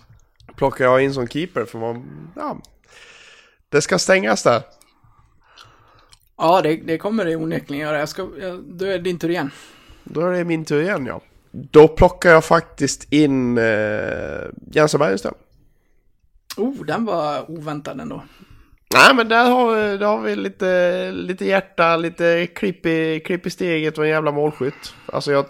Plockar 0.56 0.84
jag 0.84 1.02
in 1.02 1.14
som 1.14 1.28
keeper 1.28 1.64
för 1.64 1.78
man... 1.78 2.30
Ja, 2.36 2.58
det 3.68 3.82
ska 3.82 3.98
stängas 3.98 4.42
där. 4.42 4.62
Ja, 6.36 6.62
det, 6.62 6.76
det 6.76 6.98
kommer 6.98 7.24
det 7.24 7.36
onekligen 7.36 7.86
göra. 7.86 7.98
Jag 7.98 8.08
ska, 8.08 8.28
jag, 8.40 8.64
då 8.64 8.84
är 8.84 8.90
det 8.90 8.98
din 8.98 9.18
tur 9.18 9.30
igen. 9.30 9.50
Då 10.04 10.20
är 10.20 10.32
det 10.32 10.44
min 10.44 10.64
tur 10.64 10.82
igen 10.82 11.06
ja. 11.06 11.20
Då 11.70 11.88
plockar 11.88 12.30
jag 12.30 12.44
faktiskt 12.44 13.12
in 13.12 13.58
eh, 13.58 14.42
Jensa 14.72 14.98
Bergenström. 14.98 15.34
Oh, 16.56 16.84
den 16.84 17.04
var 17.04 17.50
oväntad 17.50 18.00
ändå. 18.00 18.22
Nej 18.94 19.14
men 19.14 19.28
där 19.28 19.50
har, 19.50 19.74
vi- 19.74 19.96
där 19.98 20.06
har 20.06 20.20
vi 20.22 20.36
lite, 20.36 21.10
lite 21.12 21.44
hjärta, 21.44 21.96
lite 21.96 22.46
klipp 22.46 22.86
i, 22.86 23.20
klipp 23.20 23.46
i 23.46 23.50
steget 23.50 23.98
och 23.98 24.04
en 24.04 24.10
jävla 24.10 24.32
målskytt. 24.32 24.94
Alltså 25.06 25.32
jag, 25.32 25.46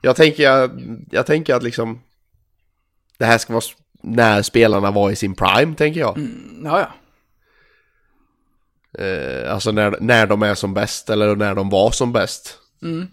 jag, 0.00 0.16
tänker, 0.16 0.42
jag, 0.42 0.70
jag 1.10 1.26
tänker 1.26 1.54
att 1.54 1.62
liksom 1.62 2.00
det 3.18 3.24
här 3.24 3.38
ska 3.38 3.52
vara 3.52 3.64
när 4.02 4.42
spelarna 4.42 4.90
var 4.90 5.10
i 5.10 5.16
sin 5.16 5.34
prime 5.34 5.74
tänker 5.74 6.00
jag. 6.00 6.16
Mm, 6.18 6.60
ja, 6.64 6.80
ja. 6.80 6.90
Eh, 9.04 9.52
alltså 9.54 9.72
när, 9.72 9.96
när 10.00 10.26
de 10.26 10.42
är 10.42 10.54
som 10.54 10.74
bäst 10.74 11.10
eller 11.10 11.36
när 11.36 11.54
de 11.54 11.70
var 11.70 11.90
som 11.90 12.12
bäst. 12.12 12.58
Mm. 12.82 13.08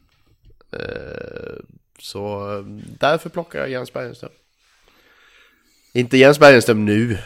Eh, 0.71 1.55
så 2.01 2.53
eh, 2.57 2.63
därför 2.99 3.29
plockar 3.29 3.59
jag 3.59 3.69
Jens 3.69 3.93
Bergenström. 3.93 4.31
Inte 5.93 6.17
Jens 6.17 6.39
Bergenström 6.39 6.85
nu. 6.85 7.17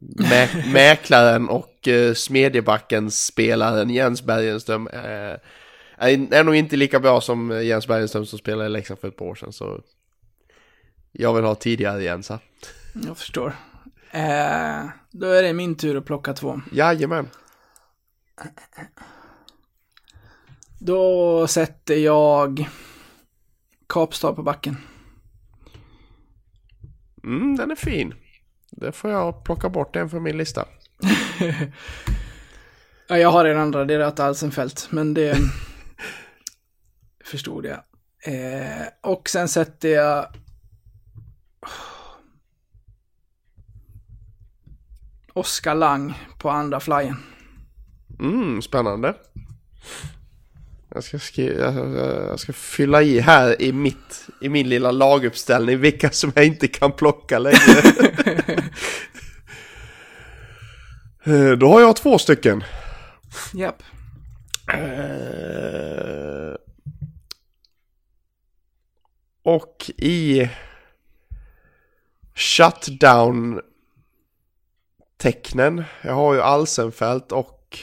Mä- 0.00 0.72
mäklaren 0.72 1.48
och 1.48 1.88
eh, 1.88 2.14
Smedjebackens 2.14 3.26
spelaren 3.26 3.90
Jens 3.90 4.22
Bergenström 4.22 4.88
är, 4.92 5.40
är, 5.96 6.34
är 6.34 6.44
nog 6.44 6.54
inte 6.54 6.76
lika 6.76 7.00
bra 7.00 7.20
som 7.20 7.50
eh, 7.50 7.62
Jens 7.62 7.86
Bergenström 7.86 8.26
som 8.26 8.38
spelade 8.38 8.66
i 8.66 8.68
Leksand 8.68 9.00
för 9.00 9.08
ett 9.08 9.16
par 9.16 9.26
år 9.26 9.34
sedan. 9.34 9.52
Så 9.52 9.80
jag 11.12 11.34
vill 11.34 11.44
ha 11.44 11.54
tidigare 11.54 12.02
Jensa. 12.02 12.38
Jag 13.06 13.18
förstår. 13.18 13.52
Eh, 14.10 14.84
då 15.10 15.26
är 15.26 15.42
det 15.42 15.52
min 15.52 15.76
tur 15.76 15.96
att 15.96 16.04
plocka 16.06 16.32
två. 16.34 16.60
Jajamän. 16.72 17.28
Då 20.78 21.46
sätter 21.46 21.94
jag 21.94 22.68
Kapstad 23.90 24.32
på 24.32 24.42
backen. 24.42 24.76
Mm, 27.24 27.56
den 27.56 27.70
är 27.70 27.74
fin. 27.74 28.14
Det 28.70 28.92
får 28.92 29.10
jag 29.10 29.44
plocka 29.44 29.68
bort 29.68 29.96
en 29.96 30.10
från 30.10 30.22
min 30.22 30.38
lista. 30.38 30.64
Ja, 33.12 33.18
jag 33.18 33.30
har 33.30 33.44
redan 33.44 33.72
raderat 33.72 34.20
Alsenfelt, 34.20 34.88
men 34.90 35.14
det 35.14 35.36
förstod 37.24 37.66
jag. 37.66 37.78
Eh, 38.24 38.86
och 39.00 39.28
sen 39.28 39.48
sätter 39.48 39.88
jag... 39.88 40.26
Oskar 45.32 45.74
Lang 45.74 46.14
på 46.38 46.50
andra 46.50 46.80
flyen. 46.80 47.16
Mm, 48.20 48.62
spännande. 48.62 49.14
Jag 50.94 51.04
ska, 51.04 51.18
skriva, 51.18 51.72
jag, 51.72 51.96
jag 52.28 52.40
ska 52.40 52.52
fylla 52.52 53.02
i 53.02 53.20
här 53.20 53.62
i, 53.62 53.72
mitt, 53.72 54.26
i 54.40 54.48
min 54.48 54.68
lilla 54.68 54.90
laguppställning 54.90 55.80
vilka 55.80 56.10
som 56.10 56.32
jag 56.34 56.44
inte 56.46 56.68
kan 56.68 56.92
plocka 56.92 57.38
längre. 57.38 57.82
Då 61.56 61.68
har 61.68 61.80
jag 61.80 61.96
två 61.96 62.18
stycken. 62.18 62.64
Japp. 63.54 63.82
Eh, 64.72 66.54
Och 69.42 69.90
i 69.96 70.50
shutdown 72.34 73.60
tecknen. 75.16 75.84
Jag 76.02 76.14
har 76.14 76.34
ju 76.34 76.40
Alsenfelt 76.40 77.32
och 77.32 77.78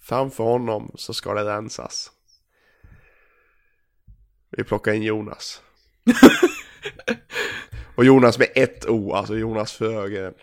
framför 0.00 0.44
honom 0.44 0.92
så 0.94 1.14
ska 1.14 1.34
det 1.34 1.44
rensas. 1.44 2.10
Vi 4.56 4.64
plockar 4.64 4.92
in 4.92 5.02
Jonas. 5.02 5.62
och 7.94 8.04
Jonas 8.04 8.38
med 8.38 8.48
ett 8.54 8.86
O, 8.86 9.12
alltså 9.12 9.36
Jonas 9.36 9.72
Frögren. 9.72 10.34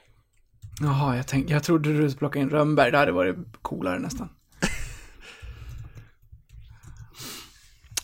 Jaha, 0.81 1.15
jag, 1.15 1.27
tänkte, 1.27 1.53
jag 1.53 1.63
trodde 1.63 1.89
du 1.89 2.09
skulle 2.09 2.19
plocka 2.19 2.39
in 2.39 2.49
Rönnberg. 2.49 2.91
Det 2.91 2.97
hade 2.97 3.11
varit 3.11 3.35
coolare 3.61 3.99
nästan. 3.99 4.29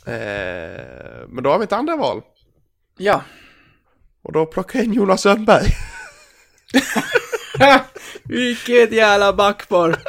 Eh, 0.06 1.28
men 1.28 1.43
då 1.43 1.49
har 1.49 1.58
vi 1.58 1.64
ett 1.64 1.74
andra 1.74 1.95
val. 1.95 2.22
Ja. 2.97 3.24
Och 4.22 4.32
då 4.32 4.45
plockar 4.45 4.80
jag 4.80 4.86
in 4.86 4.93
Jonas 4.93 5.26
Rönnberg. 5.26 5.68
Vilket 8.24 8.91
jävla 8.91 9.34
backpar. 9.34 9.99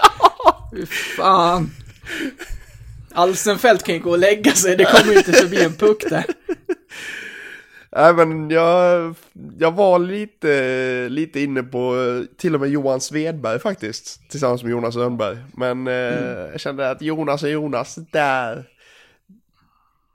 Fy 0.71 0.87
fan. 0.87 1.71
Alsenfelt 3.15 3.83
kan 3.83 3.95
ju 3.95 4.01
gå 4.01 4.11
och 4.11 4.19
lägga 4.19 4.53
sig. 4.53 4.77
Det 4.77 4.85
kommer 4.85 5.13
ju 5.13 5.19
inte 5.19 5.33
förbi 5.33 5.65
en 5.65 5.75
puck 5.75 6.05
där. 6.11 6.25
Nej 7.97 8.15
men 8.15 8.51
jag, 8.51 9.15
jag 9.59 9.73
var 9.73 9.99
lite, 9.99 11.09
lite 11.09 11.41
inne 11.41 11.63
på 11.63 11.97
eh, 11.97 12.37
till 12.37 12.55
och 12.55 12.61
med 12.61 12.71
Johan 12.71 13.01
Svedberg 13.01 13.59
faktiskt. 13.59 14.31
Tillsammans 14.31 14.63
med 14.63 14.71
Jonas 14.71 14.97
Rönnberg. 14.97 15.37
Men 15.57 15.87
eh, 15.87 15.95
jag 16.53 16.61
kände 16.61 16.91
att 16.91 17.03
Jonas 17.03 17.43
och 17.43 17.51
Jonas, 17.51 17.99
där. 18.13 18.65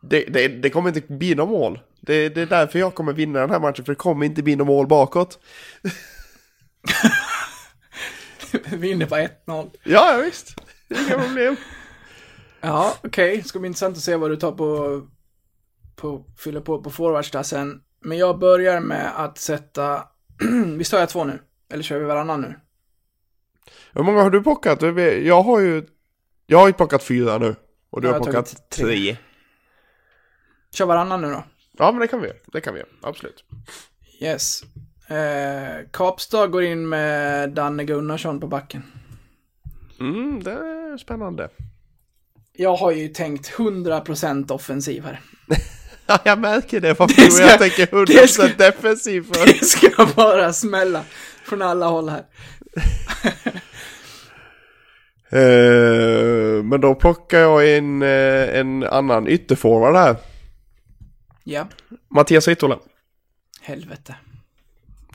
Det, 0.02 0.26
det, 0.26 0.48
det 0.48 0.70
kommer 0.70 0.90
inte 0.90 1.14
bli 1.14 1.36
något 1.36 1.50
mål. 1.50 1.80
Det, 2.02 2.30
det 2.30 2.42
är 2.42 2.46
därför 2.46 2.80
jag 2.80 2.96
kommer 2.96 3.14
vinna 3.14 3.40
den 3.40 3.50
här 3.50 3.60
matchen. 3.60 3.86
För 3.86 3.92
det 3.92 3.96
kommer 3.96 4.26
inte 4.26 4.44
bli 4.44 4.56
något 4.56 4.68
mål 4.68 4.88
bakåt. 4.88 5.40
Vinner 8.72 9.06
på 9.06 9.16
1-0. 9.16 9.30
Ja, 9.46 9.70
ja 9.84 10.18
visst. 10.26 10.56
Inga 10.90 11.20
problem. 11.20 11.56
Ja, 12.62 12.94
okej. 13.04 13.38
Det 13.38 13.44
ska 13.44 13.60
bli 13.60 13.68
intressant 13.68 13.98
att 13.98 14.04
se 14.04 14.16
vad 14.16 14.30
du 14.32 14.36
tar 14.36 14.52
på, 14.52 15.02
på 15.96 16.26
fyller 16.38 16.62
på 16.62 16.82
på 16.84 16.90
forwards 16.90 17.32
där 17.32 17.44
sen. 17.44 17.82
Men 18.00 18.18
jag 18.18 18.40
börjar 18.40 18.80
med 18.80 19.12
att 19.16 19.38
sätta, 19.38 20.04
visst 20.78 20.92
har 20.92 21.00
jag 21.00 21.10
två 21.10 21.24
nu? 21.24 21.40
Eller 21.70 21.84
kör 21.84 22.00
vi 22.00 22.06
varannan 22.06 22.42
nu? 22.42 22.56
Hur 23.94 24.04
många 24.04 24.22
har 24.24 24.30
du 24.30 24.44
plockat? 24.44 24.82
Jag 25.26 25.42
har 25.44 25.60
ju, 25.60 25.86
jag 26.46 26.58
har 26.60 26.68
ju 26.68 26.74
plockat 26.74 27.04
fyra 27.04 27.38
nu. 27.38 27.56
Och 27.90 28.02
du 28.02 28.08
Jag 28.08 28.14
har 28.14 28.20
plockat 28.24 28.70
tre. 28.70 28.86
tre. 28.86 29.18
Kör 30.72 30.86
varannan 30.86 31.22
nu 31.22 31.28
då. 31.30 31.44
Ja 31.78 31.92
men 31.92 32.02
det 32.02 32.08
kan 32.08 32.22
vi. 32.22 32.32
Det 32.46 32.62
kan 32.62 32.74
vi. 32.74 32.84
Absolut. 33.02 33.44
Yes. 34.22 34.64
Eh, 35.08 35.88
Kapstad 35.92 36.48
går 36.48 36.64
in 36.64 36.90
med 36.90 37.50
Danne 37.50 37.84
Gunnarsson 37.84 38.40
på 38.40 38.48
backen. 38.48 38.84
Mm, 40.00 40.44
det 40.44 40.52
är 40.52 40.98
spännande. 40.98 41.50
Jag 42.62 42.76
har 42.76 42.92
ju 42.92 43.08
tänkt 43.08 43.52
100% 43.52 44.52
offensiv 44.52 45.04
här. 45.06 45.20
Ja, 46.08 46.20
jag 46.26 46.40
märker 46.40 46.80
det. 46.80 47.00
Varför 47.00 47.16
Det 47.16 47.26
det 47.26 47.32
ska- 47.32 47.44
jag 47.46 47.60
tänker 47.60 47.86
100% 47.86 48.06
det 48.22 48.28
ska- 48.28 48.48
defensiv 48.48 49.22
för? 49.34 49.46
Det 49.46 49.66
ska 49.66 50.06
bara 50.16 50.54
smälla 50.54 51.04
från 51.46 51.62
alla 51.62 51.86
håll 51.86 52.10
här. 52.10 52.24
Eh, 55.32 56.64
men 56.64 56.82
då 56.82 56.96
plockar 56.96 57.40
jag 57.40 57.78
in 57.78 58.02
eh, 58.02 58.60
en 58.60 58.84
annan 58.84 59.28
ytterforward 59.28 59.96
här. 59.96 60.16
Ja, 61.44 61.68
Mattias 62.16 62.48
Rittola. 62.48 62.80
helvete. 63.62 64.16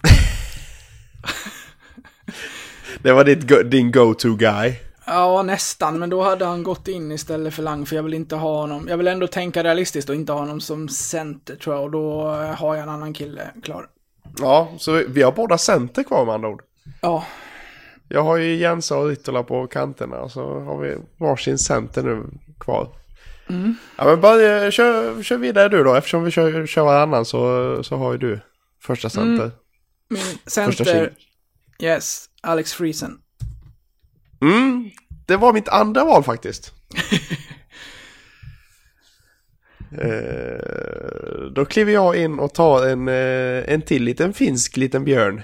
Det 3.03 3.12
var 3.12 3.24
ditt 3.24 3.70
din 3.70 3.92
go-to 3.92 4.34
guy. 4.34 4.74
Ja, 5.07 5.43
nästan, 5.43 5.99
men 5.99 6.11
då 6.11 6.23
hade 6.23 6.45
han 6.45 6.63
gått 6.63 6.89
in 6.89 7.13
istället 7.13 7.55
för 7.55 7.63
Lang, 7.63 7.87
för 7.87 7.97
jag 7.97 8.03
vill 8.03 8.15
inte 8.15 8.37
ha 8.37 8.61
honom. 8.61 8.89
Jag 8.89 8.97
vill 8.97 9.07
ändå 9.09 9.27
tänka 9.27 9.65
realistiskt 9.65 10.09
och 10.09 10.15
inte 10.15 10.33
ha 10.33 10.41
honom 10.41 10.61
som 10.61 10.89
center 10.89 11.57
tror 11.57 11.75
jag, 11.77 11.85
och 11.85 11.91
då 11.91 12.29
eh, 12.29 12.55
har 12.55 12.75
jag 12.75 12.83
en 12.83 12.89
annan 12.89 13.13
kille 13.13 13.51
klar. 13.63 13.87
Ja, 14.39 14.73
så 14.79 14.93
vi- 15.09 15.23
har 15.23 15.33
båda 15.33 15.59
center 15.59 16.03
kvar 16.03 16.25
med 16.25 16.35
andra 16.35 16.49
ord. 16.49 16.63
Ja, 17.01 17.25
Jag 18.09 18.23
har 18.23 18.37
ju 18.37 18.55
Jensa 18.57 18.97
och 18.99 19.09
Rittola 19.09 19.43
på 19.43 19.67
kanterna 19.67 20.29
så 20.29 20.61
har 20.61 20.79
vi 20.79 20.97
varsin 21.19 21.59
center 21.59 22.03
nu 22.03 22.25
kvar. 22.61 22.89
Mm. 23.49 23.75
Ja 23.99 24.05
men 24.05 24.21
bara 24.21 24.71
kör, 24.71 25.23
kör 25.23 25.37
vidare 25.37 25.69
du 25.69 25.85
då 25.85 25.95
eftersom 25.95 26.25
vi 26.25 26.31
kör, 26.31 26.67
kör 26.67 26.85
varannan 26.85 27.25
så, 27.25 27.79
så 27.85 27.97
har 27.97 28.13
ju 28.13 28.19
du 28.19 28.41
första 28.83 29.11
center. 29.11 29.51
min 30.09 30.21
Första 30.45 30.51
center, 30.85 31.13
king. 31.79 31.89
yes, 31.89 32.25
Alex 32.43 32.73
Friesen. 32.75 33.19
Mm, 34.45 34.90
det 35.26 35.36
var 35.36 35.53
mitt 35.53 35.68
andra 35.68 36.05
val 36.05 36.22
faktiskt. 36.22 36.72
eh, 40.01 41.51
då 41.55 41.64
kliver 41.64 41.92
jag 41.92 42.16
in 42.16 42.38
och 42.38 42.55
tar 42.55 42.86
en, 42.86 43.09
eh, 43.09 43.72
en 43.74 43.82
till 43.82 44.05
liten 44.05 44.32
finsk 44.32 44.76
liten 44.76 45.05
björn. 45.05 45.42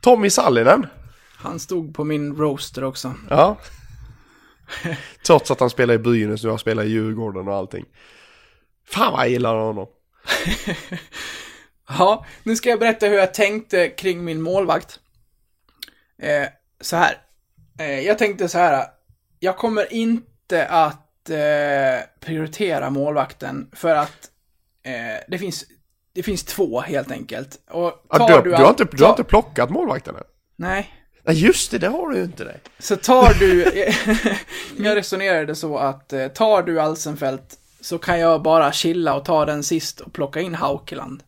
Tommy 0.00 0.30
Sallinen. 0.30 0.86
Han 1.36 1.60
stod 1.60 1.94
på 1.94 2.04
min 2.04 2.36
roaster 2.36 2.84
också. 2.84 3.14
Ja. 3.30 3.58
Trots 5.26 5.50
att 5.50 5.60
han 5.60 5.70
spelar 5.70 5.94
i 5.94 5.98
Brynäs 5.98 6.44
nu, 6.44 6.48
han 6.48 6.58
spelar 6.58 6.82
i 6.82 6.88
Djurgården 6.88 7.48
och 7.48 7.54
allting. 7.54 7.84
Fan 8.86 9.12
vad 9.12 9.20
jag 9.20 9.30
gillar 9.30 9.56
honom. 9.56 9.86
Ja, 11.88 12.26
nu 12.42 12.56
ska 12.56 12.68
jag 12.68 12.78
berätta 12.78 13.06
hur 13.06 13.16
jag 13.16 13.34
tänkte 13.34 13.88
kring 13.88 14.24
min 14.24 14.42
målvakt. 14.42 15.00
Eh, 16.18 16.48
så 16.80 16.96
här. 16.96 17.18
Eh, 17.78 18.00
jag 18.00 18.18
tänkte 18.18 18.48
så 18.48 18.58
här. 18.58 18.84
Jag 19.40 19.56
kommer 19.56 19.92
inte 19.92 20.66
att 20.66 21.30
eh, 21.30 22.06
prioritera 22.20 22.90
målvakten 22.90 23.70
för 23.72 23.94
att 23.94 24.30
eh, 24.82 25.24
det 25.28 25.38
finns 25.38 25.64
det 26.12 26.22
finns 26.22 26.44
två 26.44 26.80
helt 26.80 27.10
enkelt. 27.10 27.60
Och 27.70 28.04
Ja, 28.10 28.18
tar 28.18 28.42
du, 28.42 28.50
du, 28.50 28.56
all- 28.56 28.62
har 28.62 28.70
inte, 28.70 28.84
du 28.92 29.02
har 29.04 29.10
inte 29.10 29.24
plockat 29.24 29.70
målvakten 29.70 30.16
än? 30.16 30.22
Nej. 30.56 30.94
Nej 31.22 31.36
just 31.44 31.70
det, 31.70 31.78
det 31.78 31.88
har 31.88 32.08
du 32.08 32.16
ju 32.16 32.24
inte 32.24 32.44
det. 32.44 32.60
Så 32.78 32.96
tar 32.96 33.34
du, 33.34 33.64
jag 34.84 34.96
resonerade 34.96 35.54
så 35.54 35.78
att 35.78 36.12
eh, 36.12 36.28
tar 36.28 36.62
du 36.62 36.80
Alsenfelt 36.80 37.58
så 37.80 37.98
kan 37.98 38.20
jag 38.20 38.42
bara 38.42 38.72
chilla 38.72 39.14
och 39.14 39.24
ta 39.24 39.44
den 39.44 39.62
sist 39.62 40.00
och 40.00 40.12
plocka 40.12 40.40
in 40.40 40.54
Haukeland. 40.54 41.22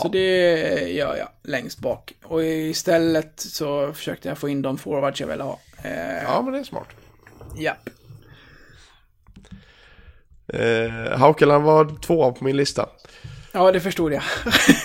Så 0.00 0.08
det 0.08 0.50
gör 0.88 1.16
jag 1.16 1.28
längst 1.42 1.78
bak. 1.78 2.12
Och 2.24 2.44
istället 2.44 3.32
så 3.36 3.92
försökte 3.92 4.28
jag 4.28 4.38
få 4.38 4.48
in 4.48 4.62
de 4.62 4.78
forwards 4.78 5.20
jag 5.20 5.28
ville 5.28 5.42
ha. 5.42 5.58
Eh, 5.84 6.22
Ja, 6.22 6.42
men 6.42 6.52
det 6.52 6.58
är 6.58 6.64
smart. 6.64 6.88
ja. 7.56 7.72
Eh, 10.48 11.18
Haukeland 11.18 11.64
var 11.64 12.00
tvåa 12.00 12.32
på 12.32 12.44
min 12.44 12.56
lista. 12.56 12.86
ja, 13.52 13.72
det 13.72 13.80
förstod 13.80 14.12
jag. 14.12 14.22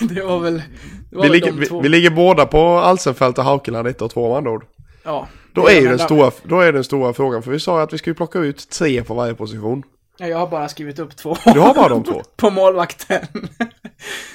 det 0.00 0.22
var 0.22 0.38
väl, 0.38 0.62
det 1.10 1.16
var 1.16 1.22
Vi 1.22 1.28
väl 1.28 1.32
ligger, 1.32 1.52
de 1.52 1.60
vi, 1.60 1.80
vi 1.82 1.88
ligger 1.88 2.10
båda 2.10 2.46
på 2.46 2.78
Alsenfelt 2.78 3.38
och 3.38 3.44
Haukeland 3.44 3.88
1 3.88 4.02
och 4.02 4.10
2 4.10 4.28
med 4.28 4.36
andra 4.36 4.50
ord. 4.50 4.64
Ja. 5.04 5.28
Då 5.52 5.68
är, 5.68 5.74
ju 5.74 5.80
de 5.80 5.88
den 5.88 5.98
stora, 5.98 6.30
då 6.42 6.60
är 6.60 6.72
den 6.72 6.84
stora 6.84 7.12
frågan, 7.12 7.42
för 7.42 7.50
vi 7.50 7.60
sa 7.60 7.76
ju 7.78 7.82
att 7.82 7.92
vi 7.92 7.98
skulle 7.98 8.14
plocka 8.14 8.38
ut 8.38 8.70
tre 8.70 9.04
på 9.04 9.14
varje 9.14 9.34
position. 9.34 9.82
Ja, 10.18 10.26
jag 10.26 10.38
har 10.38 10.46
bara 10.46 10.68
skrivit 10.68 10.98
upp 10.98 11.16
två. 11.16 11.36
Du 11.44 11.60
har 11.60 11.74
bara 11.74 11.88
de 11.88 12.04
två? 12.04 12.22
på 12.36 12.50
målvakten. 12.50 13.26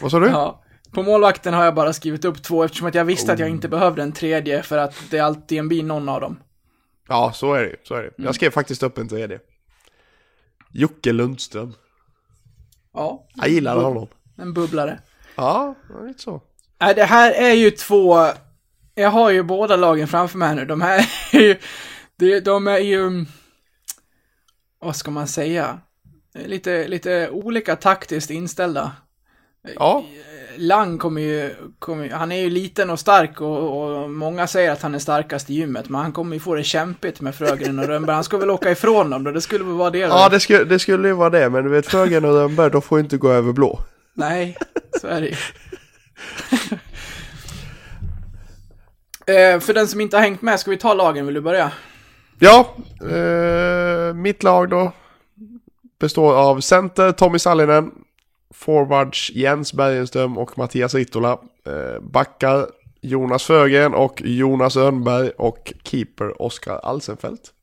Vad 0.01 0.11
sa 0.11 0.19
du? 0.19 0.27
Ja. 0.27 0.62
På 0.93 1.03
målvakten 1.03 1.53
har 1.53 1.65
jag 1.65 1.75
bara 1.75 1.93
skrivit 1.93 2.25
upp 2.25 2.43
två 2.43 2.63
eftersom 2.63 2.87
att 2.87 2.95
jag 2.95 3.05
visste 3.05 3.33
att 3.33 3.39
jag 3.39 3.49
inte 3.49 3.67
behövde 3.69 4.03
en 4.03 4.11
tredje 4.11 4.63
för 4.63 4.77
att 4.77 4.95
det 5.09 5.19
alltid 5.19 5.67
blir 5.67 5.83
någon 5.83 6.09
av 6.09 6.21
dem. 6.21 6.39
Ja, 7.07 7.31
så 7.35 7.53
är 7.53 7.61
det 7.63 7.69
ju, 7.69 7.75
så 7.83 7.95
är 7.95 8.03
det. 8.03 8.11
Jag 8.17 8.35
skrev 8.35 8.49
faktiskt 8.51 8.83
upp 8.83 8.97
en 8.97 9.07
tredje. 9.09 9.39
Jocke 10.71 11.11
Lundström. 11.13 11.73
Ja. 12.93 13.27
Jag 13.35 13.49
gillar 13.49 13.75
honom. 13.75 14.07
En 14.37 14.53
bubblare. 14.53 14.99
Ja, 15.35 15.75
lite 16.07 16.21
så. 16.21 16.41
Nej, 16.79 16.95
det 16.95 17.03
här 17.05 17.31
är 17.31 17.53
ju 17.53 17.71
två... 17.71 18.27
Jag 18.95 19.09
har 19.09 19.29
ju 19.31 19.43
båda 19.43 19.75
lagen 19.75 20.07
framför 20.07 20.37
mig 20.37 20.55
nu. 20.55 20.65
De 20.65 20.81
här 20.81 21.09
är 21.33 21.39
ju... 21.39 21.55
det- 22.15 22.39
De 22.39 22.67
är 22.67 22.77
ju... 22.77 23.25
Vad 24.79 24.95
ska 24.95 25.11
man 25.11 25.27
säga? 25.27 25.79
Lite, 26.33 26.87
lite 26.87 27.29
olika 27.29 27.75
taktiskt 27.75 28.29
inställda. 28.29 28.91
Ja, 29.75 30.05
Lang 30.57 30.97
kommer 30.97 31.21
ju, 31.21 31.55
kommer, 31.79 32.09
han 32.09 32.31
är 32.31 32.41
ju 32.41 32.49
liten 32.49 32.89
och 32.89 32.99
stark 32.99 33.41
och, 33.41 33.83
och 33.83 34.09
många 34.09 34.47
säger 34.47 34.71
att 34.71 34.81
han 34.81 34.95
är 34.95 34.99
starkast 34.99 35.49
i 35.49 35.53
gymmet, 35.53 35.89
men 35.89 36.01
han 36.01 36.11
kommer 36.11 36.35
ju 36.35 36.39
få 36.39 36.55
det 36.55 36.63
kämpigt 36.63 37.21
med 37.21 37.35
Frögren 37.35 37.79
och 37.79 37.85
Rönnberg. 37.85 38.13
Han 38.13 38.23
ska 38.23 38.37
väl 38.37 38.49
åka 38.49 38.71
ifrån 38.71 39.09
dem 39.09 39.23
då, 39.23 39.31
det 39.31 39.41
skulle 39.41 39.63
väl 39.63 39.73
vara 39.73 39.89
det 39.89 39.97
ja 39.97 40.29
det, 40.29 40.39
skulle, 40.39 40.63
det 40.63 40.79
skulle 40.79 41.07
ju 41.07 41.13
vara 41.13 41.29
det, 41.29 41.49
men 41.49 41.63
du 41.63 41.69
vet 41.69 41.87
Frögren 41.87 42.25
och 42.25 42.33
Rönnberg, 42.33 42.71
de 42.71 42.81
får 42.81 42.97
ju 42.97 43.03
inte 43.03 43.17
gå 43.17 43.31
över 43.31 43.53
blå. 43.53 43.79
Nej, 44.13 44.57
så 45.01 45.07
är 45.07 45.21
det 45.21 45.27
ju. 45.27 45.35
eh, 49.55 49.59
för 49.59 49.73
den 49.73 49.87
som 49.87 50.01
inte 50.01 50.17
har 50.17 50.21
hängt 50.21 50.41
med, 50.41 50.59
ska 50.59 50.71
vi 50.71 50.77
ta 50.77 50.93
lagen? 50.93 51.25
Vill 51.25 51.35
du 51.35 51.41
börja? 51.41 51.71
Ja, 52.39 52.75
eh, 53.09 54.13
mitt 54.13 54.43
lag 54.43 54.69
då 54.69 54.91
består 55.99 56.35
av 56.35 56.59
center 56.59 57.11
Tommy 57.11 57.39
Sallinen, 57.39 57.91
forwards 58.53 59.31
Jens 59.33 59.73
Bergenström 59.73 60.37
och 60.37 60.57
Mattias 60.57 60.95
Rittola, 60.95 61.31
eh, 61.65 62.01
backar 62.01 62.67
Jonas 63.01 63.43
Frögren 63.43 63.93
och 63.93 64.21
Jonas 64.25 64.75
Rönnberg 64.75 65.29
och 65.29 65.73
keeper 65.83 66.41
Oskar 66.41 66.79
Alsenfelt. 66.83 67.53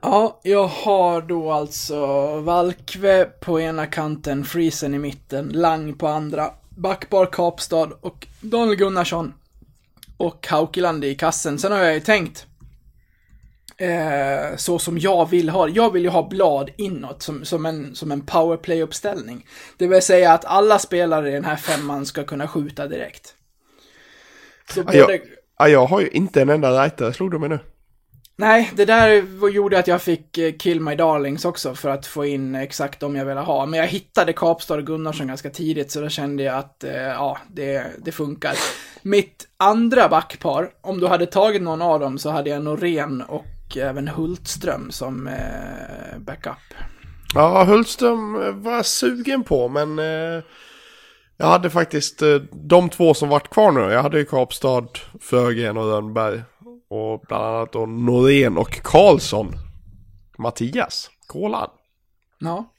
Ja, 0.00 0.40
jag 0.42 0.66
har 0.66 1.22
då 1.22 1.52
alltså 1.52 2.26
Valkve 2.40 3.24
på 3.24 3.60
ena 3.60 3.86
kanten, 3.86 4.44
Friesen 4.44 4.94
i 4.94 4.98
mitten, 4.98 5.48
Lang 5.48 5.94
på 5.94 6.06
andra, 6.06 6.50
Backbar 6.68 7.26
Kapstad 7.26 7.90
och 8.00 8.26
Daniel 8.40 8.76
Gunnarsson 8.76 9.32
och 10.16 10.46
Haukeland 10.50 11.04
i 11.04 11.14
kassen. 11.14 11.58
Sen 11.58 11.72
har 11.72 11.78
jag 11.78 11.94
ju 11.94 12.00
tänkt 12.00 12.46
eh, 13.76 14.56
så 14.56 14.78
som 14.78 14.98
jag 14.98 15.30
vill 15.30 15.48
ha 15.48 15.68
Jag 15.68 15.92
vill 15.92 16.02
ju 16.02 16.08
ha 16.08 16.28
blad 16.28 16.70
inåt 16.76 17.22
som, 17.22 17.44
som 17.44 17.66
en, 17.66 17.94
som 17.94 18.12
en 18.12 18.26
powerplay-uppställning. 18.26 19.46
Det 19.76 19.86
vill 19.86 20.02
säga 20.02 20.32
att 20.32 20.44
alla 20.44 20.78
spelare 20.78 21.30
i 21.30 21.32
den 21.32 21.44
här 21.44 21.56
femman 21.56 22.06
ska 22.06 22.24
kunna 22.24 22.48
skjuta 22.48 22.86
direkt. 22.86 23.34
Så 24.70 24.82
både... 24.82 24.98
jag, 24.98 25.20
ja, 25.58 25.68
jag 25.68 25.86
har 25.86 26.00
ju 26.00 26.08
inte 26.08 26.42
en 26.42 26.48
enda 26.48 26.84
rightare, 26.84 27.12
slog 27.12 27.30
du 27.30 27.38
mig 27.38 27.48
nu? 27.48 27.58
Nej, 28.36 28.70
det 28.74 28.84
där 28.84 29.24
gjorde 29.48 29.78
att 29.78 29.86
jag 29.86 30.02
fick 30.02 30.38
eh, 30.38 30.52
Kill 30.52 30.80
My 30.80 30.94
Darlings 30.94 31.44
också 31.44 31.74
för 31.74 31.88
att 31.88 32.06
få 32.06 32.26
in 32.26 32.54
exakt 32.54 33.00
de 33.00 33.16
jag 33.16 33.24
ville 33.24 33.40
ha. 33.40 33.66
Men 33.66 33.80
jag 33.80 33.86
hittade 33.86 34.32
Kapstad 34.32 34.74
och 34.74 34.86
Gunnarsson 34.86 35.26
ganska 35.26 35.50
tidigt 35.50 35.90
så 35.90 36.00
då 36.00 36.08
kände 36.08 36.42
jag 36.42 36.56
att, 36.56 36.84
eh, 36.84 36.94
ja, 36.94 37.38
det, 37.48 37.86
det 37.98 38.12
funkar. 38.12 38.54
Mitt 39.02 39.48
andra 39.56 40.08
backpar, 40.08 40.70
om 40.80 41.00
du 41.00 41.06
hade 41.06 41.26
tagit 41.26 41.62
någon 41.62 41.82
av 41.82 42.00
dem 42.00 42.18
så 42.18 42.30
hade 42.30 42.50
jag 42.50 42.62
Norén 42.62 43.22
och 43.22 43.44
även 43.76 44.08
Hultström 44.08 44.90
som 44.90 45.26
eh, 45.26 46.18
backup. 46.18 46.74
Ja, 47.34 47.64
Hultström 47.64 48.42
eh, 48.42 48.50
var 48.52 48.72
jag 48.72 48.86
sugen 48.86 49.42
på, 49.44 49.68
men 49.68 49.98
eh, 49.98 50.42
jag 51.36 51.46
hade 51.46 51.70
faktiskt 51.70 52.22
eh, 52.22 52.36
de 52.52 52.90
två 52.90 53.14
som 53.14 53.28
vart 53.28 53.50
kvar 53.50 53.72
nu. 53.72 53.80
Jag 53.80 54.02
hade 54.02 54.18
ju 54.18 54.24
Kapstad, 54.24 54.86
Frögren 55.20 55.76
och 55.76 55.84
Rönnberg. 55.84 56.42
Och 56.90 57.20
bland 57.28 57.44
annat 57.44 57.72
då 57.72 57.86
Norén 57.86 58.58
och 58.58 58.82
Karlsson. 58.82 59.54
Mattias, 60.38 61.10
Kolan. 61.26 61.70
Ja. 62.38 62.70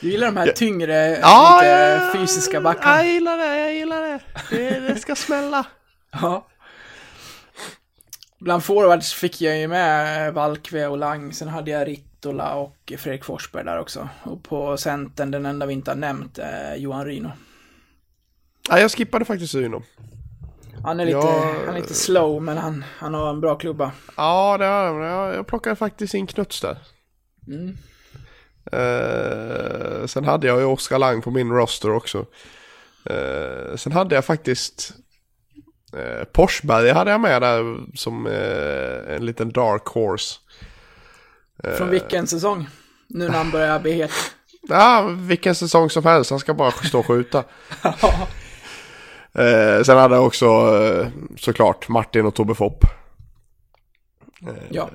Du 0.00 0.10
gillar 0.10 0.26
de 0.26 0.36
här 0.36 0.52
tyngre, 0.52 1.18
Ja, 1.22 1.60
lite 1.62 2.04
ja, 2.04 2.12
fysiska 2.12 2.60
backarna? 2.60 2.96
Jag 2.96 3.06
gillar 3.06 3.36
det, 3.36 3.58
jag 3.58 3.74
gillar 3.74 4.02
det. 4.02 4.20
Det, 4.50 4.80
det 4.80 4.96
ska 4.96 5.14
smälla. 5.14 5.66
Ja. 6.12 6.46
Bland 8.40 8.64
forwards 8.64 9.14
fick 9.14 9.40
jag 9.40 9.58
ju 9.58 9.68
med 9.68 10.34
Valkve 10.34 10.86
och 10.86 10.98
Lang, 10.98 11.32
sen 11.32 11.48
hade 11.48 11.70
jag 11.70 11.88
Rittola 11.88 12.54
och 12.54 12.92
Fredrik 12.98 13.24
Forsberg 13.24 13.64
där 13.64 13.78
också. 13.78 14.08
Och 14.22 14.42
på 14.42 14.76
centern, 14.76 15.30
den 15.30 15.46
enda 15.46 15.66
vi 15.66 15.72
inte 15.72 15.90
har 15.90 15.96
nämnt, 15.96 16.38
är 16.38 16.76
Johan 16.76 17.04
Ryno. 17.04 17.30
Ja, 18.68 18.78
jag 18.80 18.90
skippade 18.92 19.24
faktiskt 19.24 19.54
Uno. 19.54 19.82
Han 20.84 21.00
är 21.00 21.04
lite, 21.04 21.18
Ja. 21.18 21.54
han 21.66 21.74
är 21.74 21.80
lite 21.80 21.94
slow, 21.94 22.42
men 22.42 22.56
han, 22.58 22.84
han 22.98 23.14
har 23.14 23.30
en 23.30 23.40
bra 23.40 23.54
klubba. 23.54 23.92
Ja, 24.16 24.58
det 24.58 24.64
har 24.64 24.84
jag. 24.84 25.04
Jag- 25.10 25.34
Jag 25.34 25.46
plockade 25.46 25.76
faktiskt 25.76 26.14
in 26.14 26.26
Knuts 26.26 26.60
där. 26.60 26.78
Mm. 27.46 27.76
Eh, 28.72 30.06
sen 30.06 30.24
hade 30.24 30.46
jag 30.46 30.58
ju 30.58 30.64
Oskar 30.64 30.98
Lang 30.98 31.22
på 31.22 31.30
min 31.30 31.50
roster 31.52 31.90
också. 31.90 32.26
Eh, 33.04 33.76
sen 33.76 33.92
hade 33.92 34.14
jag 34.14 34.24
faktiskt 34.24 34.92
eh, 35.96 36.24
Porsberg 36.32 36.90
hade 36.90 37.10
jag 37.10 37.20
med 37.20 37.42
där 37.42 37.80
som 37.96 38.26
eh, 38.26 39.14
en 39.16 39.26
liten 39.26 39.50
dark 39.52 39.86
horse. 39.86 40.38
Från 41.76 41.88
vilken 41.90 42.26
säsong? 42.26 42.68
Nu 43.08 43.28
när 43.28 43.34
han 43.38 43.50
börjar 43.50 43.80
bli 43.80 43.92
het. 43.92 44.10
Ja, 44.68 45.08
vilken 45.18 45.54
säsong 45.54 45.90
som 45.90 46.04
helst. 46.04 46.30
Han 46.30 46.38
ska 46.40 46.54
bara 46.54 46.70
stå 46.70 46.98
och 46.98 47.06
skjuta. 47.06 47.38
eh, 49.34 49.82
sen 49.82 49.98
hade 49.98 50.14
jag 50.14 50.26
också 50.26 50.46
eh, 50.46 51.06
såklart 51.36 51.88
Martin 51.88 52.26
och 52.26 52.34
Tobbe 52.34 52.54
Fopp. 52.54 52.84
Eh, 54.46 54.54
Ja. 54.70 54.90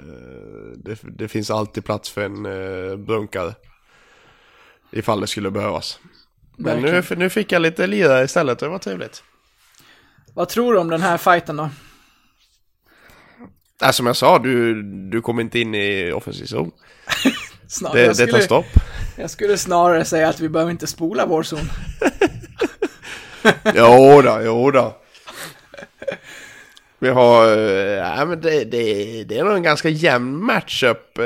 det, 0.76 1.00
det 1.04 1.28
finns 1.28 1.52
alltid 1.52 1.86
plats 1.86 2.10
för 2.10 2.22
en 2.26 2.46
eh, 2.46 2.96
brunkare. 2.98 3.54
Ifall 4.92 5.22
det 5.22 5.28
skulle 5.28 5.52
behövas. 5.52 6.00
Men 6.58 6.82
nu, 6.82 6.92
Verkligen. 6.92 7.20
nu 7.20 7.30
fick 7.30 7.52
jag 7.52 7.62
lite 7.62 7.88
lirare 7.88 8.24
istället 8.24 8.60
det 8.60 8.68
var 8.68 8.80
trevligt. 8.80 9.24
Vad 10.36 10.50
tror 10.50 10.74
du 10.74 10.80
om 10.80 10.90
den 10.90 11.02
här 11.02 11.18
fighten 11.18 11.56
då? 11.58 11.70
Äh, 13.84 13.92
som 13.92 14.06
jag 14.06 14.16
sa, 14.16 14.40
du, 14.40 14.84
du 14.84 15.22
kommer 15.22 15.42
inte 15.42 15.60
in 15.60 15.76
i 15.76 16.12
offensiv 16.12 16.46
zon. 16.46 16.72
Snar- 17.68 17.94
Det, 17.94 18.02
jag, 18.02 18.10
det 18.10 18.16
tar 18.18 18.28
skulle, 18.28 18.42
stopp. 18.44 18.66
jag 19.18 19.30
skulle 19.30 19.58
snarare 19.58 20.06
säga 20.06 20.30
att 20.30 20.40
vi 20.40 20.50
behöver 20.50 20.72
inte 20.72 20.88
spola 20.88 21.26
vår 21.26 21.44
zon. 21.44 21.60
Jo 23.76 24.22
då, 24.22 24.40
jo 24.44 24.72
då. 24.72 24.98
Vi 27.00 27.10
har, 27.10 27.58
eh, 27.58 28.18
ja 28.18 28.26
men 28.26 28.42
det, 28.42 28.64
det, 28.64 29.24
det 29.24 29.38
är 29.38 29.44
nog 29.44 29.56
en 29.56 29.64
ganska 29.64 29.90
jämn 29.90 30.44
matchup. 30.46 31.18
eh. 31.18 31.24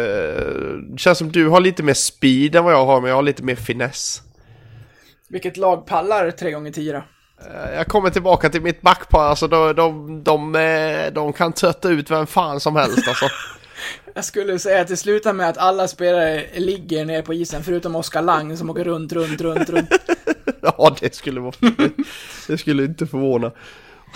Det 0.81 0.97
känns 0.97 1.17
som 1.17 1.31
du 1.31 1.47
har 1.47 1.59
lite 1.59 1.83
mer 1.83 1.93
speed 1.93 2.55
än 2.55 2.63
vad 2.63 2.73
jag 2.73 2.85
har, 2.85 3.01
men 3.01 3.09
jag 3.09 3.15
har 3.15 3.23
lite 3.23 3.43
mer 3.43 3.55
finess. 3.55 4.21
Vilket 5.29 5.57
lag 5.57 5.85
pallar 5.87 6.31
3 6.31 6.51
gånger 6.51 6.71
10 6.71 6.93
då? 6.93 7.03
Eh, 7.47 7.75
Jag 7.75 7.87
kommer 7.87 8.09
tillbaka 8.09 8.49
till 8.49 8.61
mitt 8.61 8.81
backpar, 8.81 9.23
alltså 9.23 9.47
de, 9.47 9.75
de, 9.75 10.23
de, 10.23 10.55
eh, 10.55 11.13
de 11.13 11.33
kan 11.33 11.53
trötta 11.53 11.89
ut 11.89 12.11
vem 12.11 12.27
fan 12.27 12.59
som 12.59 12.75
helst 12.75 13.07
alltså. 13.07 13.25
Jag 14.13 14.25
skulle 14.25 14.59
säga 14.59 14.81
att 14.81 14.87
det 14.87 14.97
slutar 14.97 15.33
med 15.33 15.49
att 15.49 15.57
alla 15.57 15.87
spelare 15.87 16.45
ligger 16.55 17.05
ner 17.05 17.21
på 17.21 17.33
isen, 17.33 17.63
förutom 17.63 17.95
Oskar 17.95 18.21
Lang 18.21 18.57
som 18.57 18.69
åker 18.69 18.83
runt, 18.83 19.13
runt, 19.13 19.41
runt, 19.41 19.69
runt. 19.69 19.89
Ja, 20.61 20.95
det 20.99 21.15
skulle 21.15 21.39
vara... 21.39 21.53
Det 22.47 22.57
skulle 22.57 22.83
inte 22.83 23.07
förvåna. 23.07 23.51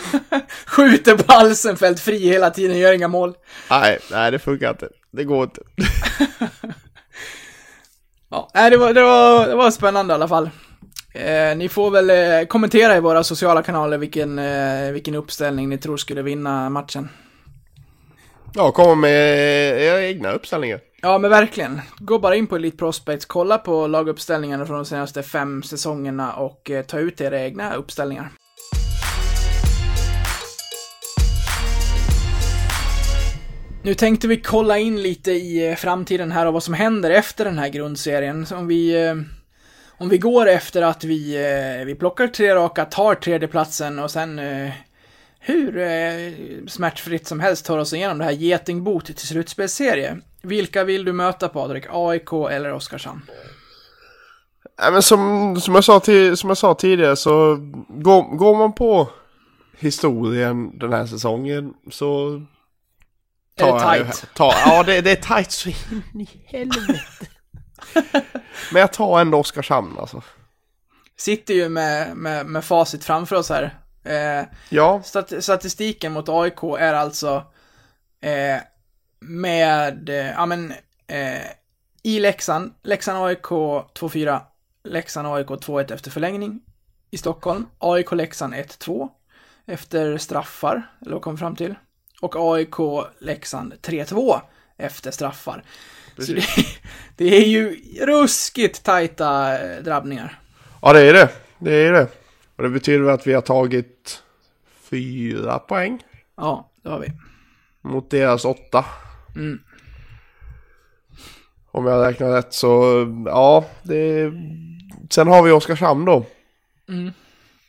Skjuter 0.65 1.17
på 1.17 1.34
Alsenfelt 1.34 1.99
fri 1.99 2.17
hela 2.30 2.49
tiden, 2.49 2.78
gör 2.78 2.93
inga 2.93 3.07
mål. 3.07 3.34
Nej, 3.69 3.99
nej 4.11 4.32
det 4.32 4.39
funkar 4.39 4.69
inte. 4.69 4.89
Det 5.11 5.24
går 5.24 5.43
inte. 5.43 5.61
Ja, 8.30 8.49
nej, 8.53 8.69
det 8.69 8.78
var, 8.78 8.93
det 8.93 9.03
var, 9.03 9.47
det 9.47 9.55
var 9.55 9.71
spännande 9.71 10.13
i 10.13 10.15
alla 10.15 10.28
fall. 10.28 10.49
Eh, 11.14 11.57
ni 11.57 11.70
får 11.70 11.91
väl 11.91 12.09
eh, 12.09 12.47
kommentera 12.47 12.97
i 12.97 12.99
våra 12.99 13.24
sociala 13.24 13.64
kanaler 13.64 13.97
vilken, 13.97 14.39
eh, 14.39 14.91
vilken 14.91 15.16
uppställning 15.16 15.70
ni 15.70 15.78
tror 15.78 15.97
skulle 15.97 16.22
vinna 16.22 16.70
matchen. 16.70 17.09
Ja, 18.55 18.72
komma 18.72 18.95
med 18.95 19.11
era 19.82 20.01
egna 20.01 20.32
uppställningar. 20.32 20.80
Ja, 21.01 21.18
men 21.18 21.30
verkligen. 21.30 21.82
Gå 21.97 22.20
bara 22.20 22.36
in 22.36 22.47
på 22.47 22.55
Elite 22.55 22.78
Prospects, 22.78 23.26
kolla 23.26 23.57
på 23.57 23.88
laguppställningarna 23.88 24.66
från 24.66 24.76
de 24.76 24.86
senaste 24.86 25.24
fem 25.24 25.64
säsongerna 25.64 26.34
och 26.34 26.72
eh, 26.72 26.84
ta 26.84 26.99
ut 26.99 27.22
era 27.22 27.41
egna 27.41 27.74
uppställningar. 27.74 28.30
Nu 33.84 33.93
tänkte 33.93 34.28
vi 34.28 34.41
kolla 34.41 34.78
in 34.80 35.01
lite 35.01 35.32
i 35.32 35.70
eh, 35.70 35.76
framtiden 35.76 36.32
här 36.32 36.45
och 36.45 36.53
vad 36.53 36.64
som 36.64 36.74
händer 36.74 37.11
efter 37.11 37.45
den 37.45 37.57
här 37.57 37.70
grundserien. 37.70 38.45
Så 38.45 38.57
om 38.57 38.68
vi, 38.68 39.05
eh, 39.05 39.16
om 40.04 40.10
vi 40.10 40.18
går 40.18 40.47
efter 40.47 40.82
att 40.82 41.04
vi, 41.04 41.36
eh, 41.36 41.86
vi 41.86 41.95
plockar 41.95 42.28
tre 42.28 42.56
raka, 42.56 42.86
tar 42.86 43.16
tredjeplatsen 43.16 43.99
och 43.99 44.12
sen 44.12 44.39
eh, 44.39 44.72
hur 45.39 45.78
eh, 45.78 46.34
smärtfritt 46.68 47.28
som 47.28 47.39
helst 47.39 47.66
tar 47.66 47.78
oss 47.78 47.93
igenom 47.93 48.18
det 48.18 48.24
här 48.24 48.32
getingbot 48.32 49.06
till 49.06 49.18
slutspelsserie. 49.18 50.18
Vilka 50.41 50.84
vill 50.84 51.06
du 51.06 51.14
möta 51.14 51.49
Patrik? 51.49 51.86
AIK 51.89 52.34
eller 52.51 52.74
Oskarshamn? 52.74 53.22
Nej, 54.82 54.91
men 54.91 55.01
som, 55.01 55.56
som, 55.62 55.76
jag 55.76 55.84
sa 55.84 55.99
till, 55.99 56.38
som 56.38 56.49
jag 56.49 56.58
sa 56.58 56.74
tidigare 56.74 57.16
så 57.16 57.56
går, 57.89 58.38
går 58.38 58.58
man 58.58 58.74
på 58.74 59.10
historien 59.78 60.80
den 60.80 60.93
här 60.93 61.06
säsongen 61.06 61.74
så 61.91 62.41
Är 63.56 63.66
det 63.66 63.97
jag 63.97 64.34
tar, 64.34 64.54
ja, 64.66 64.84
det, 64.84 65.01
det 65.01 65.12
är 65.12 65.36
tight 65.36 65.51
så 65.51 65.70
in 65.70 66.22
i 66.22 66.30
helvete. 66.45 67.28
men 68.71 68.79
jag 68.81 68.93
tar 68.93 69.21
ändå 69.21 69.38
Oskarshamn 69.38 69.99
alltså. 69.99 70.21
Sitter 71.17 71.53
ju 71.53 71.69
med, 71.69 72.17
med, 72.17 72.45
med 72.45 72.65
facit 72.65 73.03
framför 73.03 73.36
oss 73.36 73.49
här. 73.49 73.77
Eh, 74.03 74.45
Ja, 74.69 75.01
stat 75.03 75.34
statistiken 75.39 76.11
mot 76.11 76.29
AIK 76.29 76.63
är 76.63 76.93
alltså 76.93 77.43
eh, 78.21 78.61
med, 79.19 80.09
eh, 80.09 80.31
ja 80.31 80.45
men, 80.45 80.73
eh, 81.07 81.45
i 82.03 82.19
Leksand, 82.19 82.73
Leksand 82.84 83.25
AIK 83.25 83.45
2-4, 83.45 84.41
Leksand 84.84 85.27
AIK 85.27 85.47
2-1 85.47 85.93
efter 85.93 86.11
förlängning. 86.11 86.61
I 87.11 87.17
Stockholm, 87.17 87.67
AIK 87.79 88.11
Leksand 88.11 88.53
1-2 88.53 89.09
efter 89.65 90.17
straffar, 90.17 90.91
eller 91.01 91.13
vad 91.13 91.21
kom 91.21 91.38
fram 91.38 91.55
till. 91.55 91.75
Och 92.21 92.36
AIK 92.36 92.75
Leksand 93.19 93.73
3-2 93.73 94.41
efter 94.77 95.11
straffar. 95.11 95.63
Så 96.18 96.32
det, 96.34 96.45
det 97.16 97.26
är 97.36 97.45
ju 97.47 97.76
ruskigt 98.01 98.84
tajta 98.84 99.59
eh, 99.59 99.84
drabbningar. 99.84 100.39
ja 100.82 100.93
det 100.93 101.01
är 101.01 101.14
det. 101.14 101.30
Det 101.59 101.74
är 101.76 101.91
det. 101.91 102.07
Och 102.55 102.64
det 102.64 102.70
betyder 102.70 103.09
att 103.09 103.28
vi 103.28 103.34
har 103.34 103.41
tagit 103.41 104.24
fyra 104.89 105.59
poäng 105.59 106.03
Ja, 106.38 106.70
det 106.84 106.89
har 106.89 106.99
vi. 106.99 107.11
mot 107.82 108.09
deras 108.11 108.45
åtta. 108.45 108.86
Mm. 109.36 109.59
Om 111.72 111.86
jag 111.86 112.07
räknar 112.07 112.32
rätt 112.32 112.53
så, 112.53 113.05
ja, 113.26 113.66
det 113.84 114.32
Sen 115.09 115.28
har 115.28 115.43
vi 115.43 115.51
Oskarshamn 115.51 116.05
då. 116.05 116.26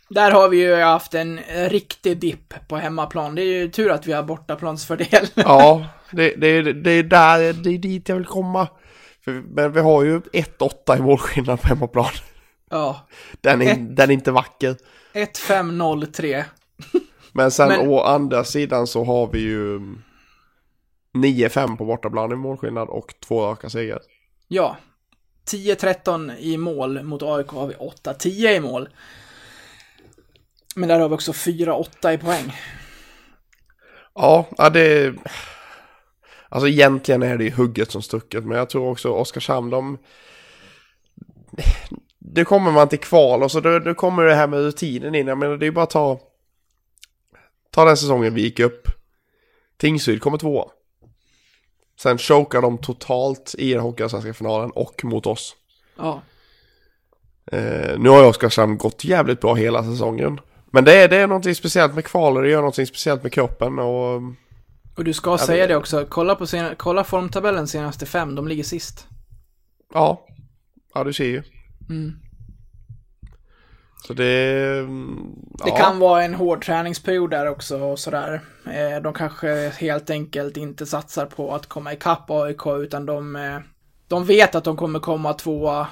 Där 0.09 0.31
har 0.31 0.49
vi 0.49 0.57
ju 0.57 0.75
haft 0.75 1.15
en 1.15 1.41
riktig 1.69 2.19
dipp 2.19 2.55
på 2.69 2.77
hemmaplan. 2.77 3.35
Det 3.35 3.43
är 3.43 3.61
ju 3.63 3.69
tur 3.69 3.91
att 3.91 4.07
vi 4.07 4.13
har 4.13 4.23
bortaplansfördel. 4.23 5.27
Ja, 5.35 5.87
det, 6.15 6.35
det, 6.37 6.73
det 6.73 6.91
är 6.91 7.03
där, 7.03 7.53
det 7.53 7.71
är 7.71 7.79
dit 7.79 8.09
jag 8.09 8.17
vill 8.17 8.27
komma. 8.27 8.69
För, 9.25 9.31
men 9.33 9.73
vi 9.73 9.81
har 9.81 10.05
ju 10.05 10.21
1-8 10.21 10.99
i 10.99 11.01
målskillnad 11.03 11.61
på 11.61 11.69
hemmaplan. 11.69 12.11
ja. 12.71 13.07
Den 13.41 13.63
är, 13.63 13.73
Ett- 13.73 13.97
den 13.97 14.11
är 14.11 14.15
inte 14.15 14.31
vacker. 14.33 14.77
1-5-0-3. 15.13 16.45
Men 17.33 17.51
sen 17.51 17.69
Men- 17.69 17.89
å 17.89 18.01
andra 18.01 18.45
sidan 18.45 18.87
så 18.87 19.05
har 19.05 19.27
vi 19.33 19.39
ju 19.41 19.81
9-5 21.17 21.77
på 21.77 21.85
bortaplan 21.85 22.33
i 22.33 22.37
målskillnad 22.37 22.89
och 22.89 23.15
två 23.27 23.43
raka 23.47 23.71
segrar. 23.71 24.01
Ja. 24.49 24.77
10-13 25.51 26.37
i 26.39 26.57
mål. 26.57 27.03
Mot 27.03 27.23
AIK 27.23 27.49
har 27.49 27.67
vi 27.67 27.75
8-10 27.75 28.29
i 28.57 28.61
mål. 28.61 28.89
Men 30.77 30.89
där 30.89 31.01
har 31.01 31.09
vi 31.09 31.15
också 31.15 31.33
4-8 31.33 32.13
i 32.13 32.19
poäng. 32.19 32.57
Ja, 34.15 34.47
ja 34.59 34.71
det... 34.71 35.15
Alltså 36.55 36.69
egentligen 36.69 37.23
är 37.23 37.39
det 37.39 37.45
ju 37.45 37.51
hugget 37.51 37.91
som 37.91 38.03
stucket, 38.03 38.45
men 38.45 38.59
jag 38.59 38.71
tror 38.71 38.89
också 38.91 39.09
Oskarshamn, 39.09 39.71
de... 39.71 39.99
Det 42.19 42.45
kommer 42.45 42.73
man 42.73 42.89
till 42.89 42.99
kval 42.99 43.43
och 43.43 43.51
så 43.51 43.61
då, 43.61 43.79
då 43.79 43.95
kommer 43.95 44.23
det 44.23 44.35
här 44.35 44.47
med 44.47 44.61
rutinen 44.61 45.15
in. 45.15 45.27
Jag 45.27 45.39
menar, 45.39 45.57
det 45.57 45.65
är 45.65 45.69
ju 45.69 45.73
bara 45.73 45.83
att 45.83 45.91
ta... 45.91 46.21
Ta 47.71 47.85
den 47.85 47.97
säsongen 47.97 48.35
vi 48.35 48.43
gick 48.43 48.61
upp. 48.61 48.89
Tingsryd 49.77 50.21
kommer 50.21 50.39
tvåa. 50.39 50.65
Sen 52.01 52.19
chokar 52.19 52.63
de 52.63 52.79
totalt 52.79 53.55
i 53.59 53.73
den 53.73 53.83
hockeyallsvenska 53.83 54.35
finalen 54.35 54.71
och 54.71 55.05
mot 55.05 55.27
oss. 55.27 55.57
Ja. 55.97 56.23
Eh, 57.53 57.99
nu 57.99 58.09
har 58.09 58.23
ju 58.23 58.29
Oskarshamn 58.29 58.79
gått 58.79 59.05
jävligt 59.05 59.41
bra 59.41 59.55
hela 59.55 59.85
säsongen. 59.85 60.41
Men 60.67 60.85
det 60.85 61.03
är, 61.03 61.09
det 61.09 61.17
är 61.17 61.27
någonting 61.27 61.55
speciellt 61.55 61.95
med 61.95 62.05
kval 62.05 62.37
och 62.37 62.43
det 62.43 62.49
gör 62.49 62.61
någonting 62.61 62.87
speciellt 62.87 63.23
med 63.23 63.33
kroppen 63.33 63.79
och... 63.79 64.23
Och 64.97 65.05
du 65.05 65.13
ska 65.13 65.39
säga 65.39 65.67
det 65.67 65.77
också. 65.77 66.07
Kolla 66.09 66.35
på 66.35 66.47
sena, 66.47 66.75
kolla 66.75 67.05
formtabellen 67.05 67.69
senaste 67.69 68.07
fem. 68.07 68.35
De 68.35 68.49
ligger 68.49 68.65
sist. 68.65 69.07
Ja, 69.95 70.27
ja 70.95 71.05
du 71.05 71.13
ser 71.13 71.25
ju. 71.25 71.43
Mm. 71.91 72.13
Så 74.07 74.13
det... 74.15 74.79
mm, 74.79 75.35
Det 75.65 75.69
ja. 75.71 75.77
kan 75.77 75.99
vara 75.99 76.25
en 76.25 76.35
hård 76.35 76.65
träningsperiod 76.65 77.31
där 77.31 77.47
också 77.47 77.81
och 77.81 77.99
sådär. 77.99 78.41
Eh, 78.67 79.03
De 79.03 79.15
kanske 79.15 79.69
helt 79.69 80.11
enkelt 80.11 80.57
inte 80.57 80.87
satsar 80.87 81.27
på 81.27 81.55
att 81.55 81.67
komma 81.67 81.93
ikapp 81.93 82.31
AIK 82.31 82.67
utan 82.67 83.07
de, 83.07 83.37
eh, 83.37 83.59
de 84.09 84.25
vet 84.25 84.55
att 84.55 84.65
de 84.65 84.77
kommer 84.77 84.99
komma 84.99 85.33
tvåa 85.33 85.87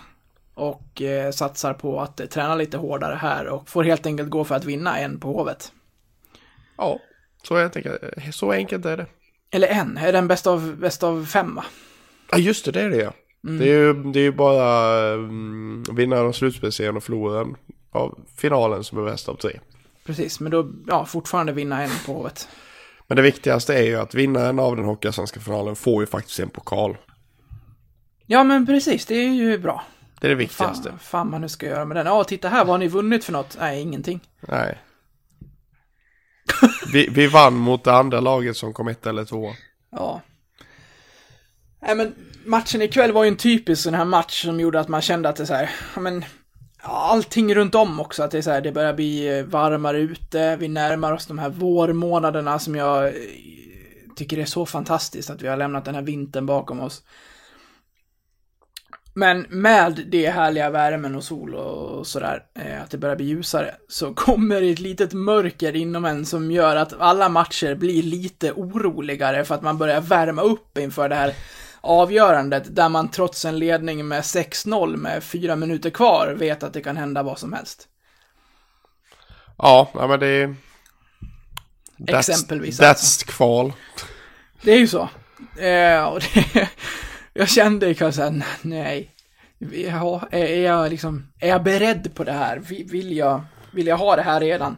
och 0.54 1.02
eh, 1.02 1.30
satsar 1.30 1.74
på 1.74 2.00
att 2.00 2.30
träna 2.30 2.54
lite 2.54 2.76
hårdare 2.76 3.14
här 3.14 3.46
och 3.46 3.68
får 3.68 3.84
helt 3.84 4.06
enkelt 4.06 4.30
gå 4.30 4.44
för 4.44 4.54
att 4.54 4.64
vinna 4.64 4.98
en 4.98 5.20
på 5.20 5.28
Hovet. 5.32 5.72
Ja, 6.76 6.98
så 7.42 7.56
enkelt, 7.56 8.02
så 8.32 8.52
enkelt 8.52 8.84
är 8.84 8.96
det. 8.96 9.06
Eller 9.50 9.68
en, 9.68 9.96
är 9.96 10.12
den 10.12 10.28
bäst 10.28 10.46
av, 10.46 10.76
bäst 10.76 11.02
av 11.02 11.26
fem 11.26 11.54
va? 11.54 11.64
Ja 12.30 12.38
just 12.38 12.64
det, 12.64 12.70
det 12.70 12.80
är 12.80 12.90
det 12.90 12.96
ja. 12.96 13.12
Det 13.40 13.64
är 13.64 13.78
ju 13.78 13.94
det 14.12 14.18
är 14.18 14.22
ju 14.22 14.32
bara 14.32 14.98
um, 15.12 15.84
vinnaren 15.92 16.26
av 16.26 16.32
slutspelsserien 16.32 16.96
och 16.96 17.02
förloraren 17.02 17.56
av 17.90 18.18
finalen 18.36 18.84
som 18.84 18.98
är 18.98 19.10
bäst 19.10 19.28
av 19.28 19.34
tre. 19.34 19.60
Precis, 20.04 20.40
men 20.40 20.52
då, 20.52 20.70
ja, 20.86 21.06
fortfarande 21.06 21.52
vinna 21.52 21.82
en 21.82 21.90
på 22.06 22.12
Hovet. 22.12 22.48
Men 23.06 23.16
det 23.16 23.22
viktigaste 23.22 23.74
är 23.74 23.82
ju 23.82 23.96
att 23.96 24.14
vinnaren 24.14 24.58
av 24.58 24.76
den 24.76 24.84
hockeyallsvenska 24.84 25.40
finalen 25.40 25.76
får 25.76 26.02
ju 26.02 26.06
faktiskt 26.06 26.40
en 26.40 26.48
pokal. 26.50 26.96
Ja 28.26 28.44
men 28.44 28.66
precis, 28.66 29.06
det 29.06 29.14
är 29.14 29.28
ju 29.28 29.58
bra. 29.58 29.84
Det 30.20 30.26
är 30.26 30.28
det 30.28 30.34
viktigaste. 30.34 30.88
Fan, 30.90 30.98
fan 30.98 31.30
man 31.30 31.40
nu 31.40 31.48
ska 31.48 31.66
göra 31.66 31.84
med 31.84 31.96
den. 31.96 32.06
Ja, 32.06 32.24
titta 32.24 32.48
här, 32.48 32.64
vad 32.64 32.68
har 32.68 32.78
ni 32.78 32.88
vunnit 32.88 33.24
för 33.24 33.32
något? 33.32 33.56
Nej, 33.60 33.80
ingenting. 33.80 34.20
Nej. 34.40 34.78
vi, 36.92 37.08
vi 37.10 37.26
vann 37.26 37.54
mot 37.54 37.84
det 37.84 37.92
andra 37.92 38.20
laget 38.20 38.56
som 38.56 38.72
kom 38.72 38.88
ett 38.88 39.06
eller 39.06 39.24
två. 39.24 39.50
Ja. 39.90 40.20
Nej 41.80 41.96
men 41.96 42.14
matchen 42.44 42.82
ikväll 42.82 43.12
var 43.12 43.24
ju 43.24 43.28
en 43.28 43.36
typisk 43.36 43.82
sån 43.82 43.94
här 43.94 44.04
match 44.04 44.44
som 44.44 44.60
gjorde 44.60 44.80
att 44.80 44.88
man 44.88 45.02
kände 45.02 45.28
att 45.28 45.36
det 45.36 45.42
är 45.42 45.46
så 45.46 45.54
här, 45.54 45.70
ja 45.94 46.00
men 46.00 46.24
allting 46.82 47.54
runt 47.54 47.74
om 47.74 48.00
också, 48.00 48.22
att 48.22 48.30
det 48.30 48.38
är 48.38 48.42
så 48.42 48.50
här, 48.50 48.60
det 48.60 48.72
börjar 48.72 48.94
bli 48.94 49.38
eh, 49.38 49.44
varmare 49.44 49.98
ute, 49.98 50.56
vi 50.56 50.68
närmar 50.68 51.12
oss 51.12 51.26
de 51.26 51.38
här 51.38 51.48
vårmånaderna 51.48 52.58
som 52.58 52.74
jag 52.74 53.06
eh, 53.06 53.12
tycker 54.16 54.38
är 54.38 54.44
så 54.44 54.66
fantastiskt 54.66 55.30
att 55.30 55.42
vi 55.42 55.48
har 55.48 55.56
lämnat 55.56 55.84
den 55.84 55.94
här 55.94 56.02
vintern 56.02 56.46
bakom 56.46 56.80
oss. 56.80 57.02
Men 59.14 59.46
med 59.48 60.04
det 60.06 60.30
härliga 60.30 60.70
värmen 60.70 61.14
och 61.14 61.24
sol 61.24 61.54
och 61.54 62.06
sådär, 62.06 62.42
eh, 62.54 62.82
att 62.82 62.90
det 62.90 62.98
börjar 62.98 63.16
bli 63.16 63.24
ljusare, 63.24 63.74
så 63.88 64.14
kommer 64.14 64.72
ett 64.72 64.78
litet 64.78 65.12
mörker 65.12 65.76
inom 65.76 66.04
en 66.04 66.26
som 66.26 66.50
gör 66.50 66.76
att 66.76 67.00
alla 67.00 67.28
matcher 67.28 67.74
blir 67.74 68.02
lite 68.02 68.52
oroligare 68.52 69.44
för 69.44 69.54
att 69.54 69.62
man 69.62 69.78
börjar 69.78 70.00
värma 70.00 70.42
upp 70.42 70.78
inför 70.78 71.08
det 71.08 71.14
här 71.14 71.34
avgörandet, 71.80 72.76
där 72.76 72.88
man 72.88 73.10
trots 73.10 73.44
en 73.44 73.58
ledning 73.58 74.08
med 74.08 74.20
6-0 74.22 74.96
med 74.96 75.22
fyra 75.24 75.56
minuter 75.56 75.90
kvar 75.90 76.36
vet 76.38 76.62
att 76.62 76.72
det 76.72 76.80
kan 76.80 76.96
hända 76.96 77.22
vad 77.22 77.38
som 77.38 77.52
helst. 77.52 77.88
Ja, 79.58 79.90
ja 79.94 80.06
men 80.06 80.20
det 80.20 80.26
är... 80.26 80.54
That's, 81.98 82.18
Exempelvis 82.18 82.80
That's 82.80 82.88
alltså. 82.88 83.26
kval. 83.26 83.72
Det 84.62 84.72
är 84.72 84.78
ju 84.78 84.88
så. 84.88 85.08
Eh, 85.60 86.04
och 86.04 86.22
det, 86.34 86.68
jag 87.32 87.48
kände 87.48 87.94
kanske 87.94 88.16
såhär, 88.20 88.42
nej. 88.62 89.10
Ja, 89.72 90.28
är, 90.30 90.44
är 90.44 90.62
jag 90.62 90.90
liksom, 90.90 91.32
är 91.40 91.48
jag 91.48 91.62
beredd 91.62 92.14
på 92.14 92.24
det 92.24 92.32
här? 92.32 92.58
Vi- 92.68 92.84
Vill 92.90 93.16
jag, 93.16 93.42
vill 93.72 93.86
jag 93.86 93.96
ha 93.96 94.16
det 94.16 94.22
här 94.22 94.40
redan? 94.40 94.76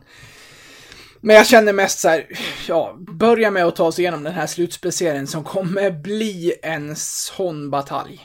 Men 1.21 1.37
jag 1.37 1.47
känner 1.47 1.73
mest 1.73 1.99
så 1.99 2.09
här, 2.09 2.27
ja, 2.69 2.95
börja 2.99 3.51
med 3.51 3.65
att 3.65 3.77
ta 3.77 3.85
oss 3.85 3.99
igenom 3.99 4.23
den 4.23 4.33
här 4.33 4.47
slutspeciellen 4.47 5.27
som 5.27 5.45
kommer 5.45 5.91
bli 5.91 6.55
en 6.63 6.97
sån 6.97 7.71
batalj. 7.71 8.21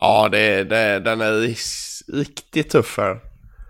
Ja, 0.00 0.28
det, 0.28 0.64
det, 0.64 1.00
den 1.00 1.20
är 1.20 1.40
riktigt 2.12 2.70
tuff 2.70 2.96
här. 2.98 3.20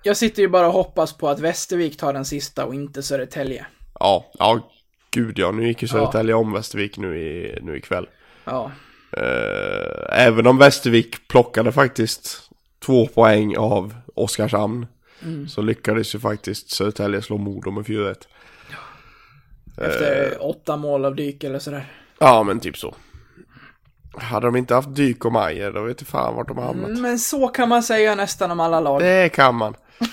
Jag 0.02 0.16
sitter 0.16 0.42
ju 0.42 0.48
bara 0.48 0.66
och 0.66 0.72
hoppas 0.72 1.12
på 1.12 1.28
att 1.28 1.40
Västervik 1.40 1.96
tar 1.96 2.12
den 2.12 2.24
sista 2.24 2.64
och 2.64 2.74
inte 2.74 3.02
Södertälje. 3.02 3.66
Ja, 4.00 4.30
ja, 4.38 4.70
gud 5.10 5.38
ja. 5.38 5.50
Nu 5.50 5.66
gick 5.68 5.82
ju 5.82 5.88
Södertälje 5.88 6.34
om 6.34 6.52
Västervik 6.52 6.96
nu, 6.98 7.18
i, 7.18 7.58
nu 7.62 7.76
ikväll. 7.76 8.06
Ja. 8.44 8.72
Eh, 9.16 9.77
även 10.12 10.46
om 10.46 10.58
Västervik 10.58 11.28
plockade 11.28 11.72
faktiskt 11.72 12.50
två 12.84 13.06
poäng 13.06 13.56
av 13.56 13.94
Oskarshamn. 14.14 14.86
Mm. 15.22 15.48
Så 15.48 15.62
lyckades 15.62 16.14
ju 16.14 16.18
faktiskt 16.18 16.70
Södertälje 16.70 17.22
slå 17.22 17.38
Modo 17.38 17.70
med 17.70 17.84
4-1. 17.84 18.14
Efter 19.76 20.36
åtta 20.40 20.76
mål 20.76 21.04
av 21.04 21.16
dyk 21.16 21.44
eller 21.44 21.58
sådär. 21.58 21.92
Ja, 22.18 22.42
men 22.42 22.60
typ 22.60 22.76
så. 22.76 22.94
Hade 24.14 24.46
de 24.46 24.56
inte 24.56 24.74
haft 24.74 24.94
Dyk 24.94 25.24
och 25.24 25.32
Majer, 25.32 25.72
då 25.72 25.82
vet 25.82 26.00
jag 26.00 26.08
fan 26.08 26.34
vart 26.34 26.48
de 26.48 26.58
har 26.58 26.64
hamnat. 26.64 26.88
Mm, 26.88 27.02
Men 27.02 27.18
så 27.18 27.48
kan 27.48 27.68
man 27.68 27.82
säga 27.82 28.14
nästan 28.14 28.50
om 28.50 28.60
alla 28.60 28.80
lag. 28.80 29.00
Det 29.00 29.28
kan 29.28 29.54
man. 29.54 29.74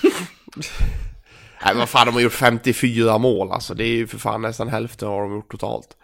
Nej 1.64 1.74
vad 1.74 1.88
fan, 1.88 2.06
de 2.06 2.14
har 2.14 2.20
gjort 2.20 2.32
54 2.32 3.18
mål 3.18 3.52
alltså. 3.52 3.74
Det 3.74 3.84
är 3.84 3.96
ju 3.96 4.06
för 4.06 4.18
fan 4.18 4.42
nästan 4.42 4.68
hälften 4.68 5.08
av 5.08 5.20
de 5.20 5.30
har 5.30 5.36
gjort 5.36 5.50
totalt. 5.50 5.96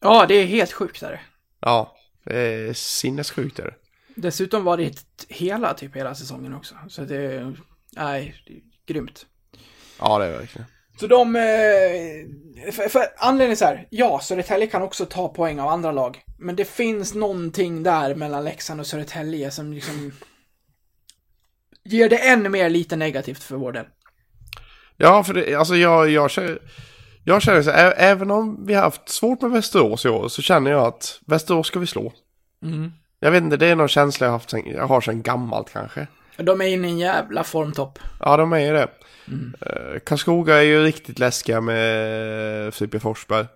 Ja, 0.00 0.26
det 0.28 0.34
är 0.34 0.46
helt 0.46 0.72
sjukt 0.72 1.02
är 1.02 1.10
det. 1.10 1.20
Ja, 1.60 1.94
är 2.30 2.72
sinnessjukt 2.72 3.58
är 3.58 3.64
det. 3.64 3.74
Dessutom 4.14 4.64
var 4.64 4.76
det 4.76 4.92
hela, 5.28 5.74
typ 5.74 5.96
hela 5.96 6.14
säsongen 6.14 6.54
också. 6.54 6.74
Så 6.88 7.02
det 7.02 7.16
är, 7.16 7.56
nej, 7.96 8.34
det 8.46 8.52
är 8.52 8.60
grymt. 8.86 9.26
Ja, 9.98 10.18
det 10.18 10.24
är 10.24 10.38
verkligen. 10.38 10.66
Så 11.00 11.06
de, 11.06 11.36
eh, 11.36 12.72
för, 12.72 12.88
för 12.88 13.02
anledningen 13.18 13.52
är 13.52 13.56
så 13.56 13.64
här, 13.64 13.86
ja, 13.90 14.20
Södertälje 14.20 14.66
kan 14.66 14.82
också 14.82 15.06
ta 15.06 15.28
poäng 15.28 15.60
av 15.60 15.68
andra 15.68 15.92
lag. 15.92 16.22
Men 16.38 16.56
det 16.56 16.64
finns 16.64 17.14
någonting 17.14 17.82
där 17.82 18.14
mellan 18.14 18.44
Leksand 18.44 18.80
och 18.80 18.86
Södertälje 18.86 19.50
som 19.50 19.72
liksom 19.72 20.12
ger 21.84 22.08
det 22.08 22.28
ännu 22.28 22.48
mer 22.48 22.70
lite 22.70 22.96
negativt 22.96 23.42
för 23.42 23.56
vår 23.56 23.72
del. 23.72 23.86
Ja, 24.96 25.24
för 25.24 25.34
det, 25.34 25.54
alltså 25.54 25.76
jag, 25.76 26.10
jag 26.10 26.30
känner, 26.30 26.58
jag 27.28 27.42
känner 27.42 27.62
så 27.62 27.70
här, 27.70 27.94
även 27.96 28.30
om 28.30 28.66
vi 28.66 28.74
har 28.74 28.82
haft 28.82 29.08
svårt 29.08 29.42
med 29.42 29.50
Västerås 29.50 30.04
i 30.04 30.08
år 30.08 30.28
så 30.28 30.42
känner 30.42 30.70
jag 30.70 30.86
att 30.86 31.20
Västerås 31.26 31.66
ska 31.66 31.78
vi 31.78 31.86
slå. 31.86 32.12
Mm. 32.62 32.92
Jag 33.20 33.30
vet 33.30 33.42
inte, 33.42 33.56
det 33.56 33.66
är 33.66 33.76
någon 33.76 33.88
känsla 33.88 34.26
jag, 34.26 34.32
haft 34.32 34.50
sen, 34.50 34.66
jag 34.66 34.86
har 34.86 35.00
sedan 35.00 35.22
gammalt 35.22 35.72
kanske. 35.72 36.06
De 36.36 36.60
är 36.60 36.66
inne 36.66 36.88
i 36.88 36.90
en 36.90 36.98
jävla 36.98 37.44
formtopp. 37.44 37.98
Ja, 38.20 38.36
de 38.36 38.52
är 38.52 38.58
ju 38.58 38.72
det. 38.72 38.88
Mm. 39.28 39.54
Eh, 39.60 40.00
Karlskoga 40.06 40.56
är 40.56 40.62
ju 40.62 40.84
riktigt 40.84 41.18
läskiga 41.18 41.60
med 41.60 42.74
Frippe 42.74 43.00
Forsberg. 43.00 43.46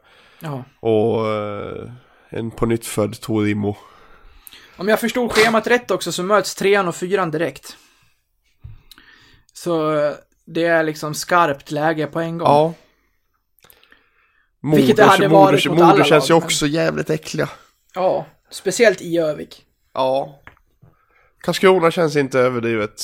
Ja. 0.41 0.65
Och 0.81 1.29
eh, 1.29 1.91
en 2.29 2.51
på 2.51 2.67
nytt 2.67 2.87
född 2.87 3.21
Torimo. 3.21 3.77
Om 4.77 4.89
jag 4.89 5.01
förstod 5.01 5.33
schemat 5.33 5.67
rätt 5.67 5.91
också 5.91 6.13
så 6.13 6.23
möts 6.23 6.55
trean 6.55 6.89
och 6.89 6.97
fyran 6.97 7.31
direkt. 7.31 7.77
Så 9.53 9.95
eh, 9.95 10.13
det 10.45 10.65
är 10.65 10.83
liksom 10.83 11.15
skarpt 11.15 11.71
läge 11.71 12.07
på 12.07 12.21
en 12.21 12.39
gång. 12.39 12.49
Ja. 12.49 12.75
Vilket 14.63 14.97
det 14.97 15.05
hade 15.05 15.29
varit 15.29 15.67
mot 15.67 15.79
Modo 15.79 15.91
alla 15.91 16.05
känns 16.05 16.31
ju 16.31 16.35
men- 16.35 16.43
också 16.43 16.67
jävligt 16.67 17.11
äckliga. 17.11 17.49
Ja, 17.95 18.27
speciellt 18.51 19.03
i 19.03 19.19
Övik. 19.19 19.67
Ja. 19.95 20.41
Karlskrona 21.41 21.91
känns 21.91 22.17
inte 22.17 22.39
överdrivet 22.39 23.03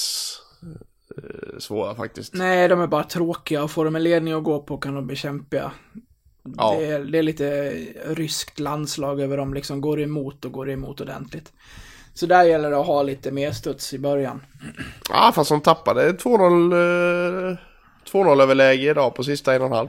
eh, 1.16 1.58
svåra 1.58 1.94
faktiskt. 1.94 2.34
Nej, 2.34 2.68
de 2.68 2.80
är 2.80 2.86
bara 2.86 3.04
tråkiga 3.04 3.62
och 3.62 3.70
får 3.70 3.84
de 3.84 3.96
en 3.96 4.02
ledning 4.02 4.34
att 4.34 4.44
gå 4.44 4.62
på 4.62 4.78
kan 4.78 4.94
de 4.94 5.06
bli 5.06 5.16
kämpiga. 5.16 5.72
Ja. 6.56 6.76
Det, 6.78 6.86
är, 6.86 6.98
det 7.00 7.18
är 7.18 7.22
lite 7.22 7.70
ryskt 8.06 8.60
landslag 8.60 9.20
över 9.20 9.36
dem, 9.36 9.54
liksom 9.54 9.80
går 9.80 10.00
emot 10.00 10.44
och 10.44 10.52
går 10.52 10.70
emot 10.70 11.00
ordentligt. 11.00 11.52
Så 12.14 12.26
där 12.26 12.44
gäller 12.44 12.70
det 12.70 12.78
att 12.80 12.86
ha 12.86 13.02
lite 13.02 13.30
mer 13.30 13.52
studs 13.52 13.94
i 13.94 13.98
början. 13.98 14.42
Ja, 15.10 15.32
fast 15.34 15.50
de 15.50 15.60
tappade 15.60 16.12
2-0 16.12 17.52
eh, 17.52 17.56
2-0 18.12 18.42
överläge 18.42 18.90
idag 18.90 19.14
på 19.14 19.24
sista 19.24 19.54
en 19.54 19.60
och 19.62 19.66
en 19.66 19.72
halv. 19.72 19.88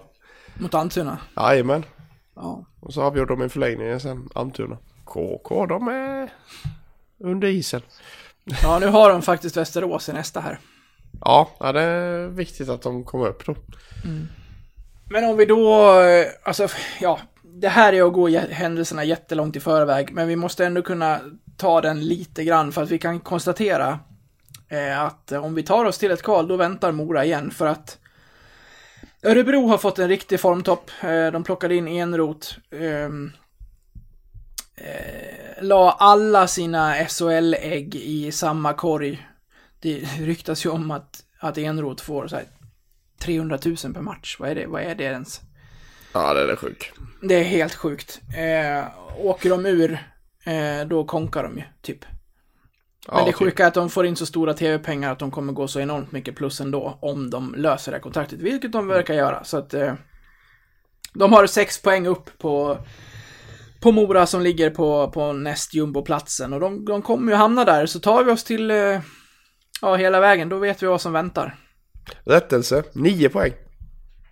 Mot 0.60 0.74
Almtuna. 0.74 1.18
Jajamän. 1.36 1.86
Ja. 2.36 2.66
Och 2.80 2.94
så 2.94 3.02
avgjorde 3.02 3.34
de 3.34 3.42
en 3.42 3.50
förlängning 3.50 4.00
sen, 4.00 4.30
Almtuna. 4.36 4.78
KK, 5.06 5.66
de 5.66 5.88
är 5.88 6.30
under 7.20 7.48
isen. 7.48 7.82
ja, 8.64 8.80
nu 8.80 8.88
har 8.88 9.10
de 9.10 9.22
faktiskt 9.22 9.58
Västerås 9.58 10.10
i 10.10 10.14
nästa 10.14 10.40
här. 10.40 10.60
Ja, 11.22 11.72
det 11.74 11.82
är 11.82 12.28
viktigt 12.28 12.70
att 12.70 12.82
de 12.82 13.04
kommer 13.04 13.28
upp 13.28 13.46
då. 13.46 13.56
Men 15.10 15.24
om 15.24 15.38
vi 15.38 15.46
då, 15.46 15.94
eh, 16.02 16.26
alltså, 16.44 16.68
ja, 17.02 17.20
det 17.44 17.70
här 17.70 17.94
är 17.94 18.08
att 18.08 18.14
gå 18.14 18.28
händelserna 18.30 19.04
jättelångt 19.04 19.56
i 19.56 19.60
förväg, 19.60 20.14
men 20.14 20.28
vi 20.28 20.36
måste 20.36 20.66
ändå 20.66 20.82
kunna 20.82 21.20
ta 21.58 21.82
den 21.82 22.06
lite 22.06 22.44
grann 22.44 22.72
för 22.72 22.84
att 22.84 22.92
vi 22.92 23.00
kan 23.00 23.20
konstatera 23.20 24.00
eh, 24.70 25.04
att 25.04 25.32
om 25.32 25.56
vi 25.56 25.64
tar 25.64 25.86
oss 25.86 25.98
till 25.98 26.12
ett 26.12 26.24
kval, 26.24 26.48
då 26.48 26.58
väntar 26.58 26.92
Mora 26.92 27.26
igen 27.26 27.52
för 27.52 27.68
att 27.68 27.99
Örebro 29.24 29.68
har 29.68 29.78
fått 29.78 30.00
en 30.00 30.08
riktig 30.10 30.40
formtopp. 30.40 30.92
Eh, 31.02 31.28
de 31.32 31.44
plockade 31.44 31.76
in 31.76 31.88
Enrot. 31.88 32.58
ehm, 32.72 33.32
Eh, 34.82 35.64
la 35.64 35.92
alla 35.92 36.48
sina 36.48 36.96
SHL-ägg 37.08 37.96
i 37.96 38.32
samma 38.32 38.74
korg. 38.74 39.28
Det 39.80 39.98
ryktas 40.20 40.66
ju 40.66 40.70
om 40.70 40.92
att, 40.92 41.24
att 41.40 41.58
Enrot 41.58 42.02
får 42.02 42.28
så 42.28 42.36
här 42.36 42.46
300 43.20 43.60
000 43.66 43.76
per 43.94 44.02
match. 44.02 44.38
Vad 44.40 44.50
är 44.50 44.56
det, 44.56 44.66
vad 44.68 44.82
är 44.82 44.96
det 44.96 45.04
ens? 45.04 45.42
Ja, 46.14 46.34
det 46.34 46.52
är 46.52 46.56
sjukt. 46.56 46.92
Det 47.22 47.36
är 47.36 47.44
helt 47.44 47.76
sjukt. 47.76 48.22
Eh, 48.38 48.86
åker 49.26 49.50
de 49.50 49.66
ur, 49.66 49.92
eh, 50.44 50.88
då 50.88 51.04
konkar 51.04 51.44
de 51.44 51.58
ju, 51.58 51.64
typ. 51.82 52.06
Men 53.12 53.20
Ja, 53.20 53.26
det 53.26 53.34
sjuka 53.34 53.64
är 53.64 53.68
att 53.68 53.74
de 53.74 53.90
får 53.90 54.06
in 54.06 54.16
så 54.16 54.26
stora 54.26 54.54
tv-pengar 54.54 55.12
att 55.12 55.20
de 55.20 55.32
kommer 55.32 55.54
gå 55.54 55.68
så 55.68 55.80
enormt 55.80 56.12
mycket 56.12 56.36
plus 56.36 56.62
ändå 56.62 56.98
om 57.02 57.30
de 57.30 57.56
löser 57.58 57.92
det 57.92 57.96
här 57.98 58.02
kontraktet, 58.02 58.40
vilket 58.40 58.72
de 58.72 58.88
verkar 58.88 59.14
göra. 59.14 59.44
Så 59.44 59.58
att 59.58 59.74
eh, 59.74 59.94
de 61.14 61.34
har 61.34 61.48
sex 61.48 61.82
poäng 61.82 62.08
upp 62.08 62.38
på, 62.38 62.78
på 63.82 63.92
Mora 63.92 64.26
som 64.26 64.42
ligger 64.42 64.70
på, 64.70 65.12
på 65.12 65.34
näst 65.34 65.74
jumboplatsen 65.74 66.54
och 66.54 66.60
de, 66.60 66.86
de 66.86 67.02
kommer 67.02 67.32
ju 67.32 67.38
hamna 67.38 67.66
där. 67.66 67.86
Så 67.86 68.00
tar 68.00 68.24
vi 68.24 68.32
oss 68.32 68.44
till, 68.44 68.72
eh, 68.72 69.00
ja, 69.82 69.96
hela 69.96 70.20
vägen, 70.20 70.50
då 70.50 70.58
vet 70.58 70.84
vi 70.84 70.88
vad 70.88 71.02
som 71.02 71.14
väntar. 71.14 71.56
Rättelse, 72.24 72.84
9 72.94 73.30
poäng. 73.30 73.54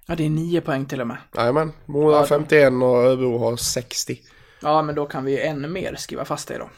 Ja, 0.07 0.15
det 0.15 0.25
är 0.25 0.29
nio 0.29 0.61
poäng 0.61 0.85
till 0.85 1.01
och 1.01 1.07
med. 1.07 1.17
Jajamän, 1.37 1.71
Mora 1.85 2.15
Ja, 2.15 2.25
51 2.25 2.73
och 2.73 3.03
Örebro 3.03 3.37
har 3.37 3.55
60. 3.55 4.19
Ja, 4.61 4.81
men 4.81 4.95
då 4.95 5.05
kan 5.05 5.25
vi 5.25 5.31
ju 5.31 5.39
ännu 5.39 5.67
mer 5.67 5.95
skriva 5.95 6.25
fast 6.25 6.47
det 6.47 6.57
då. 6.57 6.69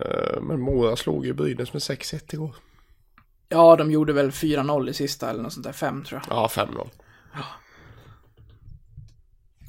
Eh, 0.00 0.40
Men 0.40 0.60
Mora 0.60 0.96
slog 0.96 1.26
ju 1.26 1.32
Brynäs 1.32 1.72
med 1.72 1.82
6-1 1.82 2.34
igår. 2.34 2.54
Ja, 3.48 3.76
de 3.76 3.90
gjorde 3.90 4.12
väl 4.12 4.30
4-0 4.30 4.88
i 4.90 4.94
sista 4.94 5.30
eller 5.30 5.42
något 5.42 5.52
sånt 5.52 5.66
där, 5.66 5.72
5 5.72 6.04
tror 6.04 6.20
jag. 6.26 6.36
Ja, 6.36 6.48
5-0. 6.48 6.88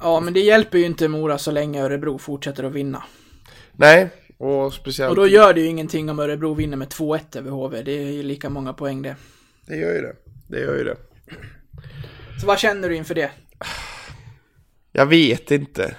Ja, 0.00 0.20
men 0.20 0.34
det 0.34 0.40
hjälper 0.40 0.78
ju 0.78 0.84
inte 0.86 1.08
Mora 1.08 1.38
så 1.38 1.50
länge 1.50 1.82
Örebro 1.82 2.18
fortsätter 2.18 2.64
att 2.64 2.72
vinna. 2.72 3.02
Nej, 3.72 4.10
och 4.38 4.74
speciellt... 4.74 5.10
Och 5.10 5.16
då 5.16 5.26
gör 5.26 5.54
det 5.54 5.60
ju 5.60 5.66
ingenting 5.66 6.10
om 6.10 6.18
Örebro 6.18 6.54
vinner 6.54 6.76
med 6.76 6.88
2-1 6.88 7.38
över 7.38 7.50
HV. 7.50 7.82
Det 7.82 7.92
är 7.92 8.12
ju 8.12 8.22
lika 8.22 8.50
många 8.50 8.72
poäng 8.72 9.02
det. 9.02 9.16
Det 9.66 9.76
gör 9.76 9.94
ju 9.94 10.00
det. 10.00 10.16
Det 10.48 10.60
gör 10.60 10.76
ju 10.76 10.84
det. 10.84 10.96
Så 12.40 12.46
vad 12.46 12.58
känner 12.58 12.88
du 12.88 12.96
inför 12.96 13.14
det? 13.14 13.30
Jag 14.92 15.06
vet 15.06 15.50
inte. 15.50 15.96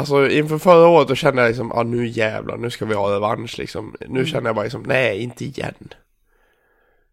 Alltså 0.00 0.28
inför 0.28 0.58
förra 0.58 0.86
året 0.88 1.08
då 1.08 1.14
kände 1.14 1.42
jag 1.42 1.48
liksom, 1.48 1.70
ja 1.74 1.80
ah, 1.80 1.82
nu 1.82 2.06
jävlar, 2.06 2.56
nu 2.56 2.70
ska 2.70 2.84
vi 2.84 2.94
ha 2.94 3.14
revansch 3.14 3.58
liksom. 3.58 3.94
Nu 4.08 4.26
känner 4.26 4.48
jag 4.48 4.56
bara 4.56 4.62
liksom, 4.62 4.82
nej 4.82 5.22
inte 5.22 5.44
igen. 5.44 5.74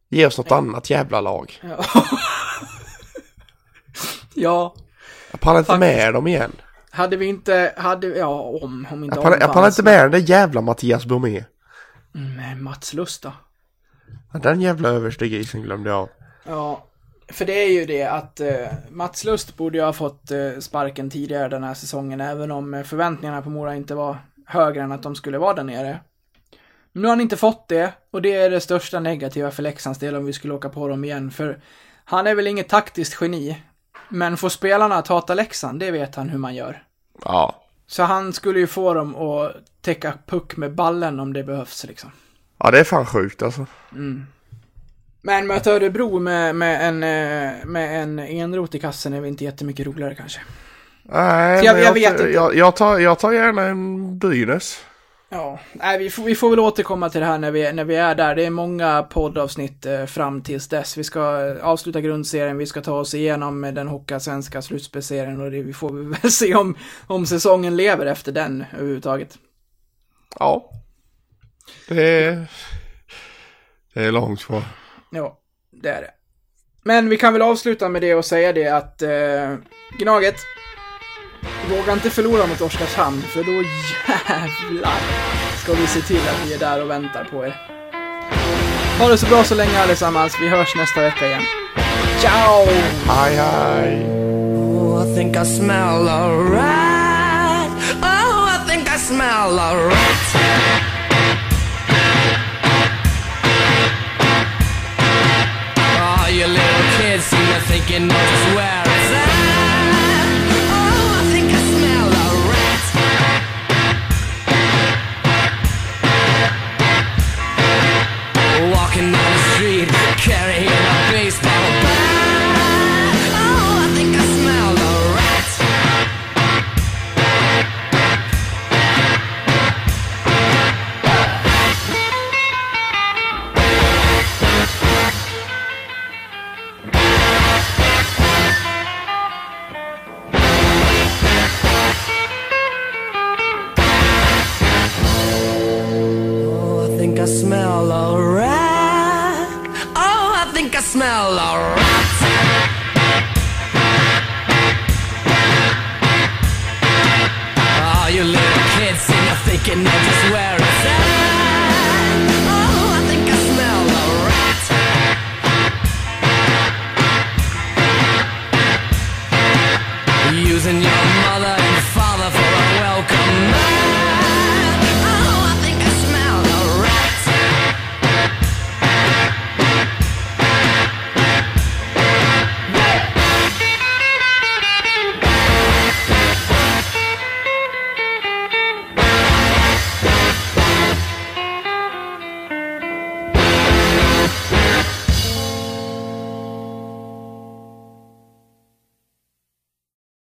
Ge 0.10 0.26
oss 0.26 0.38
något 0.38 0.52
annat 0.52 0.90
jävla 0.90 1.22
lag. 1.22 1.60
Ja. 1.62 1.84
ja, 4.34 4.76
Jag 5.32 5.40
pallar 5.40 5.60
inte 5.60 5.68
Faktiskt. 5.68 5.98
med 5.98 6.14
dem 6.14 6.28
igen. 6.28 6.52
hade 6.90 7.18
vi 7.18 7.26
inte, 7.26 7.74
hade, 7.78 8.08
ja 8.08 8.42
om, 8.62 8.88
om 8.92 9.04
inte 9.04 9.16
Jag 9.16 9.24
pallar, 9.24 9.40
jag 9.40 9.54
pallar 9.54 9.68
inte 9.68 9.84
med 9.84 10.04
den 10.04 10.12
där 10.12 10.30
jävla 10.30 10.62
Mattias 10.62 11.06
Bromé. 11.06 11.44
Mm, 12.16 12.64
Mats 12.64 12.94
Lust 12.94 13.24
då? 13.24 13.32
Den 14.40 14.62
jävla 14.62 14.90
överste 14.90 15.28
grisen 15.28 15.62
glömde 15.62 15.90
jag. 15.90 16.10
Ja, 16.44 16.87
för 17.28 17.46
det 17.46 17.64
är 17.64 17.72
ju 17.72 17.86
det 17.86 18.04
att 18.04 18.40
eh, 18.40 18.68
Mats 18.90 19.24
Lust 19.24 19.58
borde 19.58 19.78
ju 19.78 19.84
ha 19.84 19.94
fått 19.94 20.32
eh, 20.32 20.60
sparken 20.60 21.10
tidigare 21.10 21.50
den 21.50 21.64
här 21.64 21.74
säsongen, 21.74 22.22
även 22.22 22.52
om 22.52 22.74
eh, 22.74 22.84
förväntningarna 22.84 23.42
på 23.42 23.50
Mora 23.50 23.76
inte 23.76 23.96
var 23.96 24.18
högre 24.46 24.82
än 24.82 24.92
att 24.92 25.04
de 25.04 25.16
skulle 25.16 25.38
vara 25.38 25.54
där 25.54 25.64
nere. 25.64 26.00
Nu 26.92 27.02
har 27.02 27.10
han 27.10 27.22
inte 27.22 27.38
fått 27.38 27.68
det 27.68 27.94
och 28.12 28.22
det 28.22 28.34
är 28.36 28.50
det 28.50 28.60
största 28.60 29.00
negativa 29.00 29.52
för 29.52 29.64
Leksands 29.64 30.00
del 30.00 30.16
om 30.16 30.26
vi 30.26 30.34
skulle 30.34 30.54
åka 30.54 30.70
på 30.70 30.88
dem 30.88 31.04
igen. 31.04 31.32
För 31.32 31.60
han 32.06 32.28
är 32.28 32.36
väl 32.36 32.48
inget 32.48 32.70
taktiskt 32.70 33.22
geni. 33.22 33.64
Men 34.10 34.38
får 34.38 34.50
spelarna 34.50 34.96
att 34.96 35.08
hata 35.08 35.34
Leksand, 35.34 35.80
det 35.80 35.92
vet 35.92 36.16
han 36.16 36.30
hur 36.30 36.38
man 36.38 36.56
gör. 36.56 36.84
Ja. 37.24 37.64
Så 37.88 38.04
han 38.04 38.34
skulle 38.34 38.60
ju 38.60 38.68
få 38.68 38.94
dem 38.94 39.16
att 39.16 39.56
täcka 39.82 40.14
puck 40.26 40.58
med 40.58 40.76
ballen 40.76 41.20
om 41.20 41.34
det 41.34 41.44
behövs 41.44 41.84
liksom. 41.84 42.12
Ja, 42.58 42.72
det 42.72 42.80
är 42.80 42.84
fan 42.84 43.06
sjukt 43.06 43.42
alltså. 43.42 43.66
Men 45.28 45.48
möta 45.48 45.72
Örebro 45.72 46.20
med, 46.20 46.56
med, 46.56 46.88
en, 46.88 47.04
eh, 47.04 47.66
med 47.66 48.04
en 48.04 48.20
enrot 48.20 48.76
i 48.76 48.80
kassen 48.80 49.14
är 49.14 49.20
väl 49.22 49.30
inte 49.30 49.44
jättemycket 49.44 49.86
roligare 49.88 50.16
kanske. 50.16 50.40
Nej, 51.04 51.60
Så 51.60 51.66
jag- 51.66 51.74
men 51.76 51.84
jag 51.84 51.94
vet 51.94 52.12
inte. 52.12 52.24
Jag, 52.24 52.56
jag, 52.56 52.76
tar, 52.76 53.00
jag 53.00 53.20
tar 53.20 53.32
gärna 53.32 53.62
en 53.64 54.18
Brynäs. 54.20 54.80
Ja, 55.30 55.60
nej, 55.74 55.98
vi, 56.00 56.10
får, 56.10 56.24
vi 56.24 56.36
får 56.36 56.50
väl 56.50 56.60
återkomma 56.60 57.10
till 57.10 57.20
det 57.22 57.28
här 57.28 57.38
när 57.38 57.52
vi, 57.52 57.74
när 57.74 57.84
vi 57.84 57.96
är 57.96 58.16
där. 58.16 58.36
Det 58.36 58.46
är 58.46 58.50
många 58.50 59.04
poddavsnitt 59.04 59.86
eh, 59.86 60.06
fram 60.06 60.42
tills 60.42 60.68
dess. 60.68 60.98
Vi 60.98 61.04
ska 61.04 61.48
eh, 61.48 61.66
avsluta 61.66 62.02
grundserien, 62.02 62.58
vi 62.58 62.66
ska 62.66 62.82
ta 62.82 62.94
oss 63.00 63.14
igenom 63.14 63.62
den 63.62 63.88
Hockeyallsvenska 63.88 64.62
slutspelserien 64.62 65.42
och 65.42 65.52
det, 65.52 65.62
vi 65.62 65.74
får 65.74 65.90
väl 66.22 66.32
se 66.32 66.56
om, 66.56 66.78
om 67.08 67.26
säsongen 67.26 67.76
lever 67.78 68.06
efter 68.06 68.32
den 68.32 68.66
överhuvudtaget. 68.74 69.38
Ja. 70.40 70.72
Det 71.88 72.24
är, 72.24 72.46
det 73.94 74.04
är 74.04 74.12
långt 74.12 74.44
kvar. 74.46 74.64
Ja, 75.12 75.38
det 75.72 75.90
är 75.90 76.02
det. 76.02 76.12
Men 76.84 77.10
vi 77.10 77.18
kan 77.18 77.34
väl 77.34 77.42
avsluta 77.42 77.90
med 77.90 78.02
det 78.02 78.16
och 78.16 78.26
säga 78.26 78.54
det 78.54 78.68
att 78.68 79.02
eh, 79.02 79.56
Gnaget, 80.00 80.36
våga 81.70 81.94
inte 81.94 82.10
förlora 82.10 82.48
mot 82.48 82.62
Oskarshamn 82.62 83.22
för 83.22 83.44
då 83.44 83.52
jävlar 83.52 85.00
ska 85.64 85.74
vi 85.74 85.88
se 85.88 86.02
till 86.02 86.22
att 86.30 86.48
vi 86.48 86.54
är 86.54 86.60
där 86.60 86.84
och 86.84 86.90
väntar 86.90 87.24
på 87.24 87.46
er. 87.46 87.56
Ha 89.00 89.10
det 89.10 89.18
så 89.18 89.26
bra 89.26 89.44
så 89.44 89.56
länge 89.56 89.80
allesammans, 89.80 90.38
vi 90.42 90.48
hörs 90.48 90.76
nästa 90.76 91.02
vecka 91.02 91.28
igen. 91.28 91.42
Ciao! 92.20 92.66
Hej, 93.08 93.36
hej. 93.36 94.06
Oh, 94.08 95.04
I 95.04 95.16
think 95.16 95.36
I 95.36 95.46
smell 95.46 96.08
a 96.08 96.30
rat. 96.30 97.72
Oh, 98.02 98.50
I 98.56 98.70
think 98.70 98.88
I 98.88 99.00
smell 99.00 99.60
a 99.60 99.74
rat. 99.74 100.97
thinking 107.80 108.10
just 108.10 108.56
where 108.56 108.87